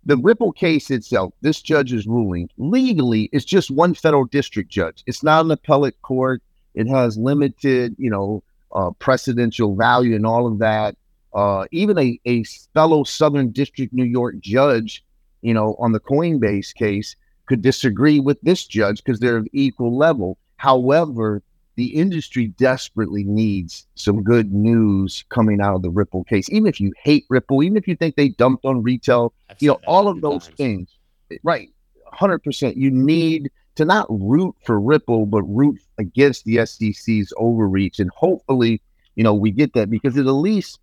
the 0.04 0.16
Ripple 0.16 0.52
case 0.52 0.90
itself, 0.90 1.34
this 1.40 1.60
judge's 1.60 2.06
ruling 2.06 2.48
legally 2.56 3.28
is 3.32 3.44
just 3.44 3.70
one 3.70 3.94
federal 3.94 4.24
district 4.24 4.70
judge. 4.70 5.02
It's 5.06 5.22
not 5.22 5.44
an 5.44 5.50
appellate 5.50 6.00
court. 6.02 6.42
It 6.74 6.86
has 6.86 7.18
limited, 7.18 7.96
you 7.98 8.10
know, 8.10 8.42
uh, 8.72 8.90
precedential 9.00 9.76
value 9.76 10.14
and 10.14 10.26
all 10.26 10.46
of 10.46 10.58
that. 10.58 10.96
Uh, 11.34 11.66
even 11.72 11.98
a, 11.98 12.18
a 12.24 12.42
fellow 12.74 13.04
Southern 13.04 13.50
District 13.50 13.92
New 13.92 14.04
York 14.04 14.38
judge, 14.40 15.04
you 15.42 15.54
know, 15.54 15.76
on 15.78 15.92
the 15.92 16.00
Coinbase 16.00 16.74
case 16.74 17.16
could 17.46 17.62
disagree 17.62 18.20
with 18.20 18.40
this 18.42 18.66
judge 18.66 19.02
because 19.02 19.20
they're 19.20 19.36
of 19.38 19.48
equal 19.52 19.96
level. 19.96 20.38
However, 20.56 21.42
the 21.76 21.94
industry 21.94 22.48
desperately 22.58 23.22
needs 23.22 23.86
some 23.94 24.22
good 24.22 24.52
news 24.52 25.24
coming 25.28 25.60
out 25.60 25.76
of 25.76 25.82
the 25.82 25.90
Ripple 25.90 26.24
case. 26.24 26.50
Even 26.50 26.66
if 26.66 26.80
you 26.80 26.92
hate 27.04 27.24
Ripple, 27.28 27.62
even 27.62 27.76
if 27.76 27.86
you 27.86 27.94
think 27.94 28.16
they 28.16 28.30
dumped 28.30 28.64
on 28.64 28.82
retail, 28.82 29.32
I've 29.48 29.56
you 29.60 29.68
know, 29.68 29.80
all 29.86 30.08
of 30.08 30.20
those 30.20 30.46
times. 30.46 30.56
things, 30.56 30.98
right? 31.44 31.68
100%. 32.12 32.76
You 32.76 32.90
need 32.90 33.50
to 33.78 33.84
not 33.84 34.06
root 34.10 34.56
for 34.64 34.80
Ripple, 34.80 35.24
but 35.24 35.42
root 35.44 35.80
against 35.98 36.44
the 36.44 36.66
SEC's 36.66 37.32
overreach. 37.36 38.00
And 38.00 38.10
hopefully, 38.10 38.82
you 39.14 39.22
know, 39.22 39.34
we 39.34 39.52
get 39.52 39.72
that 39.74 39.88
because 39.88 40.18
at 40.18 40.26
least 40.26 40.80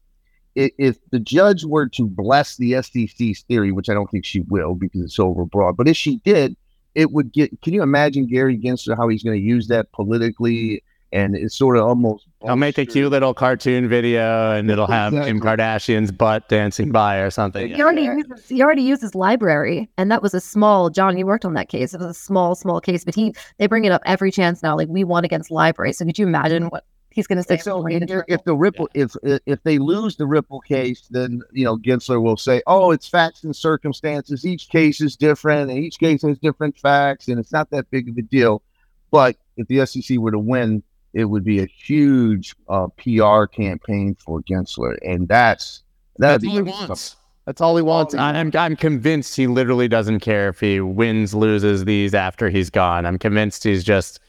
if 0.55 0.97
the 1.11 1.19
judge 1.19 1.65
were 1.65 1.89
to 1.89 2.07
bless 2.07 2.55
the 2.55 2.81
SEC's 2.81 3.43
theory, 3.43 3.73
which 3.73 3.89
I 3.89 3.93
don't 3.93 4.09
think 4.09 4.23
she 4.23 4.39
will 4.47 4.75
because 4.75 5.01
it's 5.01 5.15
so 5.15 5.33
overbroad, 5.33 5.75
but 5.75 5.89
if 5.89 5.97
she 5.97 6.17
did, 6.23 6.55
it 6.95 7.11
would 7.11 7.33
get. 7.33 7.61
Can 7.61 7.73
you 7.73 7.83
imagine 7.83 8.27
Gary 8.27 8.57
Gensler 8.57 8.95
how 8.95 9.09
he's 9.09 9.23
going 9.23 9.37
to 9.37 9.45
use 9.45 9.67
that 9.67 9.91
politically? 9.91 10.81
And 11.11 11.35
it's 11.35 11.55
sort 11.55 11.77
of 11.77 11.85
almost. 11.85 12.27
I'll 12.45 12.55
make 12.55 12.77
a 12.77 12.85
cute 12.85 13.09
little 13.09 13.33
cartoon 13.33 13.87
video 13.87 14.51
and 14.51 14.69
it'll 14.69 14.87
have 14.87 15.13
Kim 15.13 15.39
Kardashian's 15.39 16.11
butt 16.11 16.49
dancing 16.49 16.91
by 16.91 17.17
or 17.17 17.29
something. 17.29 17.73
He 17.73 17.81
already 17.81 18.03
uses 18.03 18.49
he 18.49 18.61
already 18.61 18.81
uses 18.81 19.11
LBRY, 19.11 19.87
and 19.97 20.11
that 20.11 20.21
was 20.21 20.33
a 20.33 20.41
small. 20.41 20.89
John, 20.89 21.17
you 21.17 21.25
worked 21.25 21.45
on 21.45 21.53
that 21.53 21.69
case. 21.69 21.93
It 21.93 21.99
was 21.99 22.09
a 22.09 22.13
small, 22.13 22.53
small 22.55 22.81
case, 22.81 23.05
but 23.05 23.15
he 23.15 23.33
they 23.57 23.67
bring 23.67 23.85
it 23.85 23.91
up 23.91 24.01
every 24.05 24.31
chance 24.31 24.61
now. 24.61 24.75
Like 24.75 24.89
we 24.89 25.03
won 25.03 25.23
against 25.25 25.49
LBRY. 25.49 25.95
So 25.95 26.05
could 26.05 26.19
you 26.19 26.27
imagine 26.27 26.69
what 26.69 26.85
he's 27.15 27.27
going 27.27 27.37
to 27.37 27.43
say? 27.43 27.55
And 27.55 27.63
so 27.63 27.81
when 27.81 27.93
if, 27.93 28.01
he 28.01 28.05
gets 28.07 28.23
if 28.27 28.43
the 28.43 28.55
Ripple, 28.55 28.89
if 28.93 29.15
if 29.23 29.63
they 29.63 29.79
lose 29.79 30.17
the 30.17 30.27
Ripple 30.27 30.59
case, 30.59 31.07
then 31.09 31.41
you 31.51 31.63
know 31.63 31.77
Gensler 31.77 32.21
will 32.21 32.37
say, 32.37 32.61
"Oh, 32.67 32.91
it's 32.91 33.07
facts 33.07 33.43
and 33.43 33.55
circumstances. 33.55 34.45
Each 34.45 34.69
case 34.69 35.01
is 35.01 35.15
different, 35.15 35.71
and 35.71 35.79
each 35.79 35.97
case 35.97 36.21
has 36.21 36.37
different 36.37 36.77
facts, 36.77 37.27
and 37.27 37.39
it's 37.39 37.51
not 37.51 37.71
that 37.71 37.89
big 37.89 38.09
of 38.09 38.17
a 38.17 38.21
deal." 38.21 38.61
But 39.09 39.37
if 39.57 39.67
the 39.67 39.85
SEC 39.85 40.17
were 40.17 40.31
to 40.31 40.39
win, 40.39 40.83
it 41.15 41.25
would 41.25 41.45
be 41.45 41.61
a 41.61 41.65
huge 41.65 42.53
uh, 42.67 42.87
PR 42.97 43.45
campaign 43.45 44.15
for 44.19 44.41
Gensler, 44.41 44.97
and 45.01 45.27
that's 45.27 45.81
That's 46.19 46.45
all 46.45 46.51
he 46.51 46.61
wants. 46.61 47.15
That's 47.45 47.61
all 47.61 47.75
he 47.77 47.83
wants. 47.83 48.13
I'm, 48.15 48.51
I'm 48.55 48.75
convinced 48.75 49.35
he 49.35 49.47
literally 49.47 49.87
doesn't 49.87 50.19
care 50.19 50.49
if 50.49 50.59
he 50.59 50.81
wins, 50.81 51.33
loses 51.33 51.85
these 51.85 52.13
after 52.13 52.49
he's 52.49 52.69
gone. 52.69 53.05
I'm 53.05 53.19
convinced 53.19 53.63
he's 53.63 53.83
just, 53.83 54.19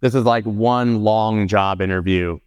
this 0.00 0.14
is 0.14 0.24
like 0.24 0.44
one 0.44 1.02
long 1.02 1.46
job 1.48 1.80
interview 1.80 2.38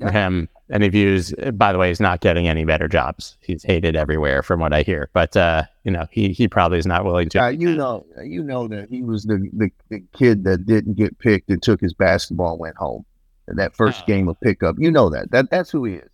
for 0.00 0.12
him. 0.12 0.48
And 0.68 0.82
he 0.82 0.88
views, 0.88 1.32
by 1.54 1.72
the 1.72 1.78
way, 1.78 1.88
he's 1.88 2.00
not 2.00 2.20
getting 2.20 2.48
any 2.48 2.64
better 2.64 2.88
jobs. 2.88 3.36
He's 3.40 3.62
hated 3.62 3.94
everywhere 3.94 4.42
from 4.42 4.58
what 4.58 4.72
I 4.72 4.82
hear. 4.82 5.08
But, 5.12 5.36
uh, 5.36 5.62
you 5.84 5.92
know, 5.92 6.06
he, 6.10 6.30
he 6.32 6.48
probably 6.48 6.78
is 6.78 6.86
not 6.86 7.04
willing 7.04 7.28
to. 7.30 7.44
Uh, 7.44 7.48
you 7.48 7.76
know, 7.76 8.04
you 8.24 8.42
know 8.42 8.66
that 8.68 8.88
he 8.90 9.02
was 9.02 9.24
the, 9.24 9.48
the, 9.52 9.70
the 9.90 10.02
kid 10.12 10.42
that 10.44 10.66
didn't 10.66 10.94
get 10.94 11.16
picked 11.20 11.50
and 11.50 11.62
took 11.62 11.80
his 11.80 11.94
basketball 11.94 12.52
and 12.52 12.60
went 12.60 12.76
home. 12.76 13.04
In 13.48 13.54
that 13.58 13.76
first 13.76 14.00
Oh. 14.02 14.06
game 14.08 14.28
of 14.28 14.40
pickup, 14.40 14.74
you 14.76 14.90
know 14.90 15.08
that. 15.10 15.30
That 15.30 15.50
that's 15.50 15.70
who 15.70 15.84
he 15.84 15.94
is. 15.94 16.10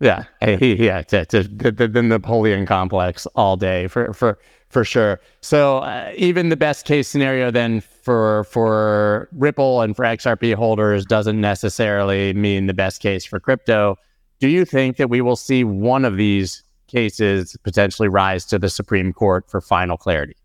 Yeah, 0.00 0.24
hey, 0.40 0.56
he, 0.56 0.74
yeah, 0.86 1.00
it's, 1.00 1.12
it's, 1.12 1.34
it's 1.34 1.48
the, 1.52 1.70
the, 1.70 1.86
the 1.86 2.02
Napoleon 2.02 2.64
complex 2.64 3.26
all 3.34 3.58
day 3.58 3.88
for 3.88 4.14
for 4.14 4.38
for 4.72 4.84
sure. 4.84 5.20
So 5.42 5.78
uh, 5.78 6.12
even 6.16 6.48
the 6.48 6.56
best 6.56 6.86
case 6.86 7.06
scenario 7.06 7.50
then 7.50 7.80
for 7.80 8.44
for 8.44 9.28
Ripple 9.32 9.82
and 9.82 9.94
for 9.94 10.04
XRP 10.04 10.54
holders 10.54 11.04
doesn't 11.04 11.40
necessarily 11.40 12.32
mean 12.32 12.66
the 12.66 12.74
best 12.74 13.00
case 13.00 13.24
for 13.24 13.38
crypto. 13.38 13.96
Do 14.40 14.48
you 14.48 14.64
think 14.64 14.96
that 14.96 15.10
we 15.10 15.20
will 15.20 15.36
see 15.36 15.62
one 15.62 16.04
of 16.04 16.16
these 16.16 16.62
cases 16.88 17.56
potentially 17.62 18.08
rise 18.08 18.44
to 18.46 18.58
the 18.58 18.70
Supreme 18.70 19.12
Court 19.12 19.48
for 19.48 19.60
final 19.60 19.96
clarity? 19.96 20.36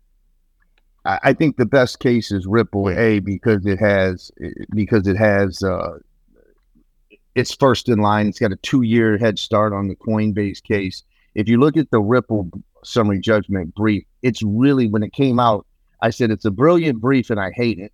I, 1.06 1.18
I 1.24 1.32
think 1.32 1.56
the 1.56 1.66
best 1.66 1.98
case 1.98 2.30
is 2.30 2.46
Ripple 2.46 2.90
A 2.90 3.20
because 3.20 3.64
it 3.64 3.78
has 3.78 4.30
because 4.74 5.08
it 5.08 5.16
has 5.16 5.62
uh, 5.62 5.98
it's 7.34 7.54
first 7.54 7.88
in 7.88 7.98
line. 7.98 8.28
It's 8.28 8.38
got 8.38 8.52
a 8.52 8.56
two 8.56 8.82
year 8.82 9.16
head 9.16 9.38
start 9.38 9.72
on 9.72 9.88
the 9.88 9.96
Coinbase 9.96 10.62
case. 10.62 11.02
If 11.34 11.48
you 11.48 11.58
look 11.58 11.78
at 11.78 11.90
the 11.90 12.00
Ripple 12.00 12.50
summary 12.84 13.20
judgment 13.20 13.74
brief, 13.74 14.04
it's 14.22 14.42
really 14.42 14.88
when 14.88 15.02
it 15.02 15.12
came 15.12 15.38
out. 15.38 15.66
I 16.02 16.10
said 16.10 16.30
it's 16.30 16.44
a 16.44 16.50
brilliant 16.50 17.00
brief 17.00 17.30
and 17.30 17.40
I 17.40 17.50
hate 17.52 17.78
it. 17.78 17.92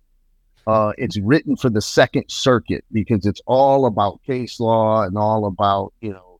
Uh, 0.67 0.93
it's 0.97 1.17
written 1.19 1.55
for 1.55 1.69
the 1.69 1.81
Second 1.81 2.25
Circuit 2.27 2.83
because 2.91 3.25
it's 3.25 3.41
all 3.45 3.85
about 3.85 4.23
case 4.23 4.59
law 4.59 5.03
and 5.03 5.17
all 5.17 5.45
about 5.45 5.93
you 6.01 6.11
know 6.11 6.39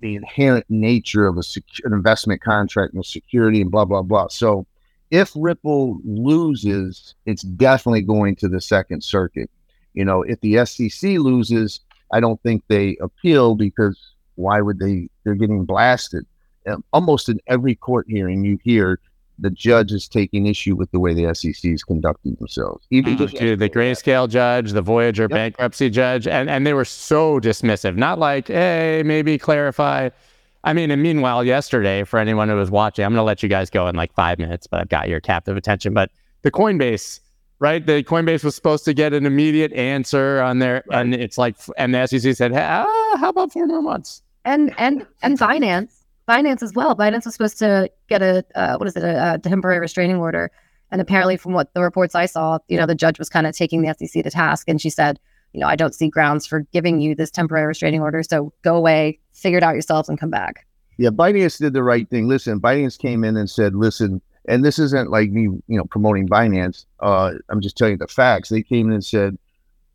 the 0.00 0.14
inherent 0.14 0.66
nature 0.68 1.26
of 1.26 1.36
a 1.38 1.42
sec- 1.42 1.64
an 1.84 1.92
investment 1.92 2.40
contract 2.40 2.94
and 2.94 3.04
security 3.04 3.60
and 3.60 3.70
blah 3.70 3.84
blah 3.84 4.02
blah. 4.02 4.28
So 4.28 4.66
if 5.10 5.32
Ripple 5.34 5.98
loses, 6.04 7.14
it's 7.26 7.42
definitely 7.42 8.02
going 8.02 8.36
to 8.36 8.48
the 8.48 8.60
Second 8.60 9.02
Circuit. 9.02 9.50
You 9.92 10.04
know, 10.04 10.22
if 10.22 10.40
the 10.40 10.64
SEC 10.66 11.18
loses, 11.18 11.80
I 12.12 12.20
don't 12.20 12.40
think 12.42 12.64
they 12.68 12.96
appeal 13.00 13.54
because 13.54 13.98
why 14.36 14.60
would 14.60 14.78
they? 14.78 15.08
They're 15.24 15.34
getting 15.34 15.64
blasted. 15.64 16.26
Um, 16.66 16.84
almost 16.92 17.28
in 17.28 17.40
every 17.46 17.74
court 17.74 18.06
hearing, 18.08 18.44
you 18.44 18.58
hear 18.62 19.00
the 19.38 19.50
judge 19.50 19.92
is 19.92 20.08
taking 20.08 20.46
issue 20.46 20.76
with 20.76 20.90
the 20.92 21.00
way 21.00 21.12
the 21.12 21.34
SEC 21.34 21.64
is 21.64 21.82
conducting 21.82 22.34
themselves. 22.36 22.86
Even 22.90 23.18
just 23.18 23.34
Dude, 23.34 23.58
the 23.58 23.68
grayscale 23.68 24.28
judge, 24.28 24.72
the 24.72 24.82
Voyager 24.82 25.28
bankruptcy 25.28 25.90
judge, 25.90 26.28
and, 26.28 26.48
and 26.48 26.66
they 26.66 26.72
were 26.72 26.84
so 26.84 27.40
dismissive. 27.40 27.96
Not 27.96 28.18
like, 28.18 28.48
hey, 28.48 29.02
maybe 29.04 29.36
clarify. 29.36 30.10
I 30.62 30.72
mean, 30.72 30.90
and 30.90 31.02
meanwhile, 31.02 31.42
yesterday, 31.44 32.04
for 32.04 32.18
anyone 32.18 32.48
who 32.48 32.54
was 32.54 32.70
watching, 32.70 33.04
I'm 33.04 33.10
going 33.12 33.18
to 33.18 33.24
let 33.24 33.42
you 33.42 33.48
guys 33.48 33.70
go 33.70 33.88
in 33.88 33.96
like 33.96 34.14
five 34.14 34.38
minutes, 34.38 34.66
but 34.66 34.80
I've 34.80 34.88
got 34.88 35.08
your 35.08 35.20
captive 35.20 35.56
attention. 35.56 35.92
But 35.94 36.10
the 36.42 36.50
Coinbase, 36.50 37.18
right? 37.58 37.84
The 37.84 38.04
Coinbase 38.04 38.44
was 38.44 38.54
supposed 38.54 38.84
to 38.84 38.94
get 38.94 39.12
an 39.12 39.26
immediate 39.26 39.72
answer 39.72 40.40
on 40.40 40.60
their, 40.60 40.84
and 40.92 41.12
it's 41.12 41.36
like, 41.36 41.56
and 41.76 41.92
the 41.92 42.06
SEC 42.06 42.36
said, 42.36 42.52
hey, 42.52 42.62
ah, 42.62 43.16
how 43.18 43.30
about 43.30 43.52
four 43.52 43.66
more 43.66 43.82
months? 43.82 44.22
and 44.44 44.74
and 44.78 45.06
and 45.22 45.38
Binance 45.38 46.03
Binance 46.28 46.62
as 46.62 46.72
well 46.74 46.96
Binance 46.96 47.24
was 47.24 47.34
supposed 47.34 47.58
to 47.58 47.90
get 48.08 48.22
a 48.22 48.44
uh, 48.54 48.76
what 48.76 48.88
is 48.88 48.96
it 48.96 49.04
a, 49.04 49.34
a 49.34 49.38
temporary 49.38 49.80
restraining 49.80 50.16
order 50.16 50.50
and 50.90 51.00
apparently 51.00 51.36
from 51.36 51.52
what 51.52 51.72
the 51.74 51.82
reports 51.82 52.14
i 52.14 52.26
saw 52.26 52.58
you 52.68 52.76
know 52.76 52.86
the 52.86 52.94
judge 52.94 53.18
was 53.18 53.28
kind 53.28 53.46
of 53.46 53.56
taking 53.56 53.82
the 53.82 53.94
sec 53.98 54.22
to 54.22 54.30
task 54.30 54.68
and 54.68 54.80
she 54.80 54.90
said 54.90 55.18
you 55.52 55.60
know 55.60 55.66
i 55.66 55.76
don't 55.76 55.94
see 55.94 56.08
grounds 56.08 56.46
for 56.46 56.60
giving 56.72 57.00
you 57.00 57.14
this 57.14 57.30
temporary 57.30 57.66
restraining 57.66 58.00
order 58.00 58.22
so 58.22 58.52
go 58.62 58.76
away 58.76 59.18
figure 59.32 59.58
it 59.58 59.64
out 59.64 59.72
yourselves 59.72 60.08
and 60.08 60.18
come 60.18 60.30
back 60.30 60.66
Yeah, 60.96 61.10
Binance 61.10 61.58
did 61.58 61.72
the 61.72 61.82
right 61.82 62.08
thing. 62.08 62.28
Listen, 62.28 62.60
Binance 62.60 62.98
came 62.98 63.24
in 63.24 63.36
and 63.36 63.50
said, 63.50 63.74
"Listen," 63.74 64.20
and 64.46 64.64
this 64.64 64.78
isn't 64.78 65.10
like 65.10 65.30
me, 65.30 65.42
you 65.42 65.62
know, 65.78 65.84
promoting 65.84 66.28
Binance. 66.28 66.86
Uh, 67.00 67.32
I'm 67.48 67.60
just 67.60 67.76
telling 67.76 67.94
you 67.94 67.98
the 67.98 68.06
facts. 68.06 68.48
They 68.48 68.62
came 68.62 68.88
in 68.88 68.94
and 68.94 69.04
said, 69.04 69.36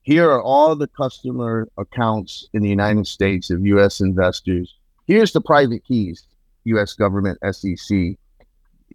"Here 0.02 0.30
are 0.30 0.42
all 0.42 0.76
the 0.76 0.88
customer 0.88 1.68
accounts 1.78 2.50
in 2.54 2.62
the 2.62 2.70
United 2.70 3.08
States 3.08 3.50
of 3.50 3.65
U.S. 3.65 4.02
investors. 4.02 4.76
Here's 5.10 5.34
the 5.34 5.41
private 5.41 5.84
keys, 5.86 6.28
U.S. 6.65 6.93
government, 6.93 7.39
SEC. 7.52 8.15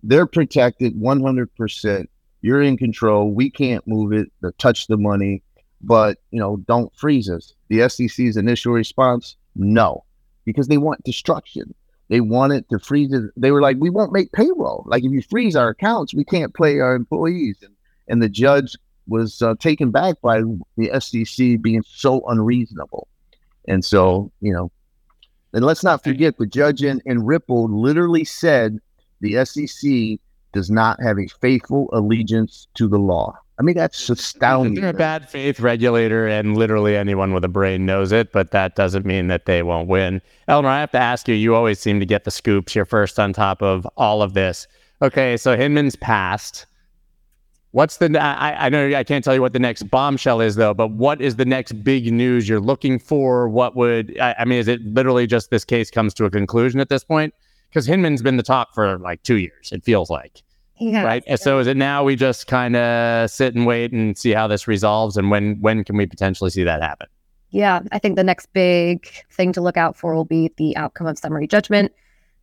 They're 0.04 0.26
protected 0.26 0.94
100%. 0.94 2.06
You're 2.40 2.62
in 2.62 2.76
control. 2.76 3.32
We 3.32 3.50
can't 3.50 3.84
move 3.88 4.12
it. 4.12 4.30
To 4.40 4.52
touch 4.52 4.86
the 4.86 4.96
money, 4.96 5.42
but 5.80 6.18
you 6.30 6.38
know, 6.38 6.58
don't 6.68 6.94
freeze 6.94 7.28
us." 7.28 7.52
The 7.68 7.88
SEC's 7.88 8.36
initial 8.36 8.72
response, 8.72 9.34
"No." 9.56 10.04
Because 10.44 10.68
they 10.68 10.78
want 10.78 11.02
destruction. 11.02 11.74
They 12.08 12.20
wanted 12.20 12.68
to 12.68 12.78
freeze 12.78 13.12
it. 13.12 13.24
They 13.36 13.50
were 13.50 13.62
like, 13.62 13.78
we 13.80 13.90
won't 13.90 14.12
make 14.12 14.30
payroll. 14.30 14.84
Like 14.86 15.02
if 15.02 15.10
you 15.10 15.22
freeze 15.22 15.56
our 15.56 15.70
accounts, 15.70 16.14
we 16.14 16.24
can't 16.24 16.54
pay 16.54 16.78
our 16.78 16.94
employees. 16.94 17.56
And, 17.62 17.74
and 18.06 18.22
the 18.22 18.28
judge 18.28 18.76
was 19.08 19.42
uh, 19.42 19.54
taken 19.58 19.90
back 19.90 20.20
by 20.20 20.42
the 20.76 21.00
SEC 21.00 21.60
being 21.60 21.82
so 21.88 22.22
unreasonable. 22.28 23.08
And 23.66 23.84
so, 23.84 24.30
you 24.40 24.52
know, 24.52 24.70
and 25.54 25.64
let's 25.64 25.82
not 25.82 26.04
forget 26.04 26.36
the 26.36 26.46
judge 26.46 26.82
in, 26.82 27.00
Ripple 27.06 27.68
literally 27.68 28.24
said 28.24 28.78
the 29.20 29.44
SEC 29.44 30.18
does 30.52 30.70
not 30.70 31.02
have 31.02 31.18
a 31.18 31.26
faithful 31.40 31.88
allegiance 31.92 32.68
to 32.74 32.86
the 32.86 32.98
law. 32.98 33.38
I 33.58 33.62
mean, 33.62 33.76
that's 33.76 34.10
astounding. 34.10 34.74
They're 34.74 34.90
a 34.90 34.92
bad 34.92 35.30
faith 35.30 35.60
regulator, 35.60 36.26
and 36.26 36.56
literally 36.56 36.96
anyone 36.96 37.32
with 37.32 37.44
a 37.44 37.48
brain 37.48 37.86
knows 37.86 38.10
it, 38.10 38.32
but 38.32 38.50
that 38.50 38.74
doesn't 38.74 39.06
mean 39.06 39.28
that 39.28 39.46
they 39.46 39.62
won't 39.62 39.88
win. 39.88 40.20
Eleanor, 40.48 40.70
I 40.70 40.80
have 40.80 40.90
to 40.90 40.98
ask 40.98 41.28
you, 41.28 41.36
you 41.36 41.54
always 41.54 41.78
seem 41.78 42.00
to 42.00 42.06
get 42.06 42.24
the 42.24 42.32
scoops. 42.32 42.74
You're 42.74 42.84
first 42.84 43.20
on 43.20 43.32
top 43.32 43.62
of 43.62 43.86
all 43.96 44.22
of 44.22 44.34
this. 44.34 44.66
Okay, 45.02 45.36
so 45.36 45.56
Hinman's 45.56 45.94
passed. 45.94 46.66
What's 47.74 47.96
the, 47.96 48.18
I, 48.20 48.66
I 48.66 48.68
know 48.68 48.94
I 48.94 49.02
can't 49.02 49.24
tell 49.24 49.34
you 49.34 49.40
what 49.40 49.52
the 49.52 49.58
next 49.58 49.84
bombshell 49.90 50.40
is, 50.40 50.54
though, 50.54 50.74
but 50.74 50.92
what 50.92 51.20
is 51.20 51.36
the 51.36 51.44
next 51.44 51.72
big 51.82 52.12
news 52.12 52.48
you're 52.48 52.60
looking 52.60 52.98
for? 52.98 53.48
What 53.48 53.74
would, 53.74 54.16
I, 54.20 54.36
I 54.38 54.44
mean, 54.44 54.58
is 54.58 54.68
it 54.68 54.80
literally 54.84 55.26
just 55.26 55.50
this 55.50 55.64
case 55.64 55.90
comes 55.90 56.14
to 56.14 56.24
a 56.24 56.30
conclusion 56.30 56.78
at 56.78 56.88
this 56.88 57.02
point? 57.02 57.34
Because 57.68 57.86
Hinman's 57.86 58.22
been 58.22 58.36
the 58.36 58.44
talk 58.44 58.72
for 58.74 58.98
like 58.98 59.22
two 59.24 59.38
years, 59.38 59.72
it 59.72 59.82
feels 59.82 60.08
like 60.08 60.42
yeah 60.78 61.02
right? 61.04 61.38
So 61.38 61.58
is 61.58 61.66
it 61.66 61.76
now 61.76 62.04
we 62.04 62.16
just 62.16 62.46
kind 62.46 62.76
of 62.76 63.30
sit 63.30 63.54
and 63.54 63.66
wait 63.66 63.92
and 63.92 64.16
see 64.16 64.32
how 64.32 64.46
this 64.46 64.66
resolves, 64.66 65.16
and 65.16 65.30
when 65.30 65.60
when 65.60 65.84
can 65.84 65.96
we 65.96 66.06
potentially 66.06 66.50
see 66.50 66.64
that 66.64 66.82
happen? 66.82 67.06
Yeah, 67.50 67.80
I 67.92 67.98
think 67.98 68.16
the 68.16 68.24
next 68.24 68.46
big 68.52 69.08
thing 69.30 69.52
to 69.52 69.60
look 69.60 69.76
out 69.76 69.96
for 69.96 70.14
will 70.14 70.24
be 70.24 70.50
the 70.56 70.76
outcome 70.76 71.06
of 71.06 71.18
summary 71.18 71.46
judgment. 71.46 71.92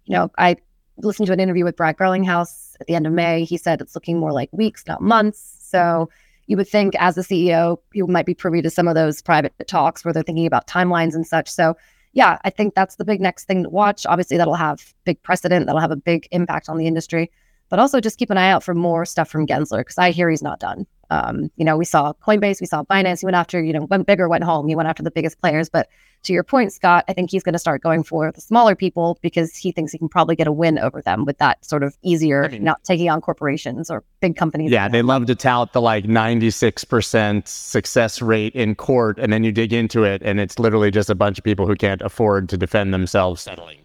You 0.05 0.15
know, 0.15 0.31
I 0.37 0.55
listened 0.97 1.27
to 1.27 1.33
an 1.33 1.39
interview 1.39 1.65
with 1.65 1.75
Brad 1.75 1.97
Garlinghouse 1.97 2.70
at 2.81 2.87
the 2.87 2.95
end 2.95 3.07
of 3.07 3.13
May. 3.13 3.45
He 3.45 3.57
said 3.57 3.79
it's 3.79 3.95
looking 3.95 4.19
more 4.19 4.33
like 4.33 4.49
weeks, 4.51 4.83
not 4.87 5.01
months. 5.01 5.57
So, 5.61 6.09
you 6.47 6.57
would 6.57 6.67
think 6.67 6.95
as 6.99 7.17
a 7.17 7.21
CEO, 7.21 7.77
you 7.93 8.05
might 8.07 8.25
be 8.25 8.33
privy 8.33 8.61
to 8.61 8.69
some 8.69 8.89
of 8.89 8.95
those 8.95 9.21
private 9.21 9.53
talks 9.67 10.03
where 10.03 10.13
they're 10.13 10.21
thinking 10.21 10.45
about 10.45 10.67
timelines 10.67 11.15
and 11.15 11.25
such. 11.25 11.49
So, 11.49 11.77
yeah, 12.11 12.39
I 12.43 12.49
think 12.49 12.75
that's 12.75 12.97
the 12.97 13.05
big 13.05 13.21
next 13.21 13.45
thing 13.45 13.63
to 13.63 13.69
watch. 13.69 14.05
Obviously, 14.05 14.35
that'll 14.35 14.55
have 14.55 14.93
big 15.05 15.21
precedent, 15.23 15.65
that'll 15.65 15.79
have 15.79 15.91
a 15.91 15.95
big 15.95 16.27
impact 16.31 16.67
on 16.67 16.77
the 16.77 16.87
industry, 16.87 17.31
but 17.69 17.79
also 17.79 18.01
just 18.01 18.17
keep 18.17 18.29
an 18.29 18.37
eye 18.37 18.49
out 18.49 18.63
for 18.63 18.73
more 18.73 19.05
stuff 19.05 19.29
from 19.29 19.47
Gensler 19.47 19.79
because 19.79 19.97
I 19.97 20.11
hear 20.11 20.29
he's 20.29 20.43
not 20.43 20.59
done. 20.59 20.85
Um, 21.11 21.51
you 21.57 21.65
know, 21.65 21.75
we 21.75 21.83
saw 21.83 22.13
Coinbase, 22.25 22.61
we 22.61 22.67
saw 22.67 22.83
Binance. 22.83 23.19
He 23.19 23.25
went 23.25 23.35
after, 23.35 23.61
you 23.61 23.73
know, 23.73 23.81
went 23.81 24.07
bigger, 24.07 24.29
went 24.29 24.45
home. 24.45 24.69
He 24.69 24.75
went 24.75 24.87
after 24.87 25.03
the 25.03 25.11
biggest 25.11 25.41
players. 25.41 25.69
But 25.69 25.89
to 26.23 26.31
your 26.31 26.43
point, 26.43 26.71
Scott, 26.71 27.03
I 27.09 27.13
think 27.13 27.29
he's 27.29 27.43
going 27.43 27.51
to 27.51 27.59
start 27.59 27.83
going 27.83 28.03
for 28.03 28.31
the 28.31 28.39
smaller 28.39 28.75
people 28.77 29.19
because 29.21 29.53
he 29.53 29.73
thinks 29.73 29.91
he 29.91 29.97
can 29.97 30.07
probably 30.07 30.37
get 30.37 30.47
a 30.47 30.53
win 30.53 30.79
over 30.79 31.01
them 31.01 31.25
with 31.25 31.37
that 31.39 31.63
sort 31.65 31.83
of 31.83 31.97
easier, 32.01 32.45
I 32.45 32.47
mean- 32.47 32.63
not 32.63 32.81
taking 32.85 33.09
on 33.09 33.19
corporations 33.19 33.91
or 33.91 34.05
big 34.21 34.37
companies. 34.37 34.71
Yeah, 34.71 34.87
they 34.87 35.01
love 35.01 35.25
to 35.25 35.35
tout 35.35 35.73
the 35.73 35.81
like 35.81 36.05
96% 36.05 37.45
success 37.45 38.21
rate 38.21 38.55
in 38.55 38.73
court. 38.73 39.19
And 39.19 39.33
then 39.33 39.43
you 39.43 39.51
dig 39.51 39.73
into 39.73 40.05
it, 40.05 40.21
and 40.23 40.39
it's 40.39 40.59
literally 40.59 40.91
just 40.91 41.09
a 41.09 41.15
bunch 41.15 41.37
of 41.37 41.43
people 41.43 41.67
who 41.67 41.75
can't 41.75 42.01
afford 42.01 42.47
to 42.49 42.57
defend 42.57 42.93
themselves 42.93 43.41
settling. 43.41 43.79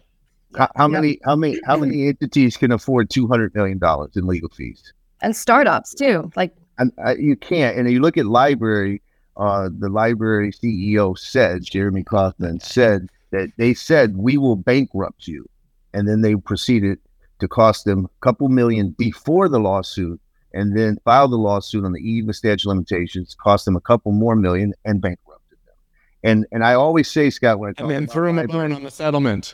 How, 0.55 0.69
how 0.77 0.87
many? 0.87 1.19
How 1.25 1.35
many? 1.35 1.59
How 1.65 1.75
many 1.75 2.07
entities 2.07 2.55
can 2.55 2.71
afford 2.71 3.09
two 3.09 3.27
hundred 3.27 3.53
million 3.53 3.79
dollars 3.79 4.15
in 4.15 4.25
legal 4.25 4.47
fees? 4.49 4.93
and 5.21 5.35
startups 5.35 5.93
too. 5.93 6.31
Like, 6.35 6.53
And 6.79 6.91
uh, 7.03 7.15
you 7.17 7.35
can't. 7.35 7.77
And 7.77 7.89
you 7.89 7.99
look 8.01 8.17
at 8.17 8.25
LBRY. 8.25 9.01
Uh, 9.35 9.69
the 9.77 9.87
LBRY 9.87 10.51
CEO 10.59 11.15
said, 11.17 11.63
Jeremy 11.63 12.03
Kauffman 12.03 12.59
said 12.59 13.07
that 13.31 13.51
they 13.57 13.73
said 13.73 14.17
we 14.17 14.35
will 14.37 14.55
bankrupt 14.55 15.27
you, 15.27 15.47
and 15.93 16.07
then 16.07 16.21
they 16.21 16.35
proceeded 16.35 16.97
to 17.39 17.47
cost 17.47 17.85
them 17.85 18.05
a 18.05 18.25
couple 18.25 18.49
million 18.49 18.95
before 18.97 19.47
the 19.47 19.59
lawsuit, 19.59 20.19
and 20.53 20.75
then 20.75 20.97
filed 21.05 21.31
the 21.31 21.37
lawsuit 21.37 21.85
on 21.85 21.93
the 21.93 21.99
eve 21.99 22.27
of 22.27 22.35
statute 22.35 22.67
of 22.67 22.75
limitations, 22.75 23.35
cost 23.39 23.65
them 23.65 23.75
a 23.75 23.81
couple 23.81 24.11
more 24.11 24.35
million, 24.35 24.73
and 24.85 25.01
bankrupted 25.01 25.59
them. 25.67 25.75
And 26.23 26.47
and 26.51 26.63
I 26.63 26.73
always 26.73 27.07
say, 27.09 27.29
Scott, 27.29 27.59
when 27.59 27.69
I 27.69 27.73
talk 27.73 27.81
And 27.81 27.91
then 27.91 28.03
about 28.05 28.13
threw 28.13 28.29
him 28.29 28.39
a 28.39 28.41
library- 28.41 28.73
on 28.73 28.83
the 28.83 28.91
settlement. 28.91 29.53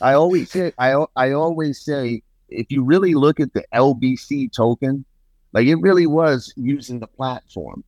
I 0.00 0.12
always 0.12 0.50
say 0.52 0.72
I 0.78 1.04
I 1.16 1.32
always 1.32 1.80
say 1.80 2.22
if 2.48 2.70
you 2.70 2.84
really 2.84 3.14
look 3.14 3.40
at 3.40 3.52
the 3.54 3.64
LBC 3.74 4.52
token, 4.52 5.04
like 5.52 5.66
it 5.66 5.76
really 5.76 6.06
was 6.06 6.52
using 6.56 7.00
the 7.00 7.06
platform. 7.06 7.84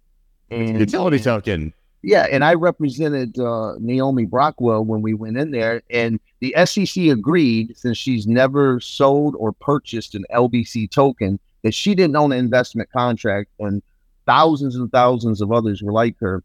And 0.51 0.79
Utility 0.79 1.19
token. 1.19 1.73
yeah, 2.03 2.27
and 2.31 2.45
I 2.45 2.55
represented 2.55 3.39
uh, 3.39 3.75
Naomi 3.79 4.27
Brockwell 4.27 4.85
when 4.85 5.01
we 5.03 5.15
went 5.15 5.37
in 5.39 5.51
there, 5.51 5.83
and 5.91 6.21
the 6.41 6.55
SEC 6.65 7.05
agreed 7.05 7.77
since 7.77 7.97
she's 7.97 8.27
never 8.27 8.79
sold 8.81 9.35
or 9.39 9.53
purchased 9.53 10.15
an 10.15 10.25
LBC 10.33 10.91
token 10.91 11.39
that 11.63 11.73
she 11.75 11.95
didn't 11.95 12.17
own 12.17 12.31
an 12.33 12.39
investment 12.39 12.91
contract, 12.93 13.51
and 13.59 13.83
thousands 14.27 14.77
and 14.77 14.93
thousands 14.93 15.41
of 15.41 15.51
others 15.51 15.83
were 15.83 15.93
like 15.93 16.17
her. 16.21 16.43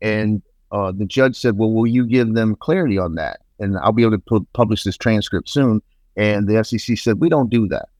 And 0.00 0.42
uh, 0.72 0.92
the 0.92 1.04
judge 1.04 1.36
said, 1.36 1.58
"Well, 1.58 1.70
will 1.70 1.86
you 1.86 2.06
give 2.06 2.32
them 2.34 2.56
clarity 2.56 2.96
on 2.98 3.14
that?" 3.16 3.40
And 3.60 3.76
I'll 3.78 3.92
be 3.92 4.02
able 4.02 4.12
to 4.12 4.18
pu- 4.18 4.46
publish 4.54 4.82
this 4.82 4.96
transcript 4.96 5.48
soon. 5.50 5.82
And 6.16 6.48
the 6.48 6.64
SEC 6.64 6.96
said, 6.98 7.20
"We 7.20 7.28
don't 7.28 7.50
do 7.50 7.68
that." 7.68 7.90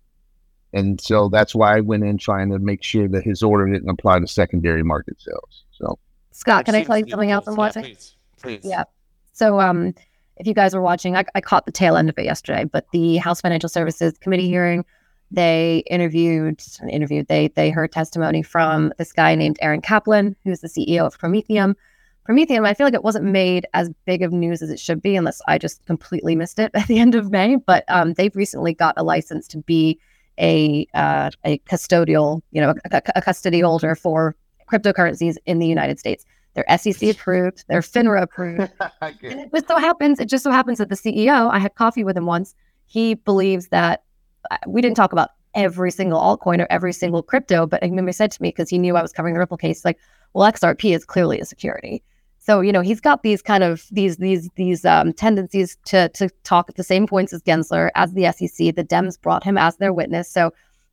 And 0.73 1.01
so 1.01 1.29
that's 1.29 1.55
why 1.55 1.77
I 1.77 1.81
went 1.81 2.05
in 2.05 2.19
trying 2.19 2.51
to 2.51 2.59
make 2.59 2.83
sure 2.83 3.09
that 3.09 3.25
his 3.25 3.43
order 3.43 3.71
didn't 3.71 3.91
apply 3.91 4.21
to 4.21 4.27
secondary 4.27 4.83
market 4.83 5.21
sales. 5.21 5.65
So. 5.73 5.99
Scott, 6.31 6.65
can 6.65 6.75
I 6.75 6.85
tell 6.85 6.99
you 6.99 7.09
something 7.09 7.31
else 7.31 7.47
I'm 7.47 7.57
watching? 7.57 7.85
Please. 7.85 8.17
Please. 8.41 8.61
Yeah. 8.65 8.85
So, 9.33 9.61
um, 9.61 9.95
if 10.37 10.47
you 10.47 10.55
guys 10.55 10.75
were 10.75 10.83
watching, 10.83 11.17
I, 11.17 11.25
I 11.35 11.41
caught 11.41 11.67
the 11.67 11.73
tail 11.73 11.97
end 11.97 12.09
of 12.09 12.19
it 12.19 12.25
yesterday, 12.25 12.65
but 12.65 12.87
the 12.93 13.19
House 13.19 13.41
Financial 13.41 13.69
Services 13.69 14.17
Committee 14.19 14.49
hearing, 14.49 14.85
they 15.31 15.85
interviewed, 15.89 16.63
interviewed, 16.91 17.29
they 17.29 17.49
they 17.49 17.71
heard 17.71 17.93
testimony 17.93 18.43
from 18.43 18.93
this 18.99 19.13
guy 19.13 19.35
named 19.35 19.59
Aaron 19.61 19.81
Kaplan, 19.81 20.35
who's 20.43 20.61
the 20.61 20.69
CEO 20.69 21.07
of 21.07 21.19
Prometheum. 21.19 21.77
Prometheum, 22.25 22.67
I 22.67 22.75
feel 22.75 22.87
like 22.87 22.95
it 22.95 23.05
wasn't 23.05 23.25
made 23.25 23.67
as 23.75 23.91
big 24.05 24.23
of 24.23 24.33
news 24.33 24.63
as 24.63 24.71
it 24.71 24.81
should 24.81 25.03
be, 25.03 25.17
unless 25.17 25.41
I 25.47 25.59
just 25.59 25.85
completely 25.87 26.35
missed 26.35 26.59
it 26.59 26.71
at 26.75 26.87
the 26.87 26.99
end 26.99 27.15
of 27.15 27.31
May. 27.31 27.57
But 27.57 27.85
um, 27.89 28.15
they've 28.15 28.35
recently 28.35 28.75
got 28.75 28.95
a 28.97 29.03
license 29.03 29.47
to 29.49 29.59
be 29.59 30.01
a 30.39 30.87
uh, 30.95 31.31
a 31.45 31.59
custodial, 31.61 32.43
you 32.51 32.61
know, 32.61 32.75
a, 32.91 33.03
a 33.17 33.23
custody 33.23 33.61
holder 33.61 33.95
for 33.95 34.37
cryptocurrencies 34.71 35.37
in 35.47 35.59
the 35.59 35.67
United 35.67 35.99
States. 35.99 36.25
They're 36.55 36.79
SEC 36.79 37.03
approved, 37.11 37.65
they're 37.69 37.81
FINRA 37.81 38.23
approved. 38.23 38.73
And 39.33 39.41
it 39.41 39.53
just 39.53 39.69
so 39.69 39.79
happens, 39.79 40.21
it 40.21 40.29
just 40.29 40.45
so 40.45 40.51
happens 40.51 40.79
that 40.79 40.89
the 40.89 40.95
CEO, 40.95 41.51
I 41.51 41.59
had 41.59 41.75
coffee 41.75 42.05
with 42.05 42.17
him 42.17 42.27
once. 42.27 42.55
He 42.87 43.15
believes 43.15 43.69
that 43.69 44.03
uh, 44.51 44.59
we 44.67 44.83
didn't 44.83 44.97
talk 44.97 45.13
about 45.13 45.31
every 45.55 45.91
single 45.91 46.21
altcoin 46.21 46.61
or 46.61 46.67
every 46.71 46.93
single 46.93 47.23
crypto, 47.23 47.67
but 47.67 47.83
he 47.83 48.13
said 48.13 48.31
to 48.33 48.43
me 48.43 48.49
because 48.49 48.69
he 48.69 48.79
knew 48.79 48.97
I 48.97 49.03
was 49.03 49.13
covering 49.13 49.35
the 49.35 49.41
Ripple 49.41 49.57
case, 49.57 49.85
like, 49.85 49.99
well, 50.35 50.51
XRP 50.51 50.95
is 50.95 51.05
clearly 51.05 51.41
a 51.41 51.45
security. 51.45 52.03
So 52.45 52.61
you 52.61 52.73
know 52.73 52.81
he's 52.81 53.01
got 53.01 53.23
these 53.23 53.41
kind 53.41 53.63
of 53.63 53.87
these 53.93 54.17
these 54.17 54.49
these 54.57 54.85
um, 54.85 55.13
tendencies 55.13 55.79
to 55.87 56.09
to 56.11 56.29
talk 56.43 56.69
at 56.69 56.75
the 56.75 56.83
same 56.83 57.07
points 57.07 57.33
as 57.33 57.43
Gensler, 57.43 57.91
as 57.95 58.13
the 58.15 58.25
SEC. 58.33 58.75
The 58.75 58.85
Dems 58.85 59.21
brought 59.21 59.45
him 59.45 59.57
as 59.57 59.77
their 59.77 59.93
witness, 59.93 60.29
so 60.29 60.53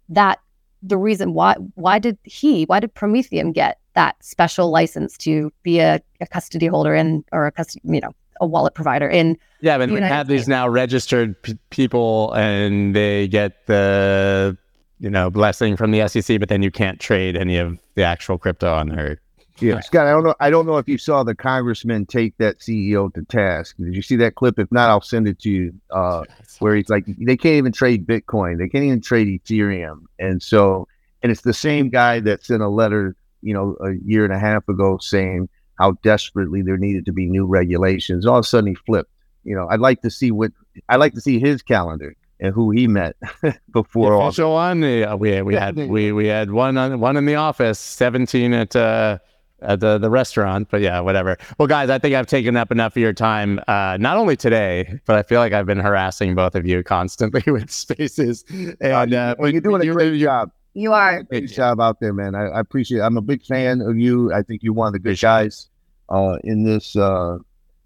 that 0.09 0.39
the 0.83 0.97
reason 0.97 1.33
why 1.33 1.55
why 1.75 1.97
did 1.97 2.17
he 2.23 2.63
why 2.65 2.79
did 2.79 2.93
Prometheum 2.93 3.51
get 3.51 3.79
that 3.95 4.23
special 4.23 4.69
license 4.69 5.17
to 5.17 5.51
be 5.63 5.79
a, 5.79 5.99
a 6.21 6.27
custody 6.27 6.67
holder 6.67 6.93
in 6.93 7.25
or 7.31 7.47
a 7.47 7.51
custody 7.51 7.81
you 7.83 7.99
know 7.99 8.11
a 8.39 8.45
wallet 8.45 8.73
provider 8.73 9.09
in 9.09 9.37
Yeah, 9.61 9.77
but 9.77 9.89
we 9.89 9.99
have 9.99 10.27
these 10.27 10.47
now 10.47 10.67
registered 10.67 11.41
p- 11.41 11.57
people, 11.71 12.31
and 12.33 12.95
they 12.95 13.27
get 13.27 13.65
the 13.65 14.55
you 14.99 15.09
know 15.09 15.29
blessing 15.29 15.75
from 15.75 15.91
the 15.91 16.07
SEC, 16.07 16.39
but 16.39 16.47
then 16.47 16.61
you 16.61 16.71
can't 16.71 16.99
trade 16.99 17.35
any 17.35 17.57
of 17.57 17.79
the 17.95 18.03
actual 18.03 18.37
crypto 18.37 18.71
on 18.73 18.89
there. 18.89 19.19
Yeah, 19.61 19.79
Scott, 19.81 20.07
I 20.07 20.11
don't 20.11 20.23
know. 20.23 20.35
I 20.39 20.49
don't 20.49 20.65
know 20.65 20.77
if 20.77 20.87
you 20.87 20.97
saw 20.97 21.23
the 21.23 21.35
congressman 21.35 22.05
take 22.05 22.37
that 22.37 22.59
CEO 22.59 23.13
to 23.13 23.23
task. 23.25 23.75
Did 23.77 23.95
you 23.95 24.01
see 24.01 24.15
that 24.17 24.35
clip? 24.35 24.59
If 24.59 24.71
not, 24.71 24.89
I'll 24.89 25.01
send 25.01 25.27
it 25.27 25.39
to 25.39 25.49
you. 25.49 25.73
Uh, 25.91 26.23
where 26.59 26.75
he's 26.75 26.89
like, 26.89 27.05
they 27.05 27.37
can't 27.37 27.55
even 27.55 27.71
trade 27.71 28.05
Bitcoin. 28.05 28.57
They 28.57 28.67
can't 28.69 28.83
even 28.83 29.01
trade 29.01 29.27
Ethereum. 29.27 30.03
And 30.17 30.41
so, 30.41 30.87
and 31.23 31.31
it's 31.31 31.41
the 31.41 31.53
same 31.53 31.89
guy 31.89 32.19
that 32.21 32.43
sent 32.43 32.61
a 32.61 32.69
letter, 32.69 33.15
you 33.41 33.53
know, 33.53 33.77
a 33.81 33.93
year 34.05 34.23
and 34.23 34.33
a 34.33 34.39
half 34.39 34.67
ago 34.67 34.97
saying 34.99 35.49
how 35.77 35.91
desperately 36.03 36.61
there 36.61 36.77
needed 36.77 37.05
to 37.05 37.13
be 37.13 37.25
new 37.25 37.45
regulations. 37.45 38.25
All 38.25 38.37
of 38.37 38.45
a 38.45 38.47
sudden, 38.47 38.69
he 38.69 38.75
flipped. 38.75 39.11
You 39.43 39.55
know, 39.55 39.67
I'd 39.69 39.79
like 39.79 40.01
to 40.01 40.09
see 40.09 40.31
what 40.31 40.51
I'd 40.89 40.97
like 40.97 41.13
to 41.13 41.21
see 41.21 41.39
his 41.39 41.61
calendar 41.61 42.15
and 42.39 42.53
who 42.53 42.71
he 42.71 42.87
met 42.87 43.15
before 43.71 44.13
all. 44.13 44.33
on 44.37 44.79
one. 44.81 44.81
Yeah, 44.83 45.13
we 45.15 45.41
we 45.41 45.55
had 45.55 45.75
we 45.89 46.11
we 46.11 46.27
had 46.27 46.51
one 46.51 46.77
on 46.77 46.99
one 46.99 47.17
in 47.17 47.25
the 47.25 47.35
office, 47.35 47.79
seventeen 47.79 48.53
at 48.53 48.75
uh, 48.75 49.19
at 49.61 49.79
the 49.79 49.97
the 49.97 50.09
restaurant. 50.09 50.67
But 50.71 50.81
yeah, 50.81 50.99
whatever. 50.99 51.37
Well, 51.57 51.67
guys, 51.67 51.89
I 51.89 51.99
think 51.99 52.15
I've 52.15 52.27
taken 52.27 52.55
up 52.57 52.71
enough 52.71 52.93
of 52.93 53.01
your 53.01 53.13
time. 53.13 53.59
Uh, 53.67 53.97
not 53.99 54.17
only 54.17 54.35
today, 54.35 54.99
but 55.05 55.15
I 55.15 55.23
feel 55.23 55.39
like 55.39 55.53
I've 55.53 55.65
been 55.65 55.79
harassing 55.79 56.35
both 56.35 56.55
of 56.55 56.65
you 56.65 56.83
constantly 56.83 57.43
with 57.51 57.69
spaces. 57.71 58.43
And 58.81 59.13
uh, 59.13 59.35
Well, 59.39 59.51
you're 59.51 59.61
doing 59.61 59.81
a 59.87 59.91
great 59.93 60.13
you- 60.13 60.25
job. 60.25 60.51
you 60.73 60.93
are 60.93 61.17
a 61.19 61.23
Great 61.23 61.49
job 61.49 61.79
out 61.81 61.99
there, 61.99 62.13
man. 62.13 62.35
I, 62.35 62.45
I 62.47 62.59
appreciate. 62.59 62.99
It. 62.99 63.01
I'm 63.03 63.17
a 63.17 63.21
big 63.21 63.43
fan 63.43 63.81
of 63.81 63.97
you. 63.97 64.31
I 64.33 64.41
think 64.43 64.63
you're 64.63 64.73
one 64.73 64.87
of 64.87 64.93
the 64.93 64.99
good 64.99 65.19
guys 65.19 65.67
uh, 66.09 66.37
in 66.43 66.63
this. 66.63 66.95
Uh, 66.95 67.37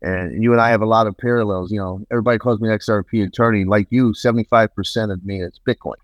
and 0.02 0.44
you 0.44 0.52
and 0.52 0.60
I 0.60 0.70
have 0.70 0.82
a 0.82 0.86
lot 0.86 1.08
of 1.08 1.18
parallels. 1.18 1.72
You 1.72 1.80
know, 1.80 2.06
everybody 2.12 2.38
calls 2.38 2.60
me 2.60 2.68
an 2.70 2.78
XRP 2.78 3.26
attorney. 3.26 3.64
Like 3.64 3.88
you, 3.90 4.14
75 4.14 4.76
percent 4.76 5.12
of 5.14 5.24
me 5.24 5.42
is 5.42 5.60
Bitcoin, 5.66 5.96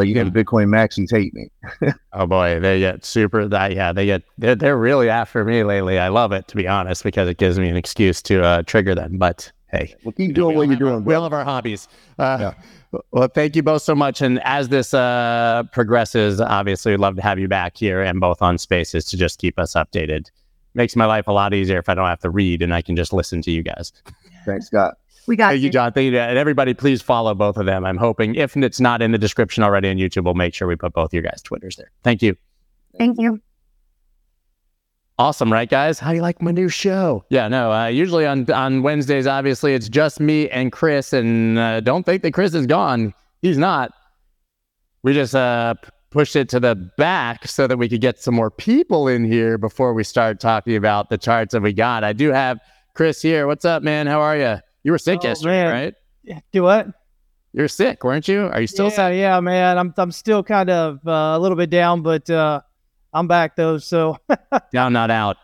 but 0.00 0.08
you 0.08 0.18
have 0.18 0.28
Bitcoin 0.28 0.68
maxis 0.68 1.10
hate 1.10 1.34
me. 1.34 1.48
Oh 2.12 2.26
boy, 2.26 2.58
they 2.58 2.80
get 2.80 3.04
super. 3.04 3.46
That 3.46 3.72
yeah, 3.74 3.92
they 3.92 4.06
get 4.06 4.22
they're, 4.38 4.54
they're 4.56 4.76
really 4.78 5.08
after 5.08 5.44
me 5.44 5.62
lately. 5.62 5.98
I 5.98 6.08
love 6.08 6.32
it 6.32 6.48
to 6.48 6.56
be 6.56 6.66
honest 6.66 7.04
because 7.04 7.28
it 7.28 7.36
gives 7.36 7.58
me 7.58 7.68
an 7.68 7.76
excuse 7.76 8.20
to 8.22 8.42
uh, 8.42 8.62
trigger 8.62 8.94
them. 8.94 9.18
But 9.18 9.52
hey, 9.70 9.94
Well, 10.02 10.12
keep 10.12 10.34
doing 10.34 10.56
what 10.56 10.66
you're 10.68 10.76
doing. 10.76 11.04
we 11.04 11.14
all 11.14 11.22
have 11.22 11.32
our 11.32 11.44
hobbies. 11.44 11.86
Uh, 12.18 12.52
Well, 13.12 13.28
thank 13.28 13.54
you 13.54 13.62
both 13.62 13.82
so 13.82 13.94
much. 13.94 14.20
And 14.20 14.42
as 14.42 14.68
this 14.70 14.92
uh, 14.92 15.62
progresses, 15.72 16.40
obviously, 16.40 16.90
we'd 16.92 16.98
love 17.00 17.14
to 17.16 17.22
have 17.22 17.38
you 17.38 17.46
back 17.46 17.76
here 17.76 18.02
and 18.02 18.18
both 18.18 18.42
on 18.42 18.58
Spaces 18.58 19.04
to 19.06 19.16
just 19.16 19.38
keep 19.38 19.58
us 19.60 19.74
updated. 19.74 20.26
Makes 20.74 20.96
my 20.96 21.04
life 21.06 21.28
a 21.28 21.32
lot 21.32 21.54
easier 21.54 21.78
if 21.78 21.88
I 21.88 21.94
don't 21.94 22.06
have 22.08 22.20
to 22.20 22.30
read 22.30 22.62
and 22.62 22.74
I 22.74 22.82
can 22.82 22.96
just 22.96 23.12
listen 23.12 23.42
to 23.42 23.50
you 23.52 23.62
guys. 23.62 23.92
Thanks, 24.44 24.66
Scott. 24.66 24.94
We 25.26 25.36
got 25.36 25.50
Thank 25.50 25.60
you, 25.60 25.66
you. 25.66 25.72
John. 25.72 25.92
Thank 25.92 26.12
you. 26.12 26.18
And 26.18 26.38
everybody, 26.38 26.74
please 26.74 27.02
follow 27.02 27.34
both 27.34 27.56
of 27.56 27.66
them. 27.66 27.84
I'm 27.84 27.96
hoping 27.96 28.34
if 28.34 28.56
it's 28.56 28.80
not 28.80 29.02
in 29.02 29.12
the 29.12 29.18
description 29.18 29.62
already 29.62 29.88
on 29.88 29.96
YouTube, 29.96 30.24
we'll 30.24 30.34
make 30.34 30.54
sure 30.54 30.66
we 30.66 30.76
put 30.76 30.92
both 30.92 31.12
your 31.12 31.22
guys' 31.22 31.42
Twitters 31.42 31.76
there. 31.76 31.90
Thank 32.02 32.22
you. 32.22 32.36
Thank 32.98 33.18
you. 33.18 33.40
Awesome, 35.18 35.52
right, 35.52 35.68
guys? 35.68 35.98
How 35.98 36.10
do 36.10 36.16
you 36.16 36.22
like 36.22 36.40
my 36.40 36.50
new 36.50 36.70
show? 36.70 37.24
Yeah, 37.28 37.46
no. 37.46 37.70
Uh, 37.70 37.88
usually 37.88 38.26
on 38.26 38.50
on 38.50 38.82
Wednesdays, 38.82 39.26
obviously, 39.26 39.74
it's 39.74 39.86
just 39.86 40.18
me 40.18 40.48
and 40.48 40.72
Chris, 40.72 41.12
and 41.12 41.58
uh, 41.58 41.80
don't 41.80 42.06
think 42.06 42.22
that 42.22 42.32
Chris 42.32 42.54
is 42.54 42.66
gone. 42.66 43.12
He's 43.42 43.58
not. 43.58 43.92
We 45.02 45.12
just 45.12 45.34
uh, 45.34 45.74
pushed 46.08 46.36
it 46.36 46.48
to 46.50 46.60
the 46.60 46.74
back 46.96 47.46
so 47.46 47.66
that 47.66 47.76
we 47.76 47.86
could 47.86 48.00
get 48.00 48.18
some 48.18 48.34
more 48.34 48.50
people 48.50 49.08
in 49.08 49.24
here 49.24 49.58
before 49.58 49.92
we 49.92 50.04
start 50.04 50.40
talking 50.40 50.74
about 50.74 51.10
the 51.10 51.18
charts 51.18 51.52
that 51.52 51.60
we 51.60 51.74
got. 51.74 52.02
I 52.02 52.14
do 52.14 52.32
have 52.32 52.58
Chris 52.94 53.20
here. 53.20 53.46
What's 53.46 53.66
up, 53.66 53.82
man? 53.82 54.06
How 54.06 54.20
are 54.20 54.38
you? 54.38 54.58
You 54.82 54.92
were 54.92 54.98
sick 54.98 55.20
Oh, 55.22 55.28
yesterday, 55.28 55.64
man. 55.64 55.94
right? 56.26 56.42
Do 56.52 56.62
what? 56.62 56.88
You're 57.52 57.68
sick, 57.68 58.04
weren't 58.04 58.28
you? 58.28 58.42
Are 58.46 58.60
you 58.60 58.66
still 58.66 58.86
yeah, 58.86 59.08
sick? 59.10 59.18
yeah, 59.18 59.40
man. 59.40 59.76
I'm 59.78 59.92
I'm 59.96 60.12
still 60.12 60.42
kind 60.42 60.70
of 60.70 61.00
uh, 61.06 61.10
a 61.34 61.38
little 61.38 61.56
bit 61.56 61.70
down, 61.70 62.02
but 62.02 62.28
uh, 62.30 62.60
I'm 63.12 63.26
back 63.26 63.56
though. 63.56 63.78
So 63.78 64.16
down, 64.72 64.92
not 64.92 65.10
out. 65.10 65.36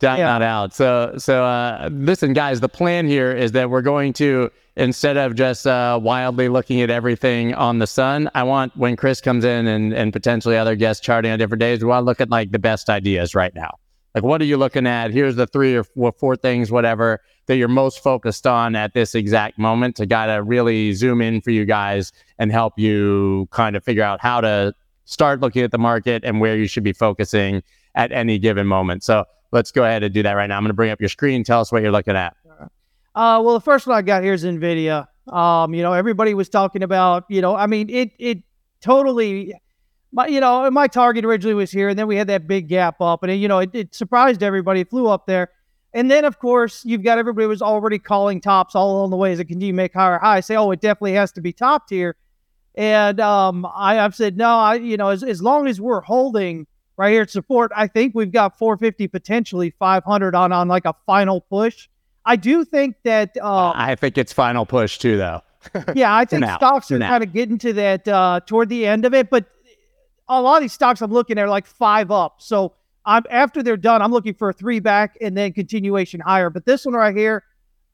Down, 0.00 0.18
Yeah. 0.18 0.24
not 0.26 0.42
out. 0.42 0.74
So, 0.74 1.14
so 1.18 1.44
uh, 1.44 1.88
listen, 1.92 2.32
guys. 2.32 2.58
The 2.60 2.68
plan 2.68 3.06
here 3.06 3.30
is 3.30 3.52
that 3.52 3.70
we're 3.70 3.82
going 3.82 4.12
to 4.14 4.50
instead 4.76 5.16
of 5.16 5.36
just 5.36 5.64
uh, 5.64 6.00
wildly 6.02 6.48
looking 6.48 6.80
at 6.82 6.90
everything 6.90 7.54
on 7.54 7.78
the 7.78 7.86
sun. 7.86 8.28
I 8.34 8.42
want 8.42 8.76
when 8.76 8.96
Chris 8.96 9.20
comes 9.20 9.44
in 9.44 9.68
and 9.68 9.92
and 9.92 10.12
potentially 10.12 10.56
other 10.56 10.74
guests 10.74 11.00
charting 11.04 11.30
on 11.30 11.38
different 11.38 11.60
days. 11.60 11.78
We 11.80 11.86
want 11.86 12.02
to 12.02 12.06
look 12.06 12.20
at 12.20 12.30
like 12.30 12.50
the 12.50 12.58
best 12.58 12.90
ideas 12.90 13.36
right 13.36 13.54
now. 13.54 13.78
Like, 14.16 14.24
what 14.24 14.42
are 14.42 14.44
you 14.44 14.56
looking 14.56 14.86
at? 14.88 15.12
Here's 15.12 15.36
the 15.36 15.46
three 15.46 15.74
or 15.76 15.84
four, 15.84 16.12
four 16.18 16.36
things, 16.36 16.70
whatever, 16.72 17.20
that 17.46 17.56
you're 17.56 17.68
most 17.68 18.02
focused 18.02 18.46
on 18.46 18.76
at 18.76 18.94
this 18.94 19.14
exact 19.14 19.58
moment 19.58 19.96
to 19.96 20.06
kind 20.06 20.30
of 20.30 20.46
really 20.46 20.92
zoom 20.92 21.20
in 21.20 21.40
for 21.40 21.50
you 21.50 21.64
guys 21.64 22.12
and 22.38 22.52
help 22.52 22.78
you 22.78 23.48
kind 23.50 23.76
of 23.76 23.84
figure 23.84 24.04
out 24.04 24.20
how 24.20 24.40
to 24.40 24.74
start 25.04 25.40
looking 25.40 25.62
at 25.62 25.70
the 25.70 25.78
market 25.78 26.24
and 26.24 26.40
where 26.40 26.56
you 26.56 26.66
should 26.66 26.84
be 26.84 26.92
focusing 26.92 27.62
at 27.94 28.12
any 28.12 28.38
given 28.38 28.66
moment. 28.66 29.02
So 29.02 29.24
let's 29.50 29.70
go 29.70 29.84
ahead 29.84 30.02
and 30.02 30.14
do 30.14 30.22
that 30.22 30.32
right 30.32 30.46
now. 30.46 30.56
I'm 30.56 30.62
going 30.62 30.70
to 30.70 30.74
bring 30.74 30.90
up 30.90 31.00
your 31.00 31.08
screen. 31.08 31.44
Tell 31.44 31.60
us 31.60 31.72
what 31.72 31.82
you're 31.82 31.92
looking 31.92 32.16
at. 32.16 32.36
Uh, 33.14 33.42
well, 33.44 33.54
the 33.54 33.60
first 33.60 33.86
one 33.86 33.96
I 33.96 34.02
got 34.02 34.22
here 34.22 34.32
is 34.32 34.44
Nvidia. 34.44 35.06
Um, 35.28 35.74
you 35.74 35.82
know, 35.82 35.92
everybody 35.92 36.34
was 36.34 36.48
talking 36.48 36.82
about, 36.82 37.24
you 37.28 37.42
know, 37.42 37.54
I 37.54 37.66
mean, 37.66 37.90
it 37.90 38.12
it 38.18 38.38
totally, 38.80 39.54
my, 40.12 40.26
you 40.26 40.40
know, 40.40 40.70
my 40.70 40.86
target 40.88 41.24
originally 41.24 41.54
was 41.54 41.70
here, 41.70 41.90
and 41.90 41.98
then 41.98 42.06
we 42.06 42.16
had 42.16 42.26
that 42.28 42.48
big 42.48 42.68
gap 42.68 43.00
up, 43.00 43.22
and 43.22 43.30
it, 43.30 43.36
you 43.36 43.48
know, 43.48 43.58
it, 43.58 43.70
it 43.74 43.94
surprised 43.94 44.42
everybody. 44.42 44.80
It 44.80 44.90
flew 44.90 45.08
up 45.08 45.26
there, 45.26 45.50
and 45.94 46.10
then 46.10 46.24
of 46.24 46.38
course 46.38 46.84
you've 46.84 47.02
got 47.02 47.18
everybody 47.18 47.46
was 47.46 47.62
already 47.62 47.98
calling 47.98 48.40
tops 48.40 48.74
all 48.74 48.96
along 48.96 49.10
the 49.10 49.16
way 49.16 49.32
as 49.32 49.38
it 49.40 49.46
continue 49.46 49.72
to 49.72 49.76
make 49.76 49.92
higher 49.94 50.18
highs. 50.18 50.46
Say, 50.46 50.56
oh, 50.56 50.70
it 50.70 50.80
definitely 50.80 51.14
has 51.14 51.32
to 51.32 51.40
be 51.40 51.52
top 51.52 51.88
tier, 51.88 52.16
and 52.74 53.20
um, 53.20 53.66
I, 53.66 53.98
I've 54.00 54.14
said 54.14 54.36
no. 54.36 54.48
I, 54.48 54.74
you 54.76 54.96
know, 54.96 55.08
as 55.08 55.22
as 55.22 55.42
long 55.42 55.66
as 55.66 55.80
we're 55.80 56.00
holding 56.00 56.66
right 56.96 57.12
here 57.12 57.22
at 57.22 57.30
support, 57.30 57.72
I 57.74 57.86
think 57.86 58.14
we've 58.14 58.32
got 58.32 58.58
450 58.58 59.08
potentially 59.08 59.70
500 59.78 60.34
on 60.34 60.52
on 60.52 60.68
like 60.68 60.84
a 60.84 60.94
final 61.06 61.40
push. 61.40 61.88
I 62.24 62.36
do 62.36 62.64
think 62.64 62.96
that 63.04 63.36
uh, 63.40 63.72
I 63.74 63.94
think 63.96 64.16
it's 64.16 64.32
final 64.32 64.64
push 64.64 64.98
too, 64.98 65.16
though. 65.16 65.42
yeah, 65.94 66.14
I 66.14 66.24
think 66.24 66.40
now. 66.40 66.56
stocks 66.56 66.90
are 66.90 66.98
kind 66.98 67.22
of 67.22 67.32
getting 67.32 67.58
to 67.58 67.72
that 67.74 68.08
uh, 68.08 68.40
toward 68.46 68.68
the 68.68 68.86
end 68.86 69.04
of 69.04 69.14
it, 69.14 69.30
but 69.30 69.46
a 70.28 70.40
lot 70.40 70.56
of 70.56 70.62
these 70.62 70.72
stocks 70.72 71.00
I'm 71.02 71.12
looking 71.12 71.38
at 71.38 71.44
are 71.44 71.48
like 71.48 71.66
five 71.66 72.10
up. 72.10 72.36
So 72.38 72.74
I'm 73.04 73.24
after 73.30 73.62
they're 73.62 73.76
done, 73.76 74.02
I'm 74.02 74.12
looking 74.12 74.34
for 74.34 74.50
a 74.50 74.52
three 74.52 74.80
back 74.80 75.16
and 75.20 75.36
then 75.36 75.52
continuation 75.52 76.20
higher. 76.20 76.50
But 76.50 76.66
this 76.66 76.84
one 76.84 76.94
right 76.94 77.16
here, 77.16 77.44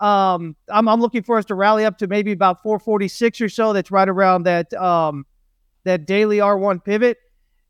um, 0.00 0.54
I'm, 0.68 0.88
I'm 0.88 1.00
looking 1.00 1.22
for 1.22 1.38
us 1.38 1.44
to 1.46 1.54
rally 1.54 1.84
up 1.84 1.98
to 1.98 2.06
maybe 2.06 2.32
about 2.32 2.62
446 2.62 3.40
or 3.40 3.48
so. 3.48 3.72
That's 3.72 3.90
right 3.90 4.08
around 4.08 4.44
that 4.44 4.72
um, 4.74 5.26
that 5.84 6.06
daily 6.06 6.38
R1 6.38 6.84
pivot. 6.84 7.18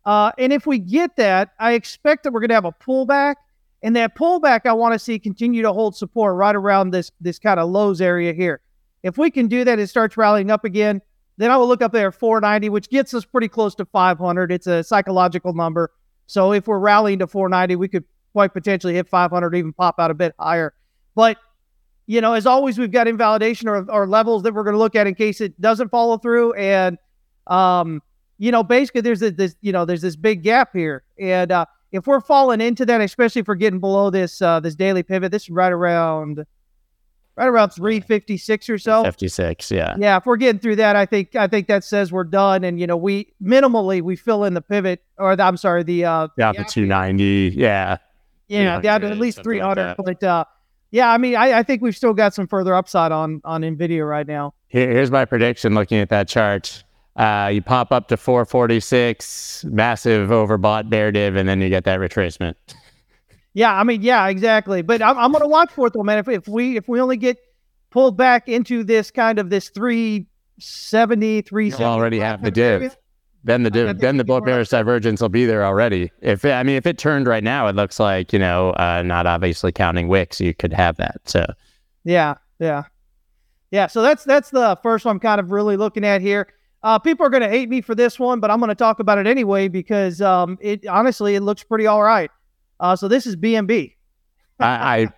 Uh, 0.04 0.32
and 0.38 0.52
if 0.52 0.66
we 0.66 0.78
get 0.78 1.16
that, 1.16 1.50
I 1.58 1.72
expect 1.72 2.24
that 2.24 2.32
we're 2.32 2.40
going 2.40 2.48
to 2.48 2.54
have 2.54 2.64
a 2.64 2.72
pullback. 2.72 3.36
And 3.82 3.94
that 3.94 4.16
pullback, 4.16 4.66
I 4.66 4.72
want 4.72 4.94
to 4.94 4.98
see 4.98 5.18
continue 5.18 5.62
to 5.62 5.72
hold 5.72 5.94
support 5.96 6.34
right 6.34 6.56
around 6.56 6.90
this 6.90 7.12
this 7.20 7.38
kind 7.38 7.60
of 7.60 7.70
lows 7.70 8.00
area 8.00 8.32
here. 8.32 8.60
If 9.02 9.16
we 9.16 9.30
can 9.30 9.46
do 9.46 9.64
that, 9.64 9.78
it 9.78 9.86
starts 9.86 10.16
rallying 10.16 10.50
up 10.50 10.64
again. 10.64 11.00
Then 11.36 11.52
I 11.52 11.56
will 11.56 11.68
look 11.68 11.82
up 11.82 11.92
there 11.92 12.08
at 12.08 12.14
490, 12.14 12.68
which 12.70 12.90
gets 12.90 13.14
us 13.14 13.24
pretty 13.24 13.46
close 13.46 13.76
to 13.76 13.84
500. 13.84 14.50
It's 14.50 14.66
a 14.66 14.82
psychological 14.82 15.52
number. 15.52 15.92
So 16.28 16.52
if 16.52 16.68
we're 16.68 16.78
rallying 16.78 17.18
to 17.18 17.26
490, 17.26 17.74
we 17.76 17.88
could 17.88 18.04
quite 18.32 18.52
potentially 18.52 18.94
hit 18.94 19.08
500, 19.08 19.56
even 19.56 19.72
pop 19.72 19.98
out 19.98 20.10
a 20.10 20.14
bit 20.14 20.34
higher. 20.38 20.74
But 21.16 21.38
you 22.06 22.20
know, 22.20 22.34
as 22.34 22.46
always, 22.46 22.78
we've 22.78 22.92
got 22.92 23.08
invalidation 23.08 23.68
or, 23.68 23.90
or 23.90 24.06
levels 24.06 24.42
that 24.44 24.54
we're 24.54 24.62
going 24.62 24.74
to 24.74 24.78
look 24.78 24.94
at 24.94 25.06
in 25.06 25.14
case 25.14 25.40
it 25.40 25.60
doesn't 25.60 25.90
follow 25.90 26.16
through. 26.16 26.52
And 26.54 26.96
um, 27.48 28.02
you 28.38 28.52
know, 28.52 28.62
basically, 28.62 29.00
there's 29.00 29.22
a, 29.22 29.30
this 29.30 29.56
you 29.60 29.72
know 29.72 29.84
there's 29.84 30.02
this 30.02 30.16
big 30.16 30.42
gap 30.42 30.70
here, 30.72 31.02
and 31.18 31.50
uh, 31.50 31.66
if 31.92 32.06
we're 32.06 32.20
falling 32.20 32.60
into 32.60 32.86
that, 32.86 33.00
especially 33.00 33.40
if 33.40 33.48
we're 33.48 33.56
getting 33.56 33.80
below 33.80 34.10
this 34.10 34.40
uh, 34.40 34.60
this 34.60 34.74
daily 34.74 35.02
pivot, 35.02 35.32
this 35.32 35.44
is 35.44 35.50
right 35.50 35.72
around 35.72 36.44
right 37.38 37.48
around 37.48 37.70
356 37.70 38.68
or 38.68 38.78
so. 38.78 39.04
56, 39.04 39.70
yeah. 39.70 39.94
Yeah, 39.98 40.16
if 40.16 40.26
we're 40.26 40.36
getting 40.36 40.58
through 40.58 40.76
that, 40.76 40.96
I 40.96 41.06
think 41.06 41.36
I 41.36 41.46
think 41.46 41.68
that 41.68 41.84
says 41.84 42.10
we're 42.12 42.24
done. 42.24 42.64
And 42.64 42.80
you 42.80 42.86
know, 42.86 42.96
we 42.96 43.32
minimally 43.42 44.02
we 44.02 44.16
fill 44.16 44.44
in 44.44 44.54
the 44.54 44.60
pivot, 44.60 45.02
or 45.18 45.36
the, 45.36 45.44
I'm 45.44 45.56
sorry, 45.56 45.84
the 45.84 46.04
uh, 46.04 46.28
Down 46.36 46.54
to 46.56 46.64
290, 46.64 47.54
yeah. 47.56 47.98
yeah, 48.48 48.80
down 48.80 49.02
to 49.02 49.10
at 49.10 49.18
least 49.18 49.36
something 49.36 49.60
like 49.60 49.76
300. 49.76 49.82
that. 49.82 49.96
but 50.04 50.22
uh, 50.24 50.44
yeah, 50.90 51.10
I 51.10 51.18
mean, 51.18 51.36
I, 51.36 51.58
I 51.58 51.62
think 51.62 51.80
we've 51.80 51.96
still 51.96 52.14
got 52.14 52.34
some 52.34 52.48
further 52.48 52.74
upside 52.74 53.12
on 53.12 53.40
on 53.44 53.62
Nvidia 53.62 54.06
right 54.08 54.26
now. 54.26 54.54
Here, 54.66 54.90
here's 54.90 55.10
my 55.10 55.24
prediction 55.24 55.74
looking 55.74 55.98
at 55.98 56.08
that 56.10 56.28
chart. 56.28 56.82
Uh, 57.14 57.50
you 57.52 57.62
pop 57.62 57.90
up 57.90 58.06
to 58.08 58.16
446, 58.16 59.64
massive 59.64 60.30
overbought 60.30 60.88
bear 60.88 61.10
div, 61.10 61.34
and 61.34 61.48
then 61.48 61.60
you 61.60 61.68
get 61.68 61.84
that 61.84 62.00
retracement. 62.00 62.54
Yeah, 63.58 63.74
I 63.74 63.82
mean, 63.82 64.02
yeah, 64.02 64.28
exactly. 64.28 64.82
But 64.82 65.02
I'm, 65.02 65.18
I'm 65.18 65.32
going 65.32 65.42
to 65.42 65.48
watch 65.48 65.72
for 65.72 65.88
it 65.88 65.92
though, 65.92 66.04
man. 66.04 66.18
If, 66.18 66.28
if 66.28 66.46
we 66.46 66.76
if 66.76 66.86
we 66.86 67.00
only 67.00 67.16
get 67.16 67.38
pulled 67.90 68.16
back 68.16 68.48
into 68.48 68.84
this 68.84 69.10
kind 69.10 69.40
of 69.40 69.50
this 69.50 69.68
370, 69.70 71.26
You 71.26 71.42
370, 71.42 71.84
already 71.84 72.20
have 72.20 72.40
the 72.40 72.52
div. 72.52 72.96
Then 73.42 73.64
the 73.64 73.70
div, 73.70 73.98
then 73.98 74.16
the 74.16 74.22
bearish 74.22 74.68
divergence 74.68 75.20
will 75.20 75.28
be 75.28 75.44
there 75.44 75.64
already. 75.64 76.12
If 76.20 76.44
it, 76.44 76.52
I 76.52 76.62
mean, 76.62 76.76
if 76.76 76.86
it 76.86 76.98
turned 76.98 77.26
right 77.26 77.42
now, 77.42 77.66
it 77.66 77.74
looks 77.74 77.98
like 77.98 78.32
you 78.32 78.38
know, 78.38 78.70
uh, 78.74 79.02
not 79.04 79.26
obviously 79.26 79.72
counting 79.72 80.06
wicks, 80.06 80.40
you 80.40 80.54
could 80.54 80.72
have 80.72 80.96
that. 80.98 81.16
So 81.24 81.44
Yeah, 82.04 82.34
yeah, 82.60 82.84
yeah. 83.72 83.88
So 83.88 84.02
that's 84.02 84.22
that's 84.22 84.50
the 84.50 84.78
first 84.84 85.04
one 85.04 85.16
I'm 85.16 85.20
kind 85.20 85.40
of 85.40 85.50
really 85.50 85.76
looking 85.76 86.04
at 86.04 86.20
here. 86.20 86.46
Uh, 86.84 86.96
people 86.96 87.26
are 87.26 87.30
going 87.30 87.42
to 87.42 87.48
hate 87.48 87.68
me 87.68 87.80
for 87.80 87.96
this 87.96 88.20
one, 88.20 88.38
but 88.38 88.52
I'm 88.52 88.60
going 88.60 88.68
to 88.68 88.76
talk 88.76 89.00
about 89.00 89.18
it 89.18 89.26
anyway 89.26 89.66
because 89.66 90.22
um, 90.22 90.58
it 90.60 90.86
honestly 90.86 91.34
it 91.34 91.40
looks 91.40 91.64
pretty 91.64 91.88
all 91.88 92.04
right. 92.04 92.30
Uh, 92.80 92.96
so 92.96 93.08
this 93.08 93.26
is 93.26 93.36
BNB. 93.36 93.94
I, 94.60 94.66
I 94.66 95.08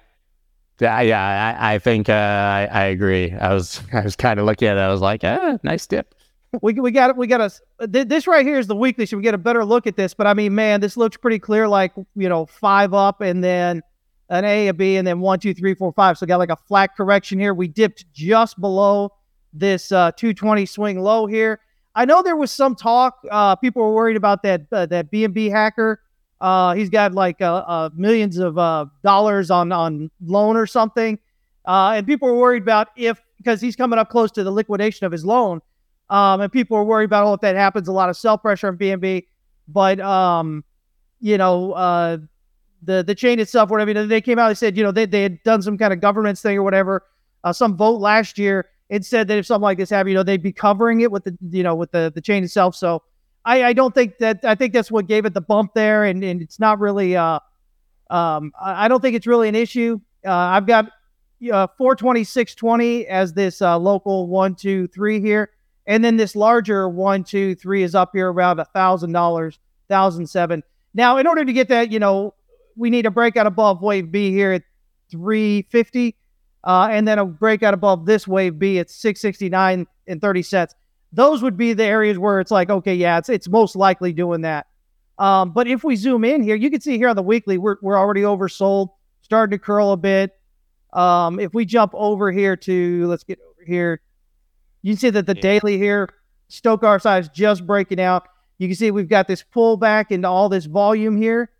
yeah, 0.80 1.00
yeah, 1.00 1.56
I, 1.60 1.74
I 1.74 1.78
think 1.78 2.08
uh, 2.08 2.12
I, 2.12 2.68
I 2.70 2.84
agree. 2.84 3.32
I 3.32 3.52
was 3.52 3.80
I 3.92 4.00
was 4.00 4.16
kind 4.16 4.40
of 4.40 4.46
looking 4.46 4.68
at 4.68 4.76
it. 4.76 4.80
I 4.80 4.88
was 4.88 5.00
like, 5.00 5.22
ah, 5.24 5.58
nice 5.62 5.86
dip. 5.86 6.14
we 6.62 6.74
we 6.74 6.90
got 6.90 7.16
we 7.16 7.26
got 7.26 7.40
a 7.40 7.86
th- 7.86 8.08
this 8.08 8.26
right 8.26 8.44
here 8.44 8.58
is 8.58 8.66
the 8.66 8.76
weekly, 8.76 9.06
so 9.06 9.16
we 9.16 9.22
get 9.22 9.34
a 9.34 9.38
better 9.38 9.64
look 9.64 9.86
at 9.86 9.96
this. 9.96 10.14
But 10.14 10.26
I 10.26 10.34
mean, 10.34 10.54
man, 10.54 10.80
this 10.80 10.96
looks 10.96 11.16
pretty 11.16 11.38
clear. 11.38 11.68
Like 11.68 11.92
you 12.16 12.28
know, 12.28 12.46
five 12.46 12.92
up 12.94 13.20
and 13.20 13.44
then 13.44 13.82
an 14.30 14.44
A, 14.44 14.68
a 14.68 14.74
B, 14.74 14.96
and 14.96 15.06
then 15.06 15.20
one, 15.20 15.38
two, 15.38 15.52
three, 15.52 15.74
four, 15.74 15.92
five. 15.92 16.16
So 16.16 16.26
got 16.26 16.38
like 16.38 16.50
a 16.50 16.56
flat 16.56 16.96
correction 16.96 17.38
here. 17.38 17.52
We 17.52 17.68
dipped 17.68 18.04
just 18.12 18.60
below 18.60 19.12
this 19.52 19.90
uh, 19.90 20.12
220 20.12 20.66
swing 20.66 21.00
low 21.00 21.26
here. 21.26 21.60
I 21.94 22.04
know 22.04 22.22
there 22.22 22.36
was 22.36 22.52
some 22.52 22.76
talk. 22.76 23.18
Uh, 23.30 23.56
people 23.56 23.82
were 23.82 23.92
worried 23.92 24.16
about 24.16 24.42
that 24.44 24.62
uh, 24.72 24.86
that 24.86 25.10
BNB 25.10 25.50
hacker. 25.50 26.00
Uh, 26.40 26.74
he's 26.74 26.88
got 26.88 27.12
like 27.12 27.40
uh, 27.42 27.56
uh, 27.66 27.90
millions 27.94 28.38
of 28.38 28.56
uh, 28.56 28.86
dollars 29.04 29.50
on 29.50 29.72
on 29.72 30.10
loan 30.24 30.56
or 30.56 30.66
something, 30.66 31.18
uh, 31.66 31.92
and 31.96 32.06
people 32.06 32.28
are 32.28 32.34
worried 32.34 32.62
about 32.62 32.88
if 32.96 33.20
because 33.36 33.60
he's 33.60 33.76
coming 33.76 33.98
up 33.98 34.08
close 34.08 34.30
to 34.32 34.44
the 34.44 34.50
liquidation 34.50 35.06
of 35.06 35.12
his 35.12 35.24
loan. 35.24 35.60
Um, 36.08 36.40
and 36.40 36.50
people 36.50 36.76
are 36.76 36.84
worried 36.84 37.04
about 37.04 37.26
oh, 37.26 37.34
if 37.34 37.40
that 37.42 37.56
happens, 37.56 37.88
a 37.88 37.92
lot 37.92 38.08
of 38.08 38.16
sell 38.16 38.38
pressure 38.38 38.68
on 38.68 38.78
BNB. 38.78 39.26
But 39.68 40.00
um, 40.00 40.64
you 41.20 41.36
know, 41.36 41.74
the 42.82 43.02
the 43.02 43.14
chain 43.14 43.38
itself, 43.38 43.68
whatever. 43.68 43.90
You 43.90 43.94
know, 43.94 44.06
they 44.06 44.22
came 44.22 44.38
out 44.38 44.48
and 44.48 44.56
said, 44.56 44.76
you 44.78 44.82
know, 44.82 44.92
they, 44.92 45.04
they 45.04 45.22
had 45.22 45.42
done 45.42 45.60
some 45.60 45.76
kind 45.76 45.92
of 45.92 46.00
governance 46.00 46.40
thing 46.40 46.56
or 46.56 46.62
whatever, 46.62 47.04
some 47.52 47.76
vote 47.76 48.00
last 48.00 48.38
year. 48.38 48.66
It 48.88 49.04
said 49.04 49.28
that 49.28 49.38
if 49.38 49.46
something 49.46 49.62
like 49.62 49.78
this 49.78 49.90
happened, 49.90 50.10
you 50.10 50.16
know, 50.16 50.22
they'd 50.22 50.42
be 50.42 50.52
covering 50.52 51.02
it 51.02 51.12
with 51.12 51.24
the 51.24 51.36
you 51.50 51.62
know 51.62 51.74
with 51.74 51.92
the 51.92 52.10
the 52.14 52.22
chain 52.22 52.42
itself. 52.42 52.74
So 52.74 53.02
I 53.50 53.68
I 53.68 53.72
don't 53.72 53.94
think 53.94 54.18
that 54.18 54.44
I 54.44 54.54
think 54.54 54.72
that's 54.72 54.90
what 54.90 55.06
gave 55.06 55.24
it 55.26 55.34
the 55.34 55.40
bump 55.40 55.74
there, 55.74 56.04
and 56.04 56.22
and 56.22 56.40
it's 56.40 56.60
not 56.60 56.78
really 56.78 57.16
uh 57.16 57.40
um 58.10 58.52
I 58.60 58.88
don't 58.88 59.00
think 59.00 59.16
it's 59.16 59.26
really 59.26 59.48
an 59.48 59.54
issue. 59.54 60.00
Uh, 60.24 60.32
I've 60.32 60.66
got 60.66 60.86
uh, 61.50 61.66
42620 61.78 63.06
as 63.06 63.32
this 63.32 63.62
uh, 63.62 63.78
local 63.78 64.28
one, 64.28 64.54
two, 64.54 64.86
three 64.88 65.20
here. 65.20 65.50
And 65.86 66.04
then 66.04 66.16
this 66.16 66.36
larger 66.36 66.88
one, 66.88 67.24
two, 67.24 67.54
three 67.54 67.82
is 67.82 67.94
up 67.94 68.10
here 68.12 68.30
around 68.30 68.60
a 68.60 68.66
thousand 68.66 69.12
dollars, 69.12 69.58
thousand 69.88 70.26
seven. 70.28 70.62
Now, 70.92 71.16
in 71.16 71.26
order 71.26 71.44
to 71.44 71.52
get 71.52 71.68
that, 71.68 71.90
you 71.90 71.98
know, 71.98 72.34
we 72.76 72.90
need 72.90 73.06
a 73.06 73.10
breakout 73.10 73.46
above 73.46 73.80
wave 73.82 74.12
B 74.12 74.30
here 74.30 74.52
at 74.52 74.62
350, 75.10 76.14
uh, 76.64 76.88
and 76.90 77.08
then 77.08 77.18
a 77.18 77.24
breakout 77.24 77.74
above 77.74 78.06
this 78.06 78.28
wave 78.28 78.58
B 78.58 78.78
at 78.78 78.90
669 78.90 79.86
and 80.06 80.20
30 80.20 80.42
cents. 80.42 80.74
Those 81.12 81.42
would 81.42 81.56
be 81.56 81.72
the 81.72 81.84
areas 81.84 82.18
where 82.18 82.40
it's 82.40 82.50
like, 82.50 82.70
okay, 82.70 82.94
yeah, 82.94 83.18
it's 83.18 83.28
it's 83.28 83.48
most 83.48 83.74
likely 83.76 84.12
doing 84.12 84.42
that. 84.42 84.66
Um, 85.18 85.52
but 85.52 85.66
if 85.66 85.84
we 85.84 85.96
zoom 85.96 86.24
in 86.24 86.42
here, 86.42 86.56
you 86.56 86.70
can 86.70 86.80
see 86.80 86.96
here 86.96 87.08
on 87.08 87.16
the 87.16 87.22
weekly, 87.22 87.58
we're 87.58 87.76
we're 87.82 87.98
already 87.98 88.22
oversold, 88.22 88.90
starting 89.22 89.58
to 89.58 89.62
curl 89.62 89.92
a 89.92 89.96
bit. 89.96 90.32
Um, 90.92 91.38
if 91.38 91.52
we 91.52 91.64
jump 91.64 91.92
over 91.94 92.32
here 92.32 92.56
to 92.56 93.06
let's 93.06 93.24
get 93.24 93.38
over 93.40 93.64
here, 93.66 94.00
you 94.82 94.94
can 94.94 94.98
see 94.98 95.10
that 95.10 95.26
the 95.26 95.34
Yeah. 95.36 95.42
daily 95.42 95.78
here, 95.78 96.08
Stoch 96.48 96.80
RSI 96.82 97.20
is 97.20 97.28
just 97.28 97.66
breaking 97.66 98.00
out. 98.00 98.26
You 98.58 98.68
can 98.68 98.76
see 98.76 98.90
we've 98.90 99.08
got 99.08 99.26
this 99.28 99.44
pullback 99.54 100.10
into 100.10 100.28
all 100.28 100.48
this 100.48 100.66
volume 100.66 101.16
here 101.16 101.50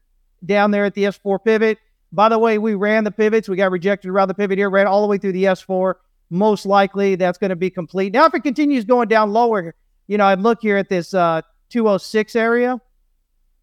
down 0.44 0.70
there 0.70 0.84
at 0.84 0.94
the 0.94 1.04
S4 1.04 1.38
pivot. 1.38 1.78
By 2.12 2.28
the 2.28 2.38
way, 2.38 2.58
we 2.58 2.74
ran 2.74 3.04
the 3.04 3.10
pivots. 3.10 3.48
We 3.48 3.56
got 3.56 3.70
rejected 3.70 4.08
around 4.10 4.28
the 4.28 4.34
pivot 4.34 4.58
here, 4.58 4.68
ran 4.70 4.86
all 4.86 5.02
the 5.02 5.06
way 5.08 5.18
through 5.18 5.32
the 5.32 5.44
S4. 5.44 5.94
Most 6.30 6.64
likely 6.64 7.16
that's 7.16 7.38
going 7.38 7.50
to 7.50 7.56
be 7.56 7.70
complete. 7.70 8.12
Now, 8.12 8.24
if 8.26 8.34
it 8.34 8.42
continues 8.42 8.84
going 8.84 9.08
down 9.08 9.32
lower, 9.32 9.74
you 10.06 10.16
know, 10.16 10.26
I'd 10.26 10.40
look 10.40 10.60
here 10.62 10.76
at 10.76 10.88
this 10.88 11.12
uh, 11.12 11.42
206 11.70 12.36
area. 12.36 12.80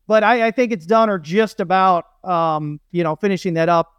but 0.07 0.24
I, 0.24 0.47
I 0.47 0.51
think 0.51 0.72
it's 0.72 0.86
done 0.86 1.09
or 1.09 1.20
just 1.20 1.59
about, 1.59 2.05
um, 2.24 2.80
you 2.91 3.03
know, 3.03 3.15
finishing 3.15 3.53
that 3.55 3.70
up. 3.70 3.93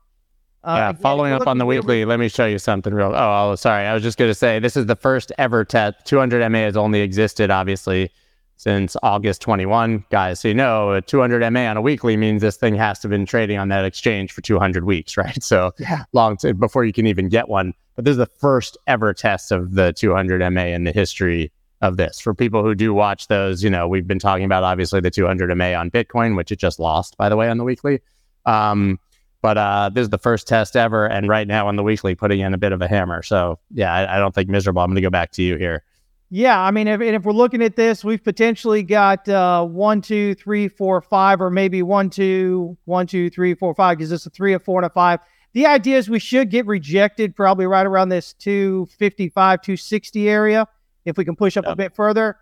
Uh, 0.64 0.74
yeah, 0.76 0.90
again, 0.90 1.02
following 1.02 1.32
up 1.32 1.46
on 1.46 1.58
the 1.58 1.66
weekly, 1.66 2.04
let 2.04 2.18
me 2.18 2.28
show 2.28 2.46
you 2.46 2.58
something 2.58 2.92
real. 2.92 3.12
Oh, 3.14 3.50
oh, 3.50 3.54
sorry. 3.54 3.86
I 3.86 3.94
was 3.94 4.02
just 4.02 4.18
going 4.18 4.30
to 4.30 4.34
say 4.34 4.58
this 4.58 4.76
is 4.76 4.86
the 4.86 4.96
first 4.96 5.30
ever 5.38 5.64
test. 5.64 6.04
200 6.06 6.46
MA 6.50 6.58
has 6.58 6.76
only 6.76 7.00
existed, 7.00 7.50
obviously, 7.50 8.10
since 8.58 8.96
August 9.02 9.40
21. 9.40 10.04
Guys, 10.10 10.40
so 10.40 10.48
you 10.48 10.54
know, 10.54 10.92
a 10.92 11.00
200 11.00 11.48
MA 11.50 11.60
on 11.60 11.76
a 11.76 11.80
weekly 11.80 12.16
means 12.16 12.42
this 12.42 12.56
thing 12.56 12.74
has 12.74 12.98
to 12.98 13.04
have 13.06 13.10
been 13.10 13.24
trading 13.24 13.56
on 13.56 13.68
that 13.68 13.84
exchange 13.84 14.32
for 14.32 14.42
200 14.42 14.84
weeks, 14.84 15.16
right? 15.16 15.42
So 15.42 15.72
Yeah. 15.78 16.04
long 16.12 16.36
to, 16.38 16.52
before 16.52 16.84
you 16.84 16.92
can 16.92 17.06
even 17.06 17.28
get 17.28 17.48
one. 17.48 17.72
But 17.96 18.04
this 18.04 18.12
is 18.12 18.18
the 18.18 18.26
first 18.26 18.76
ever 18.86 19.14
test 19.14 19.50
of 19.50 19.74
the 19.74 19.92
200 19.92 20.40
MA 20.52 20.66
in 20.66 20.84
the 20.84 20.92
history 20.92 21.50
of 21.80 21.96
this. 21.96 22.20
For 22.20 22.34
people 22.34 22.62
who 22.62 22.74
do 22.74 22.92
watch 22.92 23.28
those, 23.28 23.62
you 23.62 23.70
know, 23.70 23.86
we've 23.88 24.06
been 24.06 24.18
talking 24.18 24.44
about 24.44 24.64
obviously 24.64 25.00
the 25.00 25.10
200 25.10 25.56
MA 25.56 25.72
on 25.78 25.90
Bitcoin, 25.90 26.36
which 26.36 26.50
it 26.52 26.58
just 26.58 26.78
lost, 26.80 27.16
by 27.16 27.28
the 27.28 27.36
way, 27.36 27.48
on 27.48 27.58
the 27.58 27.64
weekly. 27.64 28.00
Um, 28.44 28.98
but 29.40 29.56
uh, 29.56 29.90
this 29.92 30.02
is 30.02 30.10
the 30.10 30.18
first 30.18 30.48
test 30.48 30.74
ever, 30.76 31.06
and 31.06 31.28
right 31.28 31.46
now 31.46 31.68
on 31.68 31.76
the 31.76 31.84
weekly, 31.84 32.16
putting 32.16 32.40
in 32.40 32.54
a 32.54 32.58
bit 32.58 32.72
of 32.72 32.82
a 32.82 32.88
hammer. 32.88 33.22
So 33.22 33.60
yeah, 33.70 33.92
I, 33.94 34.16
I 34.16 34.18
don't 34.18 34.34
think 34.34 34.48
miserable. 34.48 34.82
I'm 34.82 34.88
going 34.88 34.96
to 34.96 35.00
go 35.00 35.10
back 35.10 35.30
to 35.32 35.42
you 35.42 35.56
here. 35.56 35.84
Yeah, 36.30 36.60
I 36.60 36.70
mean, 36.70 36.88
if, 36.88 37.00
and 37.00 37.16
if 37.16 37.24
we're 37.24 37.32
looking 37.32 37.62
at 37.62 37.74
this, 37.74 38.04
we've 38.04 38.22
potentially 38.22 38.82
got 38.82 39.26
uh, 39.28 39.64
one, 39.64 40.02
two, 40.02 40.34
three, 40.34 40.68
four, 40.68 41.00
five, 41.00 41.40
or 41.40 41.50
maybe 41.50 41.82
one, 41.82 42.10
two, 42.10 42.76
one, 42.84 43.06
two, 43.06 43.30
three, 43.30 43.54
four, 43.54 43.74
five. 43.74 43.96
Because 43.96 44.12
it's 44.12 44.26
a 44.26 44.30
three, 44.30 44.52
a 44.52 44.58
four, 44.58 44.78
and 44.78 44.86
a 44.86 44.90
five. 44.90 45.20
The 45.54 45.64
idea 45.64 45.96
is 45.96 46.10
we 46.10 46.18
should 46.18 46.50
get 46.50 46.66
rejected 46.66 47.34
probably 47.34 47.66
right 47.66 47.86
around 47.86 48.10
this 48.10 48.34
255, 48.34 49.62
260 49.62 50.28
area. 50.28 50.68
If 51.06 51.16
we 51.16 51.24
can 51.24 51.34
push 51.34 51.56
up 51.56 51.64
a 51.66 51.74
bit 51.74 51.94
further, 51.94 52.36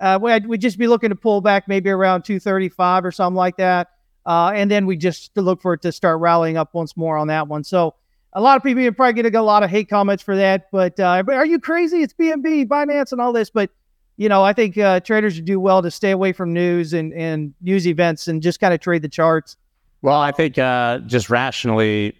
uh, 0.00 0.18
we'd, 0.20 0.46
we'd 0.46 0.60
just 0.62 0.78
be 0.78 0.86
looking 0.86 1.10
to 1.10 1.16
pull 1.16 1.42
back 1.42 1.68
maybe 1.68 1.90
around 1.90 2.22
235 2.22 3.04
or 3.04 3.12
something 3.12 3.36
like 3.36 3.58
that. 3.58 3.88
Uh, 4.24 4.52
and 4.54 4.70
then 4.70 4.86
we 4.86 4.96
just 4.96 5.36
look 5.36 5.60
for 5.60 5.74
it 5.74 5.82
to 5.82 5.92
start 5.92 6.20
rallying 6.20 6.56
up 6.56 6.72
once 6.72 6.96
more 6.96 7.18
on 7.18 7.28
that 7.28 7.46
one. 7.46 7.62
So 7.62 7.94
a 8.36 8.40
lot 8.40 8.58
of 8.58 8.62
people 8.62 8.84
are 8.84 8.92
probably 8.92 9.14
going 9.14 9.24
to 9.24 9.30
get 9.30 9.40
a 9.40 9.44
lot 9.44 9.62
of 9.62 9.70
hate 9.70 9.88
comments 9.88 10.22
for 10.22 10.36
that. 10.36 10.70
But 10.70 11.00
uh, 11.00 11.24
are 11.26 11.46
you 11.46 11.58
crazy? 11.58 12.02
It's 12.02 12.12
BNB, 12.12 12.68
Binance, 12.68 13.10
and 13.10 13.20
all 13.20 13.32
this. 13.32 13.48
But 13.48 13.70
you 14.18 14.28
know, 14.28 14.44
I 14.44 14.52
think 14.52 14.78
uh, 14.78 15.00
traders 15.00 15.40
do 15.40 15.58
well 15.58 15.82
to 15.82 15.90
stay 15.90 16.10
away 16.10 16.32
from 16.32 16.52
news 16.52 16.92
and 16.92 17.12
and 17.14 17.54
news 17.62 17.86
events 17.88 18.28
and 18.28 18.42
just 18.42 18.60
kind 18.60 18.72
of 18.72 18.80
trade 18.80 19.02
the 19.02 19.08
charts. 19.08 19.56
Well, 20.02 20.20
I 20.20 20.32
think 20.32 20.58
uh, 20.58 20.98
just 21.00 21.30
rationally, 21.30 22.14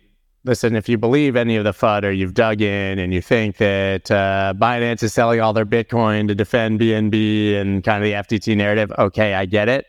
listen, 0.45 0.75
if 0.75 0.89
you 0.89 0.97
believe 0.97 1.37
any 1.37 1.57
of 1.57 1.65
the 1.65 1.73
FUD 1.73 2.05
or 2.05 2.11
you've 2.11 2.35
dug 2.35 2.63
in 2.63 2.99
and 2.99 3.13
you 3.13 3.21
think 3.21 3.59
that 3.59 4.11
uh, 4.11 4.55
Binance 4.57 5.03
is 5.03 5.13
selling 5.13 5.41
all 5.41 5.53
their 5.53 5.67
Bitcoin 5.67 6.27
to 6.29 6.35
defend 6.35 6.81
BNB 6.81 7.55
and 7.61 7.85
kind 7.85 8.03
of 8.03 8.09
the 8.09 8.39
FTT 8.39 8.57
narrative, 8.57 8.91
okay, 8.99 9.35
I 9.35 9.45
get 9.45 9.69
it. 9.69 9.87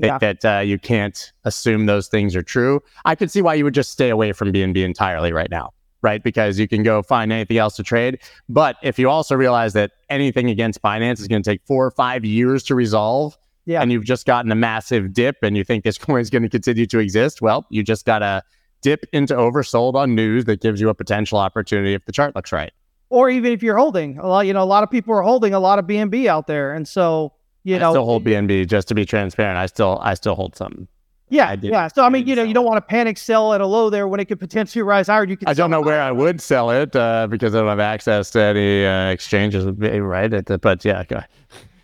Think 0.00 0.20
that 0.20 0.44
uh, 0.44 0.60
you 0.60 0.78
can't 0.78 1.32
assume 1.44 1.86
those 1.86 2.08
things 2.08 2.36
are 2.36 2.42
true. 2.42 2.82
I 3.04 3.14
could 3.14 3.30
see 3.30 3.40
why 3.42 3.54
you 3.54 3.64
would 3.64 3.74
just 3.74 3.90
stay 3.90 4.10
away 4.10 4.32
from 4.32 4.52
BNB 4.52 4.84
entirely 4.84 5.32
right 5.32 5.50
now, 5.50 5.72
right? 6.02 6.22
Because 6.22 6.58
you 6.58 6.68
can 6.68 6.82
go 6.82 7.02
find 7.02 7.32
anything 7.32 7.56
else 7.56 7.76
to 7.76 7.82
trade. 7.82 8.18
But 8.48 8.76
if 8.82 8.98
you 8.98 9.08
also 9.08 9.34
realize 9.34 9.72
that 9.72 9.92
anything 10.10 10.50
against 10.50 10.82
Binance 10.82 11.20
is 11.20 11.28
going 11.28 11.42
to 11.42 11.50
take 11.50 11.62
four 11.64 11.86
or 11.86 11.90
five 11.90 12.24
years 12.24 12.62
to 12.64 12.74
resolve, 12.74 13.38
Yeah. 13.64 13.80
and 13.80 13.90
you've 13.90 14.04
just 14.04 14.26
gotten 14.26 14.52
a 14.52 14.54
massive 14.54 15.12
dip 15.14 15.36
and 15.42 15.56
you 15.56 15.64
think 15.64 15.84
this 15.84 15.96
coin 16.06 16.20
is 16.20 16.28
going 16.30 16.42
to 16.42 16.48
continue 16.50 16.86
to 16.86 16.98
exist, 16.98 17.40
well, 17.40 17.64
you 17.70 17.82
just 17.82 18.04
got 18.04 18.18
to 18.18 18.42
dip 18.82 19.06
into 19.14 19.34
oversold 19.34 19.94
on 19.94 20.14
news 20.14 20.44
that 20.44 20.60
gives 20.60 20.80
you 20.80 20.90
a 20.90 20.94
potential 20.94 21.38
opportunity 21.38 21.94
if 21.94 22.04
the 22.04 22.12
chart 22.12 22.36
looks 22.36 22.52
right. 22.52 22.72
Or 23.08 23.30
even 23.30 23.52
if 23.52 23.62
you're 23.62 23.78
holding 23.78 24.18
a 24.18 24.26
lot, 24.26 24.46
you 24.46 24.52
know, 24.52 24.62
a 24.62 24.64
lot 24.64 24.82
of 24.82 24.90
people 24.90 25.14
are 25.14 25.22
holding 25.22 25.54
a 25.54 25.60
lot 25.60 25.78
of 25.78 25.86
BNB 25.86 26.26
out 26.26 26.48
there, 26.48 26.74
and 26.74 26.86
so 26.86 27.32
you 27.66 27.76
I 27.76 27.78
know, 27.80 27.92
still 27.92 28.04
hold 28.04 28.24
BNB 28.24 28.66
just 28.68 28.86
to 28.88 28.94
be 28.94 29.04
transparent. 29.04 29.58
I 29.58 29.66
still 29.66 29.98
I 30.00 30.14
still 30.14 30.34
hold 30.36 30.54
some. 30.56 30.86
yeah, 31.28 31.56
yeah. 31.60 31.88
So 31.88 32.04
I 32.04 32.08
mean, 32.08 32.24
you 32.28 32.36
know, 32.36 32.44
you 32.44 32.54
don't 32.54 32.64
want 32.64 32.76
to 32.76 32.80
panic 32.82 33.18
sell 33.18 33.52
at 33.54 33.60
a 33.60 33.66
low 33.66 33.90
there 33.90 34.06
when 34.06 34.20
it 34.20 34.26
could 34.26 34.38
potentially 34.38 34.82
rise 34.82 35.08
higher. 35.08 35.24
You 35.24 35.36
can 35.36 35.48
I 35.48 35.54
don't 35.54 35.70
know 35.72 35.80
where 35.80 36.00
I 36.00 36.12
would 36.12 36.40
sell 36.40 36.70
it 36.70 36.94
uh, 36.94 37.26
because 37.26 37.54
I 37.54 37.58
don't 37.58 37.68
have 37.68 37.80
access 37.80 38.30
to 38.30 38.40
any 38.40 38.86
uh, 38.86 39.08
exchanges, 39.10 39.64
right? 39.66 40.32
At 40.32 40.46
the- 40.46 40.58
But 40.58 40.84
yeah, 40.84 41.02
go. 41.04 41.20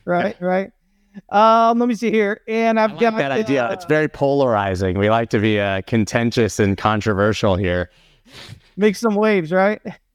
right, 0.04 0.36
right. 0.40 0.70
Um, 1.30 1.78
let 1.80 1.88
me 1.88 1.94
see 1.96 2.10
here, 2.12 2.40
and 2.48 2.78
I've 2.80 2.92
like 2.92 3.00
got 3.00 3.16
that 3.18 3.32
idea. 3.32 3.66
uh, 3.66 3.72
It's 3.72 3.84
very 3.84 4.08
polarizing. 4.08 4.96
We 4.98 5.10
like 5.10 5.28
to 5.30 5.40
be 5.40 5.58
uh, 5.60 5.82
contentious 5.88 6.58
and 6.60 6.78
controversial 6.78 7.56
here. 7.56 7.90
make 8.76 8.94
some 8.96 9.14
waves, 9.16 9.50
right? 9.52 9.82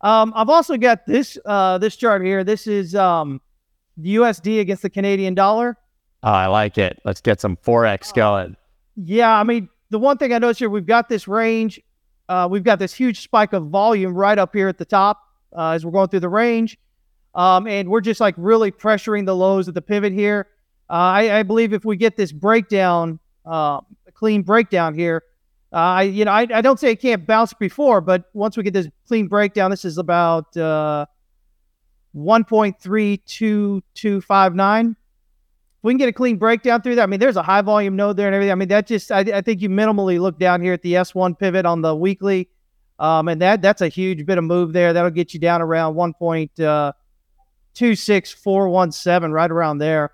um, 0.00 0.32
I've 0.36 0.48
also 0.48 0.76
got 0.76 1.06
this 1.06 1.36
uh 1.44 1.78
this 1.78 1.96
chart 1.96 2.24
here. 2.24 2.44
This 2.44 2.66
is 2.66 2.94
um 2.94 3.40
the 3.98 4.16
USD 4.16 4.60
against 4.60 4.82
the 4.82 4.90
Canadian 4.90 5.34
dollar. 5.34 5.76
Oh, 6.22 6.30
I 6.30 6.46
like 6.46 6.78
it. 6.78 7.00
Let's 7.04 7.20
get 7.20 7.40
some 7.40 7.56
forex 7.56 8.14
going. 8.14 8.56
Yeah, 8.96 9.36
I 9.36 9.42
mean 9.42 9.68
the 9.90 9.98
one 9.98 10.18
thing 10.18 10.32
I 10.32 10.38
noticed 10.38 10.60
here, 10.60 10.70
we've 10.70 10.86
got 10.86 11.08
this 11.08 11.28
range, 11.28 11.80
uh, 12.28 12.48
we've 12.50 12.64
got 12.64 12.78
this 12.78 12.92
huge 12.92 13.20
spike 13.20 13.52
of 13.52 13.68
volume 13.68 14.14
right 14.14 14.38
up 14.38 14.54
here 14.54 14.68
at 14.68 14.78
the 14.78 14.84
top 14.84 15.20
uh, 15.56 15.70
as 15.70 15.84
we're 15.84 15.92
going 15.92 16.08
through 16.08 16.20
the 16.20 16.28
range, 16.28 16.78
um, 17.34 17.66
and 17.66 17.88
we're 17.88 18.00
just 18.00 18.20
like 18.20 18.34
really 18.36 18.70
pressuring 18.70 19.26
the 19.26 19.34
lows 19.34 19.68
at 19.68 19.74
the 19.74 19.82
pivot 19.82 20.12
here. 20.12 20.48
Uh, 20.90 20.92
I, 20.92 21.38
I 21.38 21.42
believe 21.42 21.72
if 21.72 21.84
we 21.84 21.96
get 21.96 22.16
this 22.16 22.32
breakdown, 22.32 23.18
uh, 23.46 23.80
a 24.06 24.12
clean 24.12 24.42
breakdown 24.42 24.94
here, 24.94 25.22
uh, 25.72 25.76
I 25.76 26.02
you 26.02 26.24
know 26.24 26.32
I, 26.32 26.46
I 26.52 26.60
don't 26.60 26.80
say 26.80 26.90
it 26.90 27.00
can't 27.00 27.26
bounce 27.26 27.52
before, 27.54 28.00
but 28.00 28.24
once 28.32 28.56
we 28.56 28.62
get 28.62 28.72
this 28.72 28.88
clean 29.06 29.28
breakdown, 29.28 29.70
this 29.70 29.84
is 29.84 29.98
about 29.98 30.56
uh, 32.14 32.18
one 32.18 32.44
point 32.44 32.80
three 32.80 33.18
two 33.18 33.82
two 33.94 34.20
five 34.20 34.54
nine. 34.54 34.90
If 34.90 35.84
we 35.84 35.92
can 35.92 35.98
get 35.98 36.08
a 36.08 36.12
clean 36.12 36.36
breakdown 36.36 36.82
through 36.82 36.96
that, 36.96 37.04
I 37.04 37.06
mean, 37.06 37.20
there's 37.20 37.36
a 37.36 37.42
high 37.42 37.62
volume 37.62 37.94
node 37.94 38.16
there 38.16 38.26
and 38.26 38.34
everything. 38.34 38.52
I 38.52 38.56
mean, 38.56 38.68
that 38.68 38.86
just 38.86 39.12
I, 39.12 39.20
I 39.20 39.40
think 39.40 39.60
you 39.60 39.68
minimally 39.68 40.18
look 40.20 40.38
down 40.38 40.60
here 40.60 40.72
at 40.72 40.82
the 40.82 40.94
S1 40.94 41.38
pivot 41.38 41.66
on 41.66 41.82
the 41.82 41.94
weekly, 41.94 42.48
um, 42.98 43.28
and 43.28 43.40
that 43.42 43.62
that's 43.62 43.80
a 43.80 43.88
huge 43.88 44.26
bit 44.26 44.38
of 44.38 44.44
move 44.44 44.72
there. 44.72 44.92
That'll 44.92 45.10
get 45.10 45.34
you 45.34 45.40
down 45.40 45.62
around 45.62 45.94
one 45.94 46.14
point 46.14 46.58
uh, 46.58 46.92
two 47.74 47.94
six 47.94 48.32
four 48.32 48.68
one 48.68 48.90
seven, 48.90 49.32
right 49.32 49.50
around 49.50 49.78
there. 49.78 50.10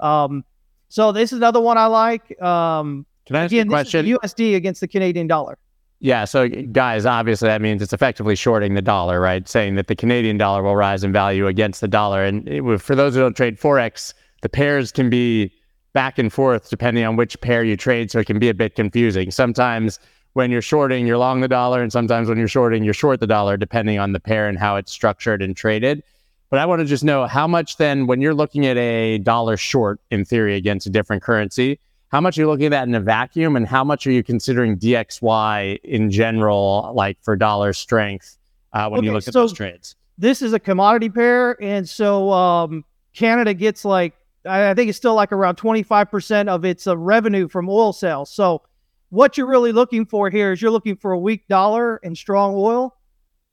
Um, 0.00 0.44
so 0.88 1.12
this 1.12 1.32
is 1.32 1.38
another 1.38 1.60
one 1.60 1.78
I 1.78 1.86
like. 1.86 2.40
Um, 2.42 3.06
Can 3.26 3.36
I 3.36 3.44
ask 3.44 3.52
a 3.52 3.56
again, 3.56 3.66
is 3.66 3.70
question? 3.70 4.06
USD 4.06 4.56
against 4.56 4.80
the 4.80 4.88
Canadian 4.88 5.26
dollar. 5.26 5.58
Yeah, 6.04 6.24
so 6.24 6.48
guys, 6.48 7.06
obviously 7.06 7.46
that 7.46 7.62
means 7.62 7.80
it's 7.80 7.92
effectively 7.92 8.34
shorting 8.34 8.74
the 8.74 8.82
dollar, 8.82 9.20
right? 9.20 9.48
Saying 9.48 9.76
that 9.76 9.86
the 9.86 9.94
Canadian 9.94 10.36
dollar 10.36 10.60
will 10.60 10.74
rise 10.74 11.04
in 11.04 11.12
value 11.12 11.46
against 11.46 11.80
the 11.80 11.86
dollar. 11.86 12.24
And 12.24 12.48
it, 12.48 12.80
for 12.80 12.96
those 12.96 13.14
who 13.14 13.20
don't 13.20 13.36
trade 13.36 13.56
forex, 13.56 14.12
the 14.40 14.48
pairs 14.48 14.90
can 14.90 15.08
be 15.08 15.52
back 15.92 16.18
and 16.18 16.32
forth 16.32 16.70
depending 16.70 17.04
on 17.04 17.14
which 17.14 17.40
pair 17.40 17.62
you 17.62 17.76
trade, 17.76 18.10
so 18.10 18.18
it 18.18 18.26
can 18.26 18.40
be 18.40 18.48
a 18.48 18.54
bit 18.54 18.74
confusing. 18.74 19.30
Sometimes 19.30 20.00
when 20.32 20.50
you're 20.50 20.60
shorting, 20.60 21.06
you're 21.06 21.18
long 21.18 21.40
the 21.40 21.46
dollar, 21.46 21.80
and 21.80 21.92
sometimes 21.92 22.28
when 22.28 22.36
you're 22.36 22.48
shorting, 22.48 22.82
you're 22.82 22.94
short 22.94 23.20
the 23.20 23.26
dollar, 23.28 23.56
depending 23.56 24.00
on 24.00 24.10
the 24.10 24.18
pair 24.18 24.48
and 24.48 24.58
how 24.58 24.74
it's 24.74 24.90
structured 24.90 25.40
and 25.40 25.56
traded. 25.56 26.02
But 26.50 26.58
I 26.58 26.66
want 26.66 26.80
to 26.80 26.84
just 26.84 27.04
know 27.04 27.28
how 27.28 27.46
much 27.46 27.76
then, 27.76 28.08
when 28.08 28.20
you're 28.20 28.34
looking 28.34 28.66
at 28.66 28.76
a 28.76 29.18
dollar 29.18 29.56
short 29.56 30.00
in 30.10 30.24
theory 30.24 30.56
against 30.56 30.84
a 30.84 30.90
different 30.90 31.22
currency, 31.22 31.78
how 32.12 32.20
much 32.20 32.38
are 32.38 32.42
you 32.42 32.46
looking 32.48 32.66
at 32.66 32.70
that 32.70 32.86
in 32.86 32.94
a 32.94 33.00
vacuum, 33.00 33.56
and 33.56 33.66
how 33.66 33.82
much 33.82 34.06
are 34.06 34.12
you 34.12 34.22
considering 34.22 34.76
DXY 34.78 35.80
in 35.82 36.10
general, 36.10 36.92
like 36.94 37.16
for 37.22 37.34
dollar 37.36 37.72
strength, 37.72 38.38
uh, 38.74 38.88
when 38.88 39.02
you 39.02 39.10
Okay, 39.10 39.14
look 39.14 39.26
at 39.28 39.32
so- 39.34 39.40
those 39.40 39.52
trades? 39.52 39.96
this 40.18 40.42
is 40.42 40.52
a 40.52 40.58
commodity 40.60 41.08
pair, 41.08 41.56
and 41.62 41.88
so 41.88 42.30
um, 42.32 42.84
Canada 43.14 43.54
gets 43.54 43.84
like 43.84 44.14
I 44.44 44.74
think 44.74 44.88
it's 44.88 44.98
still 44.98 45.14
like 45.14 45.30
around 45.32 45.56
25% 45.56 46.48
of 46.48 46.64
its 46.64 46.86
uh, 46.88 46.96
revenue 46.96 47.46
from 47.48 47.68
oil 47.68 47.92
sales. 47.92 48.28
So 48.28 48.62
what 49.10 49.38
you're 49.38 49.46
really 49.46 49.70
looking 49.70 50.04
for 50.04 50.30
here 50.30 50.50
is 50.52 50.60
you're 50.60 50.70
looking 50.72 50.96
for 50.96 51.12
a 51.12 51.18
weak 51.18 51.46
dollar 51.48 51.96
and 52.02 52.16
strong 52.18 52.54
oil, 52.56 52.94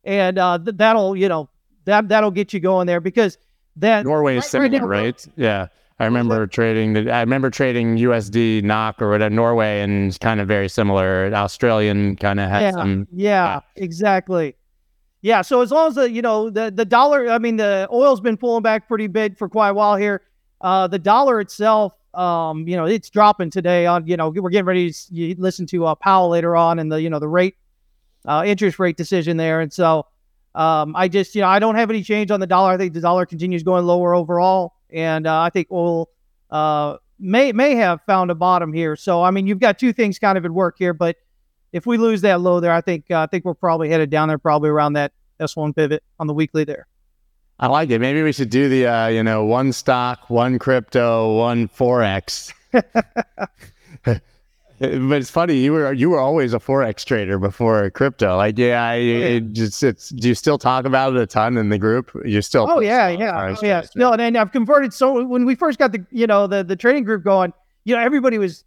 and 0.03 0.37
uh, 0.39 0.57
th- 0.57 0.77
that'll 0.77 1.15
you 1.15 1.29
know 1.29 1.47
that 1.85 2.09
that'll 2.09 2.31
get 2.31 2.53
you 2.53 2.59
going 2.59 2.87
there 2.87 2.99
because 2.99 3.37
that 3.77 4.03
Norway 4.03 4.37
is 4.37 4.51
right- 4.53 4.61
right 4.61 4.71
similar, 4.71 4.79
now- 4.81 4.87
right? 4.87 5.27
Yeah. 5.37 5.67
I 5.99 6.05
remember 6.05 6.47
trading 6.47 6.93
the 6.93 7.11
I 7.11 7.19
remember 7.19 7.49
trading 7.49 7.97
USD 7.97 8.63
NOK 8.63 9.01
or 9.01 9.09
whatever 9.09 9.33
Norway 9.33 9.81
and 9.81 10.07
it's 10.07 10.17
kind 10.17 10.39
of 10.39 10.47
very 10.47 10.69
similar. 10.69 11.29
Australian 11.33 12.15
kind 12.15 12.39
of 12.39 12.49
had 12.49 12.61
yeah, 12.61 12.71
some 12.71 13.07
yeah, 13.11 13.59
exactly. 13.75 14.55
Yeah, 15.21 15.41
so 15.41 15.61
as 15.61 15.71
long 15.71 15.89
as 15.89 15.95
the 15.95 16.09
you 16.09 16.21
know 16.21 16.49
the 16.49 16.71
the 16.71 16.85
dollar, 16.85 17.29
I 17.29 17.39
mean 17.39 17.57
the 17.57 17.87
oil's 17.91 18.21
been 18.21 18.37
pulling 18.37 18.63
back 18.63 18.87
pretty 18.87 19.07
big 19.07 19.37
for 19.37 19.49
quite 19.49 19.69
a 19.69 19.73
while 19.73 19.97
here. 19.97 20.21
Uh, 20.61 20.87
the 20.87 20.99
dollar 20.99 21.41
itself, 21.41 21.93
um, 22.13 22.67
you 22.67 22.77
know, 22.77 22.85
it's 22.85 23.09
dropping 23.09 23.49
today. 23.49 23.85
On 23.85 24.07
you 24.07 24.15
know, 24.15 24.29
we're 24.29 24.49
getting 24.49 24.65
ready 24.65 24.91
to 24.91 25.13
you 25.13 25.35
listen 25.37 25.65
to 25.67 25.85
uh, 25.85 25.95
Powell 25.95 26.29
later 26.29 26.55
on 26.55 26.79
and 26.79 26.89
the 26.89 27.01
you 27.01 27.09
know 27.09 27.19
the 27.19 27.27
rate, 27.27 27.55
uh, 28.25 28.43
interest 28.45 28.79
rate 28.79 28.95
decision 28.95 29.35
there, 29.35 29.59
and 29.59 29.73
so 29.73 30.07
um, 30.55 30.95
I 30.95 31.09
just 31.09 31.35
you 31.35 31.41
know 31.41 31.49
I 31.49 31.59
don't 31.59 31.75
have 31.75 31.89
any 31.89 32.01
change 32.03 32.31
on 32.31 32.39
the 32.39 32.47
dollar. 32.47 32.71
I 32.71 32.77
think 32.77 32.93
the 32.93 33.01
dollar 33.01 33.25
continues 33.25 33.63
going 33.63 33.85
lower 33.85 34.15
overall, 34.15 34.75
and 34.91 35.27
uh, 35.27 35.41
I 35.41 35.49
think 35.49 35.67
oil 35.71 36.09
uh, 36.49 36.97
may 37.19 37.51
may 37.51 37.75
have 37.75 38.01
found 38.03 38.31
a 38.31 38.35
bottom 38.35 38.73
here. 38.73 38.95
So 38.95 39.23
I 39.23 39.31
mean, 39.31 39.47
you've 39.47 39.59
got 39.59 39.79
two 39.79 39.93
things 39.93 40.19
kind 40.19 40.37
of 40.37 40.45
at 40.45 40.51
work 40.51 40.75
here, 40.77 40.93
but 40.93 41.17
if 41.71 41.85
we 41.85 41.97
lose 41.97 42.21
that 42.21 42.41
low 42.41 42.59
there, 42.59 42.73
I 42.73 42.81
think 42.81 43.05
uh, 43.11 43.19
I 43.21 43.27
think 43.27 43.45
we're 43.45 43.53
probably 43.53 43.89
headed 43.89 44.09
down 44.09 44.27
there, 44.27 44.37
probably 44.37 44.69
around 44.69 44.93
that 44.93 45.11
S1 45.39 45.75
pivot 45.75 46.03
on 46.19 46.27
the 46.27 46.33
weekly 46.33 46.63
there. 46.63 46.87
I 47.59 47.67
like 47.67 47.89
it. 47.89 47.99
Maybe 47.99 48.23
we 48.23 48.31
should 48.31 48.49
do 48.49 48.69
the 48.69 48.87
uh, 48.87 49.07
you 49.07 49.23
know, 49.23 49.43
one 49.45 49.73
stock, 49.73 50.29
one 50.29 50.59
crypto, 50.59 51.37
one 51.37 51.67
forex. 51.67 52.53
but 55.09 55.13
it's 55.13 55.29
funny 55.29 55.57
you 55.57 55.73
were 55.73 55.91
you 55.91 56.09
were 56.09 56.19
always 56.19 56.53
a 56.53 56.59
forex 56.59 57.03
trader 57.03 57.37
before 57.37 57.89
crypto. 57.89 58.37
Like, 58.37 58.57
yeah, 58.57 58.81
I, 58.81 58.95
oh, 58.95 58.99
it 58.99 59.51
just 59.51 59.83
it's. 59.83 60.07
Do 60.09 60.29
you 60.29 60.35
still 60.35 60.57
talk 60.57 60.85
about 60.85 61.15
it 61.15 61.21
a 61.21 61.27
ton 61.27 61.57
in 61.57 61.67
the 61.67 61.77
group? 61.77 62.09
You 62.23 62.41
still? 62.41 62.65
Oh 62.69 62.79
yeah, 62.79 63.09
yeah, 63.09 63.55
oh, 63.59 63.65
yeah. 63.65 63.81
Still, 63.81 64.13
and, 64.13 64.21
and 64.21 64.37
I've 64.37 64.53
converted. 64.53 64.93
So 64.93 65.25
when 65.25 65.45
we 65.45 65.55
first 65.55 65.79
got 65.79 65.91
the 65.91 66.05
you 66.11 66.27
know 66.27 66.47
the 66.47 66.63
the 66.63 66.77
trading 66.77 67.03
group 67.03 67.25
going, 67.25 67.51
you 67.83 67.93
know 67.93 68.01
everybody 68.01 68.37
was 68.37 68.63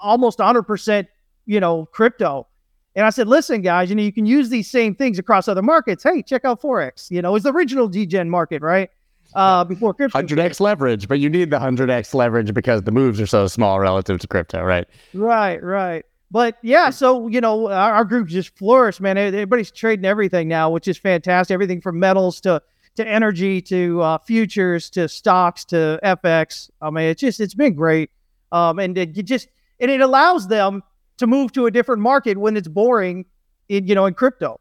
almost 0.00 0.38
100 0.38 0.62
percent 0.62 1.06
you 1.44 1.60
know 1.60 1.84
crypto. 1.92 2.46
And 2.94 3.06
I 3.06 3.10
said, 3.10 3.26
listen, 3.26 3.62
guys, 3.62 3.88
you 3.88 3.96
know, 3.96 4.02
you 4.02 4.12
can 4.12 4.26
use 4.26 4.50
these 4.50 4.70
same 4.70 4.94
things 4.94 5.18
across 5.18 5.48
other 5.48 5.62
markets. 5.62 6.02
Hey, 6.02 6.22
check 6.22 6.44
out 6.44 6.60
Forex. 6.60 7.10
You 7.10 7.22
know, 7.22 7.34
it's 7.34 7.44
the 7.44 7.52
original 7.52 7.88
degen 7.88 8.28
market, 8.28 8.60
right? 8.60 8.90
Uh, 9.34 9.64
before 9.64 9.94
crypto. 9.94 10.20
100x 10.20 10.60
leverage, 10.60 11.08
but 11.08 11.18
you 11.18 11.28
need 11.28 11.50
the 11.50 11.58
100x 11.58 12.14
leverage 12.14 12.52
because 12.54 12.82
the 12.82 12.92
moves 12.92 13.20
are 13.20 13.26
so 13.26 13.46
small 13.46 13.80
relative 13.80 14.20
to 14.20 14.26
crypto, 14.26 14.62
right? 14.62 14.86
Right, 15.14 15.62
right. 15.62 16.04
But 16.30 16.56
yeah, 16.62 16.88
so 16.90 17.28
you 17.28 17.40
know, 17.40 17.68
our, 17.70 17.92
our 17.92 18.04
group 18.04 18.28
just 18.28 18.56
flourished, 18.56 19.00
man. 19.00 19.18
Everybody's 19.18 19.70
trading 19.70 20.06
everything 20.06 20.48
now, 20.48 20.70
which 20.70 20.88
is 20.88 20.96
fantastic. 20.96 21.52
Everything 21.52 21.80
from 21.80 21.98
metals 21.98 22.40
to 22.40 22.62
to 22.96 23.06
energy 23.06 23.60
to 23.62 24.00
uh, 24.00 24.18
futures 24.18 24.88
to 24.90 25.08
stocks 25.08 25.64
to 25.66 26.00
FX. 26.02 26.70
I 26.80 26.90
mean, 26.90 27.04
it's 27.04 27.20
just 27.20 27.38
it's 27.38 27.54
been 27.54 27.74
great, 27.74 28.10
um, 28.50 28.78
and 28.78 28.96
it 28.96 29.12
just 29.24 29.48
and 29.78 29.90
it 29.90 30.00
allows 30.00 30.48
them 30.48 30.82
to 31.18 31.26
move 31.26 31.52
to 31.52 31.66
a 31.66 31.70
different 31.70 32.00
market 32.00 32.38
when 32.38 32.56
it's 32.56 32.68
boring, 32.68 33.26
in 33.68 33.86
you 33.86 33.94
know, 33.94 34.06
in 34.06 34.14
crypto, 34.14 34.58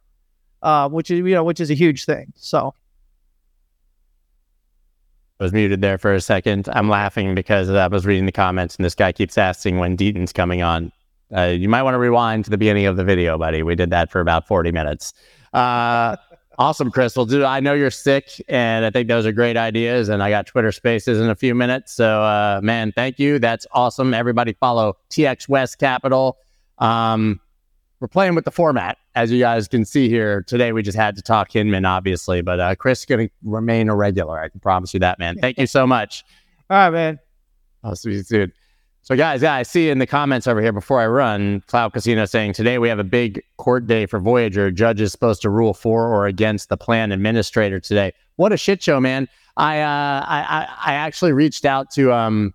uh, 0.64 0.90
which 0.90 1.10
is 1.10 1.20
you 1.20 1.34
know, 1.34 1.44
which 1.46 1.62
is 1.62 1.72
a 1.72 1.74
huge 1.74 2.04
thing. 2.04 2.34
So 2.36 2.74
was 5.42 5.52
muted 5.52 5.82
there 5.82 5.98
for 5.98 6.14
a 6.14 6.22
second. 6.22 6.70
I'm 6.72 6.88
laughing 6.88 7.34
because 7.34 7.70
I 7.70 7.88
was 7.88 8.06
reading 8.06 8.28
the 8.28 8.32
comments 8.32 8.76
and 8.76 8.86
this 8.86 8.94
guy 8.94 9.12
keeps 9.12 9.38
asking 9.38 9.80
when 9.80 9.96
Deaton's 9.96 10.32
coming 10.32 10.62
on. 10.62 10.92
Uh, 11.36 11.46
you 11.46 11.68
might 11.68 11.82
want 11.82 11.96
to 11.96 11.98
rewind 11.98 12.46
to 12.46 12.52
the 12.52 12.58
beginning 12.58 12.86
of 12.86 12.96
the 12.96 13.04
video, 13.04 13.38
buddy. 13.38 13.64
We 13.64 13.74
did 13.76 13.90
that 13.90 14.12
for 14.12 14.22
about 14.22 14.48
40 14.48 14.72
minutes. 14.72 15.14
Uh, 15.54 16.16
awesome, 16.60 16.92
Crystal. 16.92 17.26
Dude, 17.26 17.42
I 17.42 17.60
know 17.60 17.74
you're 17.74 17.90
sick, 17.90 18.44
and 18.50 18.86
I 18.86 18.92
think 18.92 19.08
those 19.08 19.26
are 19.26 19.32
great 19.32 19.58
ideas. 19.58 20.10
And 20.10 20.22
I 20.22 20.30
got 20.30 20.46
Twitter 20.46 20.72
Spaces 20.72 21.20
in 21.20 21.30
a 21.30 21.36
few 21.36 21.56
minutes. 21.56 21.94
So, 21.94 22.22
uh, 22.22 22.60
man, 22.62 22.92
thank 22.92 23.18
you. 23.18 23.40
That's 23.40 23.66
awesome. 23.72 24.14
Everybody 24.14 24.54
follow 24.54 24.98
TX 25.10 25.50
West 25.50 25.80
Capital. 25.80 26.38
Um, 26.78 27.40
we're 28.00 28.08
playing 28.08 28.36
with 28.36 28.46
the 28.46 28.52
format, 28.52 28.98
as 29.16 29.32
you 29.32 29.40
guys 29.40 29.68
can 29.68 29.86
see 29.86 30.10
here. 30.10 30.44
Today, 30.44 30.72
we 30.72 30.82
just 30.82 30.98
had 30.98 31.16
to 31.16 31.22
talk 31.22 31.52
Hinman, 31.52 31.86
obviously, 31.86 32.42
but 32.42 32.60
uh, 32.60 32.76
Chris 32.76 33.00
is 33.00 33.06
going 33.06 33.28
to 33.28 33.34
remain 33.44 33.90
a 33.90 33.96
regular. 33.96 34.40
I 34.40 34.50
can 34.50 34.60
promise 34.60 34.94
you 34.94 35.00
that, 35.02 35.20
man. 35.20 35.38
Thank 35.38 35.58
you 35.58 35.68
so 35.68 35.86
much. 35.86 36.24
All 36.70 36.78
right, 36.78 36.90
man. 36.90 37.20
I'll 37.84 37.96
see 37.96 38.12
you 38.12 38.24
soon. 38.24 38.54
So, 39.04 39.16
guys, 39.16 39.42
yeah, 39.42 39.56
I 39.56 39.64
see 39.64 39.90
in 39.90 39.98
the 39.98 40.06
comments 40.06 40.46
over 40.46 40.62
here 40.62 40.72
before 40.72 41.02
I 41.02 41.08
run, 41.08 41.62
Cloud 41.68 41.92
Casino 41.92 42.26
saying 42.26 42.54
today 42.54 42.78
we 42.78 42.88
have 42.88 43.00
a 43.00 43.04
big 43.04 43.42
court 43.58 43.88
day 43.88 44.06
for 44.06 44.20
Voyager. 44.20 44.70
Judge 44.70 45.02
is 45.02 45.12
supposed 45.12 45.42
to 45.42 45.50
rule 45.50 45.74
for 45.74 46.08
or 46.08 46.28
against 46.28 46.70
the 46.70 46.78
plan 46.78 47.12
administrator 47.12 47.80
today. 47.80 48.14
What 48.36 48.54
a 48.54 48.58
shit 48.58 48.82
show, 48.82 49.00
man! 49.00 49.28
I 49.58 49.82
uh, 49.82 50.26
I 50.28 50.68
I 50.86 50.94
actually 50.94 51.34
reached 51.34 51.66
out 51.66 51.90
to 51.92 52.14
um 52.14 52.54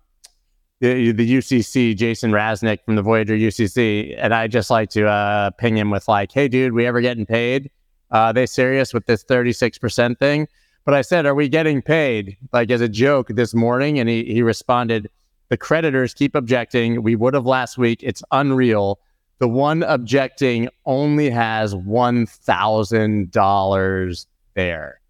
the, 0.79 1.11
the 1.11 1.37
UCC, 1.37 1.95
Jason 1.95 2.31
Raznick 2.31 2.83
from 2.85 2.95
the 2.95 3.01
Voyager 3.01 3.35
UCC, 3.35 4.15
and 4.17 4.33
I 4.33 4.47
just 4.47 4.69
like 4.69 4.89
to 4.91 5.07
uh, 5.07 5.49
ping 5.51 5.77
him 5.77 5.89
with 5.89 6.07
like, 6.07 6.31
"Hey, 6.31 6.47
dude, 6.47 6.73
we 6.73 6.85
ever 6.85 7.01
getting 7.01 7.25
paid? 7.25 7.71
Uh, 8.11 8.31
they 8.31 8.45
serious 8.45 8.93
with 8.93 9.05
this 9.05 9.23
thirty 9.23 9.53
six 9.53 9.77
percent 9.77 10.19
thing?" 10.19 10.47
But 10.85 10.93
I 10.93 11.01
said, 11.01 11.25
"Are 11.25 11.35
we 11.35 11.49
getting 11.49 11.81
paid?" 11.81 12.37
Like 12.53 12.69
as 12.69 12.81
a 12.81 12.89
joke 12.89 13.29
this 13.29 13.55
morning, 13.55 13.97
and 13.99 14.07
he 14.07 14.23
he 14.25 14.43
responded, 14.43 15.09
"The 15.49 15.57
creditors 15.57 16.13
keep 16.13 16.35
objecting. 16.35 17.01
We 17.01 17.15
would 17.15 17.33
have 17.33 17.45
last 17.45 17.77
week. 17.77 18.01
It's 18.03 18.21
unreal. 18.31 18.99
The 19.39 19.47
one 19.47 19.83
objecting 19.83 20.69
only 20.85 21.29
has 21.31 21.75
one 21.75 22.27
thousand 22.27 23.31
dollars 23.31 24.27
there." 24.53 25.01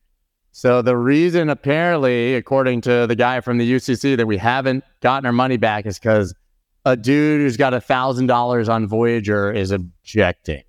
So 0.58 0.82
the 0.82 0.98
reason, 0.98 1.52
apparently, 1.52 2.34
according 2.34 2.82
to 2.82 3.06
the 3.06 3.16
guy 3.16 3.42
from 3.42 3.60
the 3.60 3.72
UCC, 3.72 4.18
that 4.18 4.26
we 4.26 4.38
haven't 4.38 4.84
gotten 5.02 5.28
our 5.28 5.32
money 5.32 5.58
back 5.58 5.86
is 5.86 6.00
because 6.00 6.34
a 6.84 6.98
dude 6.98 7.42
who's 7.42 7.58
got 7.58 7.76
a 7.76 7.80
thousand 7.80 8.26
dollars 8.26 8.68
on 8.68 8.88
Voyager 8.88 9.52
is 9.52 9.70
objecting. 9.70 10.64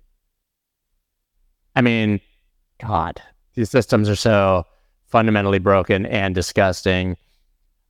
I 1.75 1.81
mean, 1.81 2.19
God, 2.79 3.19
these 3.55 3.71
systems 3.71 4.07
are 4.09 4.15
so 4.15 4.63
fundamentally 5.07 5.57
broken 5.57 6.05
and 6.05 6.35
disgusting. 6.35 7.17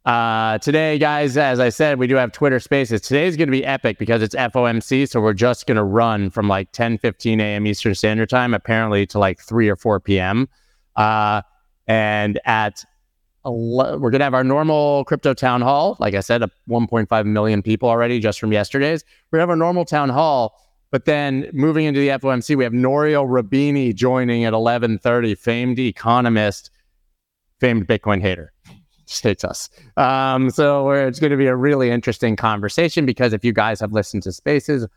Uh, 0.05 0.57
today, 0.59 0.99
guys, 0.99 1.35
as 1.35 1.59
I 1.59 1.67
said, 1.67 1.99
we 1.99 2.07
do 2.07 2.15
have 2.15 2.31
Twitter 2.31 2.61
Spaces. 2.61 3.01
Today 3.01 3.27
is 3.27 3.35
going 3.35 3.49
to 3.49 3.51
be 3.51 3.65
epic 3.65 3.97
because 3.97 4.21
it's 4.21 4.35
FOMC, 4.35 5.09
so 5.09 5.19
we're 5.19 5.33
just 5.33 5.67
going 5.67 5.75
to 5.75 5.83
run 5.83 6.29
from 6.29 6.47
like 6.47 6.71
10, 6.71 6.97
15 6.99 7.41
a.m. 7.41 7.67
Eastern 7.67 7.93
Standard 7.93 8.29
Time, 8.29 8.53
apparently 8.53 9.05
to 9.07 9.19
like 9.19 9.41
3 9.41 9.67
or 9.67 9.75
4 9.75 9.99
p.m. 9.99 10.47
Uh, 10.95 11.41
and 11.89 12.39
at 12.45 12.85
we're 13.45 14.11
going 14.11 14.19
to 14.19 14.23
have 14.23 14.33
our 14.33 14.43
normal 14.43 15.05
crypto 15.05 15.33
town 15.33 15.61
hall. 15.61 15.97
Like 15.99 16.13
I 16.13 16.19
said, 16.19 16.41
1.5 16.69 17.25
million 17.25 17.63
people 17.63 17.89
already 17.89 18.19
just 18.19 18.39
from 18.39 18.51
yesterday's. 18.51 19.03
We're 19.31 19.37
going 19.37 19.47
to 19.47 19.49
have 19.49 19.49
our 19.49 19.55
normal 19.55 19.85
town 19.85 20.09
hall. 20.09 20.55
But 20.91 21.05
then 21.05 21.49
moving 21.53 21.85
into 21.85 21.99
the 21.99 22.09
FOMC, 22.09 22.55
we 22.55 22.63
have 22.63 22.73
Nouriel 22.73 23.27
Roubini 23.27 23.93
joining 23.93 24.43
at 24.43 24.53
11:30, 24.53 25.37
famed 25.37 25.79
economist, 25.79 26.69
famed 27.59 27.87
Bitcoin 27.87 28.21
hater. 28.21 28.53
Hates 29.23 29.43
us. 29.43 29.69
Um, 29.97 30.51
so 30.51 30.91
it's 30.91 31.19
going 31.19 31.31
to 31.31 31.37
be 31.37 31.47
a 31.47 31.55
really 31.55 31.89
interesting 31.89 32.35
conversation 32.35 33.07
because 33.07 33.33
if 33.33 33.43
you 33.43 33.51
guys 33.51 33.79
have 33.79 33.91
listened 33.91 34.21
to 34.23 34.31
Spaces, 34.31 34.87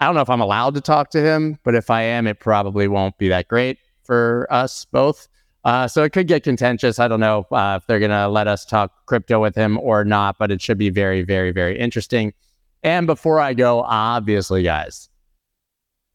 I 0.00 0.04
don't 0.04 0.14
know 0.14 0.20
if 0.20 0.28
I'm 0.28 0.42
allowed 0.42 0.74
to 0.74 0.82
talk 0.82 1.10
to 1.10 1.22
him, 1.22 1.58
but 1.64 1.74
if 1.74 1.88
I 1.88 2.02
am, 2.02 2.26
it 2.26 2.40
probably 2.40 2.88
won't 2.88 3.16
be 3.16 3.28
that 3.28 3.48
great 3.48 3.78
for 4.04 4.46
us 4.50 4.84
both. 4.84 5.28
Uh, 5.64 5.86
so 5.86 6.02
it 6.02 6.10
could 6.12 6.26
get 6.26 6.42
contentious. 6.42 6.98
I 6.98 7.06
don't 7.06 7.20
know 7.20 7.46
uh, 7.52 7.78
if 7.80 7.86
they're 7.86 8.00
going 8.00 8.10
to 8.10 8.28
let 8.28 8.48
us 8.48 8.64
talk 8.64 8.92
crypto 9.06 9.40
with 9.40 9.54
him 9.54 9.78
or 9.78 10.04
not, 10.04 10.36
but 10.38 10.50
it 10.50 10.60
should 10.60 10.78
be 10.78 10.90
very, 10.90 11.22
very, 11.22 11.52
very 11.52 11.78
interesting. 11.78 12.32
And 12.82 13.06
before 13.06 13.38
I 13.38 13.54
go, 13.54 13.82
obviously, 13.82 14.64
guys, 14.64 15.08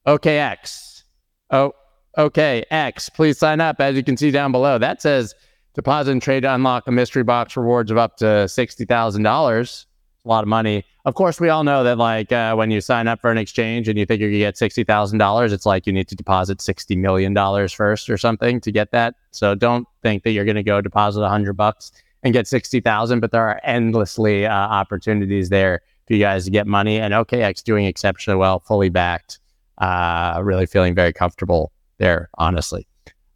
OKX. 0.06 1.04
Oh, 1.50 1.74
okay, 2.18 2.66
X. 2.72 3.10
Please 3.10 3.38
sign 3.38 3.62
up. 3.62 3.80
As 3.80 3.96
you 3.96 4.04
can 4.04 4.18
see 4.18 4.32
down 4.32 4.52
below, 4.52 4.78
that 4.78 5.02
says 5.02 5.34
deposit 5.76 6.12
and 6.12 6.22
trade 6.22 6.42
to 6.42 6.54
unlock 6.54 6.86
a 6.88 6.92
mystery 6.92 7.24
box 7.24 7.56
rewards 7.56 7.90
of 7.90 7.98
up 7.98 8.18
to 8.18 8.50
sixty 8.50 8.84
thousand 8.84 9.24
dollars 9.24 9.86
a 10.28 10.30
lot 10.30 10.44
of 10.44 10.48
money. 10.48 10.84
Of 11.06 11.16
course, 11.16 11.40
we 11.40 11.50
all 11.50 11.64
know 11.64 11.84
that 11.84 11.98
like 11.98 12.32
uh, 12.32 12.54
when 12.56 12.70
you 12.70 12.82
sign 12.82 13.08
up 13.08 13.22
for 13.22 13.32
an 13.32 13.38
exchange 13.38 13.88
and 13.88 13.98
you 13.98 14.06
think 14.06 14.20
you're 14.20 14.30
gonna 14.30 14.40
get 14.40 14.58
sixty 14.58 14.84
thousand 14.84 15.20
dollars, 15.20 15.54
it's 15.54 15.66
like 15.66 15.88
you 15.88 15.94
need 15.94 16.08
to 16.10 16.16
deposit 16.16 16.62
sixty 16.62 16.96
million 16.96 17.34
dollars 17.34 17.74
first 17.74 18.10
or 18.10 18.18
something 18.18 18.60
to 18.62 18.72
get 18.72 18.92
that. 18.92 19.16
So 19.32 19.56
don't 19.56 19.88
think 20.04 20.24
that 20.24 20.32
you're 20.32 20.46
gonna 20.46 20.64
go 20.64 20.82
deposit 20.82 21.22
a 21.22 21.30
hundred 21.30 21.54
bucks 21.54 21.92
and 22.24 22.34
get 22.34 22.48
sixty 22.48 22.82
thousand. 22.82 23.22
But 23.22 23.32
there 23.32 23.48
are 23.48 23.60
endlessly 23.64 24.46
uh, 24.46 24.54
opportunities 24.54 25.50
there 25.50 25.82
for 26.08 26.14
you 26.14 26.20
guys 26.20 26.46
to 26.46 26.52
get 26.52 26.68
money. 26.68 27.00
And 27.00 27.14
OKX 27.14 27.64
doing 27.64 27.86
exceptionally 27.86 28.38
well, 28.38 28.60
fully 28.60 28.90
backed. 28.90 29.40
Uh, 29.78 30.42
really 30.44 30.66
feeling 30.66 30.96
very 30.96 31.14
comfortable 31.14 31.72
there, 32.00 32.30
honestly. 32.38 32.88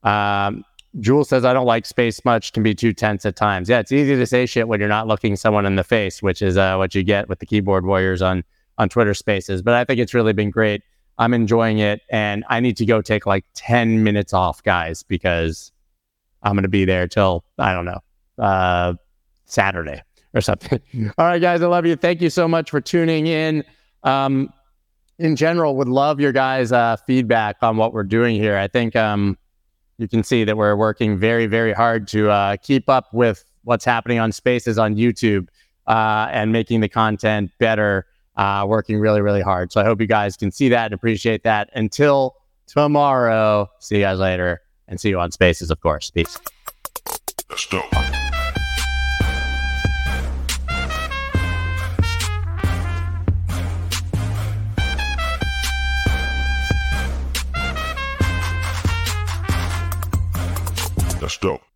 Um, 0.04 0.64
Jules 1.00 1.30
says, 1.30 1.46
I 1.46 1.54
don't 1.54 1.66
like 1.66 1.86
space 1.86 2.24
much, 2.26 2.52
can 2.52 2.64
be 2.64 2.76
too 2.76 2.92
tense 2.92 3.26
at 3.26 3.36
times. 3.36 3.70
Yeah, 3.70 3.80
it's 3.80 3.92
easy 3.92 4.16
to 4.16 4.26
say 4.26 4.46
shit 4.46 4.68
when 4.68 4.80
you're 4.80 4.90
not 4.90 5.08
looking 5.08 5.36
someone 5.36 5.66
in 5.66 5.78
the 5.78 5.84
face, 5.84 6.22
which 6.22 6.42
is 6.42 6.58
uh, 6.58 6.76
what 6.76 6.94
you 6.94 7.04
get 7.04 7.30
with 7.30 7.40
the 7.40 7.46
keyboard 7.46 7.86
warriors 7.86 8.22
on 8.22 8.44
on 8.78 8.90
Twitter 8.90 9.14
spaces. 9.14 9.62
But 9.62 9.76
I 9.76 9.86
think 9.86 10.00
it's 10.00 10.14
really 10.14 10.34
been 10.34 10.50
great. 10.50 10.82
I'm 11.18 11.34
enjoying 11.34 11.80
it. 11.80 12.02
And 12.10 12.44
I 12.50 12.60
need 12.60 12.78
to 12.78 12.86
go 12.86 13.02
take 13.02 13.26
like 13.26 13.46
10 13.54 14.04
minutes 14.04 14.34
off, 14.34 14.64
guys, 14.64 15.04
because 15.04 15.72
I'm 16.42 16.54
going 16.54 16.64
to 16.64 16.70
be 16.70 16.86
there 16.86 17.08
till, 17.08 17.44
I 17.60 17.74
don't 17.74 17.86
know, 17.86 18.00
uh, 18.40 18.96
Saturday 19.46 20.02
or 20.34 20.42
something. 20.42 20.80
All 21.18 21.26
right, 21.26 21.42
guys, 21.42 21.62
I 21.62 21.68
love 21.68 21.86
you. 21.86 21.96
Thank 21.96 22.22
you 22.22 22.30
so 22.30 22.48
much 22.48 22.72
for 22.72 22.82
tuning 22.82 23.28
in. 23.28 23.64
Um, 24.04 24.52
in 25.20 25.36
general, 25.36 25.76
would 25.78 25.90
love 25.90 26.20
your 26.20 26.32
guys' 26.32 26.72
uh, 26.72 26.98
feedback 27.06 27.58
on 27.62 27.78
what 27.78 27.94
we're 27.94 28.04
doing 28.04 28.36
here. 28.36 28.58
I 28.58 28.68
think 28.68 28.96
um, 28.96 29.38
you 30.02 30.08
can 30.08 30.24
see 30.24 30.44
that 30.44 30.58
we're 30.58 30.76
working 30.76 31.18
very, 31.18 31.46
very 31.46 31.74
hard 31.74 32.08
to 32.10 32.30
uh, 32.30 32.58
keep 32.58 32.90
up 32.90 33.14
with 33.14 33.46
what's 33.64 33.86
happening 33.86 34.20
on 34.20 34.32
spaces 34.32 34.78
on 34.80 34.96
YouTube 34.96 35.48
uh, 35.88 36.28
and 36.32 36.52
making 36.52 36.80
the 36.80 36.90
content 36.90 37.52
better, 37.60 38.08
uh, 38.36 38.66
working 38.68 39.00
really, 39.00 39.22
really 39.22 39.42
hard. 39.42 39.72
So 39.72 39.80
I 39.80 39.84
hope 39.84 40.02
you 40.02 40.08
guys 40.08 40.36
can 40.36 40.52
see 40.52 40.70
that 40.70 40.86
and 40.86 40.94
appreciate 40.94 41.44
that. 41.44 41.70
Until 41.76 42.36
tomorrow, 42.66 43.70
see 43.80 43.98
you 43.98 44.02
guys 44.02 44.18
later 44.18 44.62
and 44.88 45.00
see 45.00 45.10
you 45.10 45.20
on 45.20 45.32
spaces, 45.32 45.70
of 45.70 45.80
course. 45.82 46.10
Peace. 46.10 46.38
Nashville. 61.32 61.71